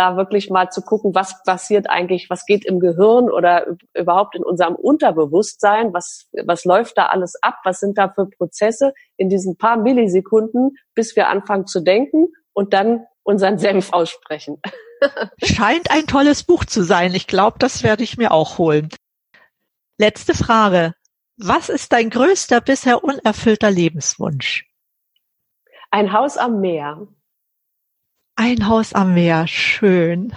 da 0.00 0.16
wirklich 0.16 0.48
mal 0.48 0.70
zu 0.70 0.80
gucken, 0.80 1.14
was 1.14 1.42
passiert 1.44 1.90
eigentlich, 1.90 2.30
was 2.30 2.46
geht 2.46 2.64
im 2.64 2.80
Gehirn 2.80 3.30
oder 3.30 3.66
überhaupt 3.94 4.34
in 4.34 4.42
unserem 4.42 4.74
Unterbewusstsein, 4.74 5.92
was, 5.92 6.26
was 6.46 6.64
läuft 6.64 6.96
da 6.96 7.06
alles 7.06 7.34
ab, 7.42 7.56
was 7.64 7.80
sind 7.80 7.98
da 7.98 8.08
für 8.08 8.26
Prozesse 8.26 8.94
in 9.18 9.28
diesen 9.28 9.58
paar 9.58 9.76
Millisekunden, 9.76 10.78
bis 10.94 11.16
wir 11.16 11.28
anfangen 11.28 11.66
zu 11.66 11.80
denken 11.80 12.28
und 12.54 12.72
dann 12.72 13.04
unseren 13.24 13.58
Senf 13.58 13.92
aussprechen. 13.92 14.62
Scheint 15.42 15.90
ein 15.90 16.06
tolles 16.06 16.44
Buch 16.44 16.64
zu 16.64 16.82
sein. 16.82 17.14
Ich 17.14 17.26
glaube, 17.26 17.58
das 17.58 17.82
werde 17.82 18.02
ich 18.02 18.16
mir 18.16 18.32
auch 18.32 18.56
holen. 18.56 18.88
Letzte 19.98 20.32
Frage. 20.34 20.94
Was 21.36 21.68
ist 21.68 21.92
dein 21.92 22.08
größter 22.08 22.62
bisher 22.62 23.04
unerfüllter 23.04 23.70
Lebenswunsch? 23.70 24.66
Ein 25.90 26.14
Haus 26.14 26.38
am 26.38 26.60
Meer. 26.60 27.06
Ein 28.42 28.68
Haus 28.68 28.94
am 28.94 29.12
Meer, 29.12 29.46
schön. 29.46 30.32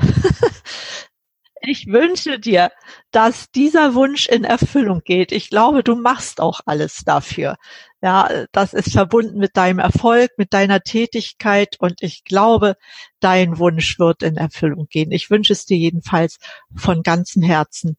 ich 1.61 1.87
wünsche 1.87 2.37
dir, 2.37 2.69
dass 3.11 3.49
dieser 3.49 3.95
Wunsch 3.95 4.27
in 4.27 4.43
Erfüllung 4.43 5.03
geht. 5.05 5.31
Ich 5.31 5.49
glaube, 5.49 5.83
du 5.83 5.95
machst 5.95 6.41
auch 6.41 6.59
alles 6.65 7.05
dafür. 7.05 7.55
Ja, 8.01 8.29
das 8.51 8.73
ist 8.73 8.91
verbunden 8.91 9.37
mit 9.37 9.55
deinem 9.55 9.79
Erfolg, 9.79 10.31
mit 10.35 10.53
deiner 10.53 10.81
Tätigkeit 10.81 11.77
und 11.79 12.01
ich 12.01 12.25
glaube, 12.25 12.75
dein 13.21 13.57
Wunsch 13.57 13.97
wird 13.99 14.21
in 14.21 14.35
Erfüllung 14.35 14.87
gehen. 14.89 15.13
Ich 15.13 15.29
wünsche 15.29 15.53
es 15.53 15.65
dir 15.65 15.77
jedenfalls 15.77 16.39
von 16.75 17.03
ganzem 17.03 17.41
Herzen. 17.41 17.95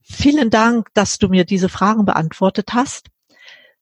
Vielen 0.00 0.50
Dank, 0.50 0.94
dass 0.94 1.18
du 1.18 1.26
mir 1.26 1.44
diese 1.44 1.68
Fragen 1.68 2.04
beantwortet 2.04 2.72
hast. 2.72 3.08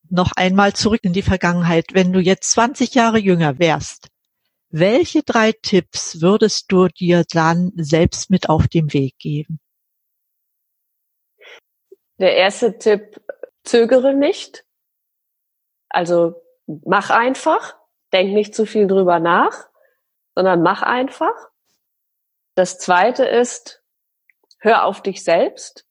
Noch 0.09 0.33
einmal 0.33 0.73
zurück 0.73 1.01
in 1.03 1.13
die 1.13 1.21
Vergangenheit. 1.21 1.89
Wenn 1.93 2.15
du 2.15 2.21
jetzt 2.21 2.53
20 2.53 2.95
Jahre 2.95 3.19
jünger 3.19 3.59
wärst, 3.59 4.09
welche 4.71 5.23
drei 5.23 5.53
Tipps 5.53 6.21
würdest 6.21 6.71
du 6.73 6.89
dir 6.89 7.25
dann 7.31 7.73
selbst 7.77 8.31
mit 8.31 8.49
auf 8.49 8.69
den 8.69 8.93
Weg 8.93 9.19
geben? 9.19 9.61
Der 12.19 12.35
erste 12.37 12.79
Tipp, 12.79 13.21
zögere 13.65 14.15
nicht. 14.15 14.65
Also 15.89 16.43
mach 16.67 17.11
einfach, 17.11 17.77
denk 18.13 18.33
nicht 18.33 18.55
zu 18.55 18.67
viel 18.67 18.87
drüber 18.87 19.19
nach, 19.21 19.69
sondern 20.35 20.63
mach 20.63 20.83
einfach. 20.83 21.35
Das 22.55 22.79
zweite 22.79 23.25
ist, 23.25 23.83
hör 24.59 24.85
auf 24.85 25.03
dich 25.03 25.23
selbst, 25.23 25.87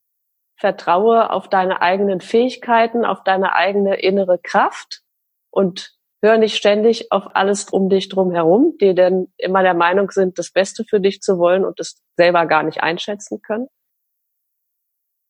vertraue 0.58 1.30
auf 1.30 1.50
deine 1.50 1.82
eigenen 1.82 2.22
Fähigkeiten, 2.22 3.06
auf 3.06 3.24
deine 3.24 3.54
eigene 3.54 4.00
innere 4.00 4.40
Kraft 4.40 5.04
und 5.52 5.95
hör 6.26 6.38
nicht 6.38 6.56
ständig 6.56 7.12
auf 7.12 7.36
alles 7.36 7.66
um 7.66 7.90
dich 7.90 8.10
drum 8.10 8.32
herum, 8.32 8.76
die 8.82 8.96
denn 8.96 9.32
immer 9.38 9.62
der 9.62 9.76
Meinung 9.76 10.10
sind, 10.12 10.40
das 10.40 10.52
Beste 10.52 10.84
für 10.84 11.00
dich 11.00 11.22
zu 11.22 11.38
wollen 11.38 11.64
und 11.64 11.80
das 11.80 12.02
selber 12.18 12.46
gar 12.48 12.64
nicht 12.64 12.82
einschätzen 12.82 13.42
können. 13.42 13.68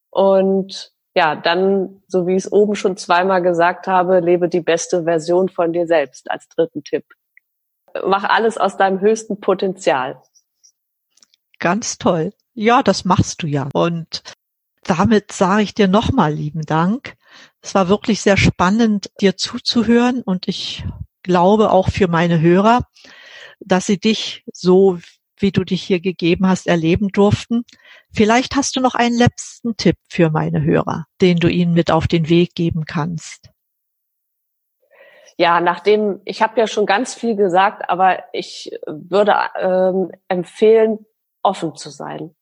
Und 0.10 0.93
ja, 1.14 1.36
dann, 1.36 2.02
so 2.08 2.26
wie 2.26 2.36
ich 2.36 2.46
es 2.46 2.52
oben 2.52 2.76
schon 2.76 2.96
zweimal 2.98 3.41
gesagt 3.41 3.88
habe, 3.88 4.20
lebe 4.20 4.48
die 4.48 4.62
beste 4.62 5.04
Version 5.04 5.50
von 5.50 5.74
dir 5.74 5.88
selbst 5.88 6.32
als 6.32 6.48
dritten 6.48 6.84
Tipp. 6.84 7.06
Mach 8.06 8.24
alles 8.24 8.58
aus 8.58 8.78
deinem 8.78 9.02
höchsten 9.02 9.39
Potenzial. 9.39 10.22
Ganz 11.60 11.98
toll. 11.98 12.34
Ja, 12.54 12.84
das 12.84 13.06
machst 13.06 13.43
du 13.43 13.48
ja. 13.48 13.70
Und 13.74 14.24
damit 14.84 15.32
sage 15.32 15.64
ich 15.64 15.74
dir 15.74 15.88
nochmal 15.88 16.34
lieben 16.34 16.62
Dank. 16.62 17.16
Es 17.61 17.75
war 17.75 17.89
wirklich 17.89 18.21
sehr 18.21 18.38
spannend, 18.38 19.09
dir 19.21 19.38
zuzuhören 19.38 20.21
und 20.21 20.47
ich 20.47 20.83
glaube 21.23 21.71
auch 21.71 21.89
für 21.89 22.07
meine 22.07 22.39
Hörer, 22.39 22.81
dass 23.59 23.86
sie 23.86 23.99
dich 23.99 24.43
so, 24.53 24.99
wie 25.38 25.51
du 25.51 25.63
dich 25.63 25.83
hier 25.83 25.99
gegeben 25.99 26.47
hast, 26.47 26.67
erleben 26.67 27.09
durften. 27.09 27.63
Vielleicht 28.13 28.55
hast 28.55 28.75
du 28.75 28.79
noch 28.79 28.95
einen 28.95 29.17
letzten 29.17 29.75
Tipp 29.75 29.97
für 30.07 30.29
meine 30.29 30.63
Hörer, 30.63 31.05
den 31.21 31.38
du 31.38 31.49
ihnen 31.49 31.73
mit 31.73 31.91
auf 31.91 32.07
den 32.07 32.29
Weg 32.29 32.55
geben 32.55 32.86
kannst. 32.86 33.49
Ja, 35.38 35.59
nachdem, 35.59 36.21
ich 36.23 36.41
habe 36.41 36.59
ja 36.59 36.67
schon 36.67 36.86
ganz 36.86 37.13
viel 37.13 37.36
gesagt, 37.36 37.89
aber 37.89 38.23
ich 38.31 38.71
würde 38.86 39.36
ähm, 39.59 40.11
empfehlen, 40.29 41.05
offen 41.43 41.75
zu 41.75 41.89
sein. 41.89 42.33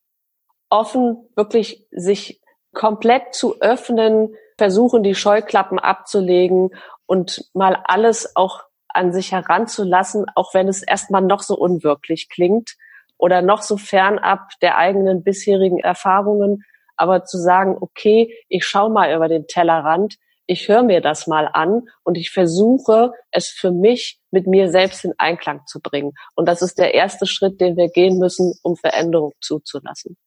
Offen, 0.70 1.28
wirklich 1.36 1.88
sich 1.92 2.42
komplett 2.74 3.34
zu 3.34 3.60
öffnen, 3.62 4.36
versuchen, 4.58 5.04
die 5.04 5.16
Scheuklappen 5.16 5.80
abzulegen 5.80 6.72
und 7.06 7.50
mal 7.54 7.78
alles 7.86 8.36
auch 8.36 8.64
an 8.90 9.12
sich 9.12 9.32
heranzulassen, 9.32 10.26
auch 10.36 10.54
wenn 10.54 10.68
es 10.68 10.84
erstmal 10.84 11.22
noch 11.22 11.42
so 11.42 11.58
unwirklich 11.58 12.30
klingt 12.30 12.76
oder 13.18 13.42
noch 13.42 13.62
so 13.62 13.78
fernab 13.78 14.50
der 14.62 14.78
eigenen 14.78 15.24
bisherigen 15.24 15.80
Erfahrungen, 15.80 16.64
aber 16.96 17.26
zu 17.26 17.38
sagen, 17.38 17.78
okay, 17.80 18.34
ich 18.50 18.66
schaue 18.66 18.92
mal 18.92 19.14
über 19.16 19.28
den 19.28 19.48
Tellerrand, 19.48 20.18
ich 20.46 20.68
höre 20.68 20.84
mir 20.84 21.02
das 21.02 21.26
mal 21.26 21.50
an 21.52 21.84
und 22.04 22.18
ich 22.18 22.32
versuche, 22.32 23.14
es 23.32 23.48
für 23.48 23.72
mich 23.72 24.20
mit 24.30 24.46
mir 24.46 24.70
selbst 24.70 25.06
in 25.06 25.14
Einklang 25.18 25.66
zu 25.66 25.80
bringen. 25.80 26.14
Und 26.36 26.48
das 26.48 26.62
ist 26.62 26.78
der 26.78 26.94
erste 26.94 27.26
Schritt, 27.26 27.62
den 27.62 27.78
wir 27.78 27.90
gehen 27.90 28.20
müssen, 28.20 28.54
um 28.62 28.76
Veränderung 28.76 29.32
zuzulassen. 29.40 30.18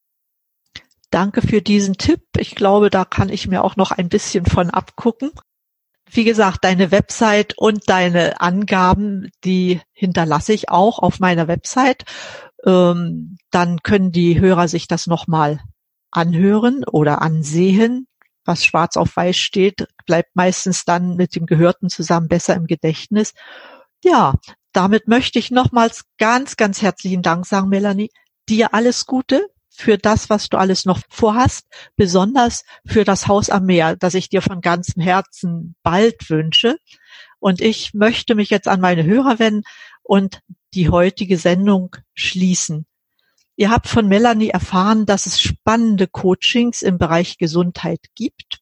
Danke 1.17 1.41
für 1.41 1.63
diesen 1.63 1.97
Tipp. 1.97 2.21
Ich 2.37 2.55
glaube, 2.55 2.91
da 2.91 3.07
kann 3.07 3.31
ich 3.31 3.49
mir 3.49 3.65
auch 3.65 3.77
noch 3.77 3.91
ein 3.91 4.11
bisschen 4.11 4.45
von 4.45 4.69
abgucken. 4.69 5.31
Wie 6.11 6.25
gesagt, 6.25 6.63
deine 6.63 6.91
Website 6.91 7.57
und 7.57 7.89
deine 7.89 8.43
Angaben, 8.43 9.31
die 9.43 9.81
hinterlasse 9.95 10.53
ich 10.53 10.69
auch 10.69 10.99
auf 10.99 11.19
meiner 11.19 11.49
Website. 11.49 12.05
Ähm, 12.67 13.39
dann 13.51 13.83
können 13.83 14.13
die 14.13 14.39
Hörer 14.39 14.69
sich 14.69 14.89
das 14.89 15.07
nochmal 15.07 15.61
anhören 16.11 16.85
oder 16.85 17.23
ansehen. 17.23 18.09
Was 18.45 18.67
schwarz 18.67 18.99
auf 18.99 19.17
weiß 19.17 19.39
steht, 19.39 19.89
bleibt 20.05 20.37
meistens 20.37 20.85
dann 20.85 21.17
mit 21.17 21.35
dem 21.35 21.47
Gehörten 21.47 21.89
zusammen 21.89 22.29
besser 22.29 22.55
im 22.57 22.67
Gedächtnis. 22.67 23.33
Ja, 24.05 24.35
damit 24.75 25.09
möchte 25.09 25.39
ich 25.39 25.51
nochmals 25.51 26.05
ganz, 26.19 26.59
ganz 26.59 26.83
herzlichen 26.83 27.23
Dank 27.23 27.47
sagen, 27.47 27.71
Melanie. 27.71 28.11
Dir 28.51 28.75
alles 28.75 29.07
Gute 29.07 29.49
für 29.77 29.99
das, 29.99 30.31
was 30.31 30.49
du 30.49 30.57
alles 30.57 30.85
noch 30.85 31.01
vorhast, 31.09 31.67
besonders 31.97 32.65
für 32.87 33.05
das 33.05 33.29
Haus 33.29 33.51
am 33.51 33.67
Meer, 33.67 33.97
das 33.97 34.15
ich 34.15 34.29
dir 34.29 34.43
von 34.43 34.61
ganzem 34.61 35.03
Herzen 35.03 35.75
bald 35.83 36.31
wünsche. 36.31 36.79
Und 37.39 37.61
ich 37.61 37.93
möchte 37.95 38.35
mich 38.35 38.51
jetzt 38.51 38.69
an 38.69 38.81
meine 38.81 39.05
Hörer 39.05 39.39
wenden 39.39 39.63
und 40.03 40.41
die 40.75 40.89
heutige 40.89 41.37
Sendung 41.37 41.97
schließen. 42.15 42.87
Ihr 43.57 43.71
habt 43.71 43.89
von 43.89 44.09
Melanie 44.09 44.51
erfahren, 44.51 45.07
dass 45.07 45.27
es 45.27 45.41
spannende 45.41 46.07
Coachings 46.07 46.83
im 46.83 46.99
Bereich 46.99 47.39
Gesundheit 47.39 48.01
gibt, 48.15 48.61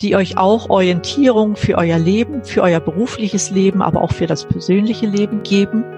die 0.00 0.14
euch 0.14 0.36
auch 0.36 0.70
Orientierung 0.70 1.56
für 1.56 1.76
euer 1.76 1.98
Leben, 1.98 2.44
für 2.44 2.62
euer 2.62 2.80
berufliches 2.80 3.50
Leben, 3.50 3.82
aber 3.82 4.02
auch 4.02 4.12
für 4.12 4.26
das 4.26 4.46
persönliche 4.46 5.06
Leben 5.06 5.42
geben. 5.42 5.97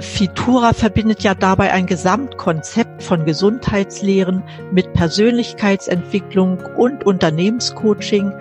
Fitura 0.00 0.72
verbindet 0.72 1.22
ja 1.22 1.34
dabei 1.34 1.72
ein 1.72 1.86
Gesamtkonzept 1.86 3.02
von 3.02 3.24
Gesundheitslehren 3.24 4.42
mit 4.72 4.92
Persönlichkeitsentwicklung 4.94 6.58
und 6.76 7.04
Unternehmenscoaching. 7.04 8.32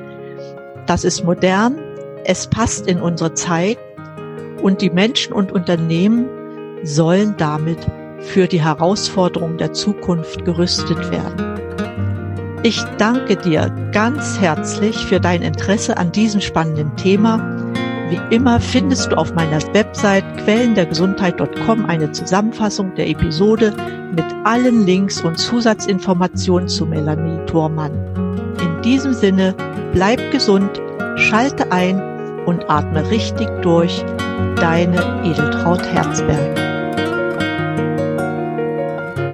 Das 0.85 1.03
ist 1.03 1.23
modern, 1.23 1.77
es 2.25 2.47
passt 2.47 2.87
in 2.87 3.01
unsere 3.01 3.33
Zeit 3.33 3.77
und 4.61 4.81
die 4.81 4.89
Menschen 4.89 5.33
und 5.33 5.51
Unternehmen 5.51 6.27
sollen 6.83 7.35
damit 7.37 7.79
für 8.19 8.47
die 8.47 8.61
Herausforderungen 8.61 9.57
der 9.57 9.73
Zukunft 9.73 10.45
gerüstet 10.45 11.11
werden. 11.11 11.53
Ich 12.63 12.81
danke 12.97 13.35
dir 13.35 13.69
ganz 13.91 14.39
herzlich 14.39 14.95
für 15.05 15.19
dein 15.19 15.41
Interesse 15.41 15.97
an 15.97 16.13
diesem 16.13 16.39
spannenden 16.39 16.95
Thema 16.95 17.72
Wie 18.13 18.35
immer 18.35 18.59
findest 18.59 19.11
du 19.11 19.17
auf 19.17 19.33
meiner 19.33 19.59
Website 19.73 20.23
quellendergesundheit.com 20.43 21.87
eine 21.87 22.11
Zusammenfassung 22.11 22.93
der 22.93 23.09
Episode 23.09 23.73
mit 24.15 24.25
allen 24.43 24.85
Links 24.85 25.19
und 25.21 25.39
Zusatzinformationen 25.39 26.67
zu 26.67 26.85
Melanie 26.85 27.43
Thormann. 27.47 27.91
In 28.61 28.81
diesem 28.83 29.13
Sinne, 29.13 29.55
bleib 29.93 30.29
gesund, 30.29 30.79
schalte 31.15 31.71
ein 31.71 31.99
und 32.45 32.69
atme 32.69 33.09
richtig 33.09 33.47
durch. 33.63 34.05
Deine 34.57 35.01
Edeltraut 35.23 35.83
Herzberg. 35.83 36.72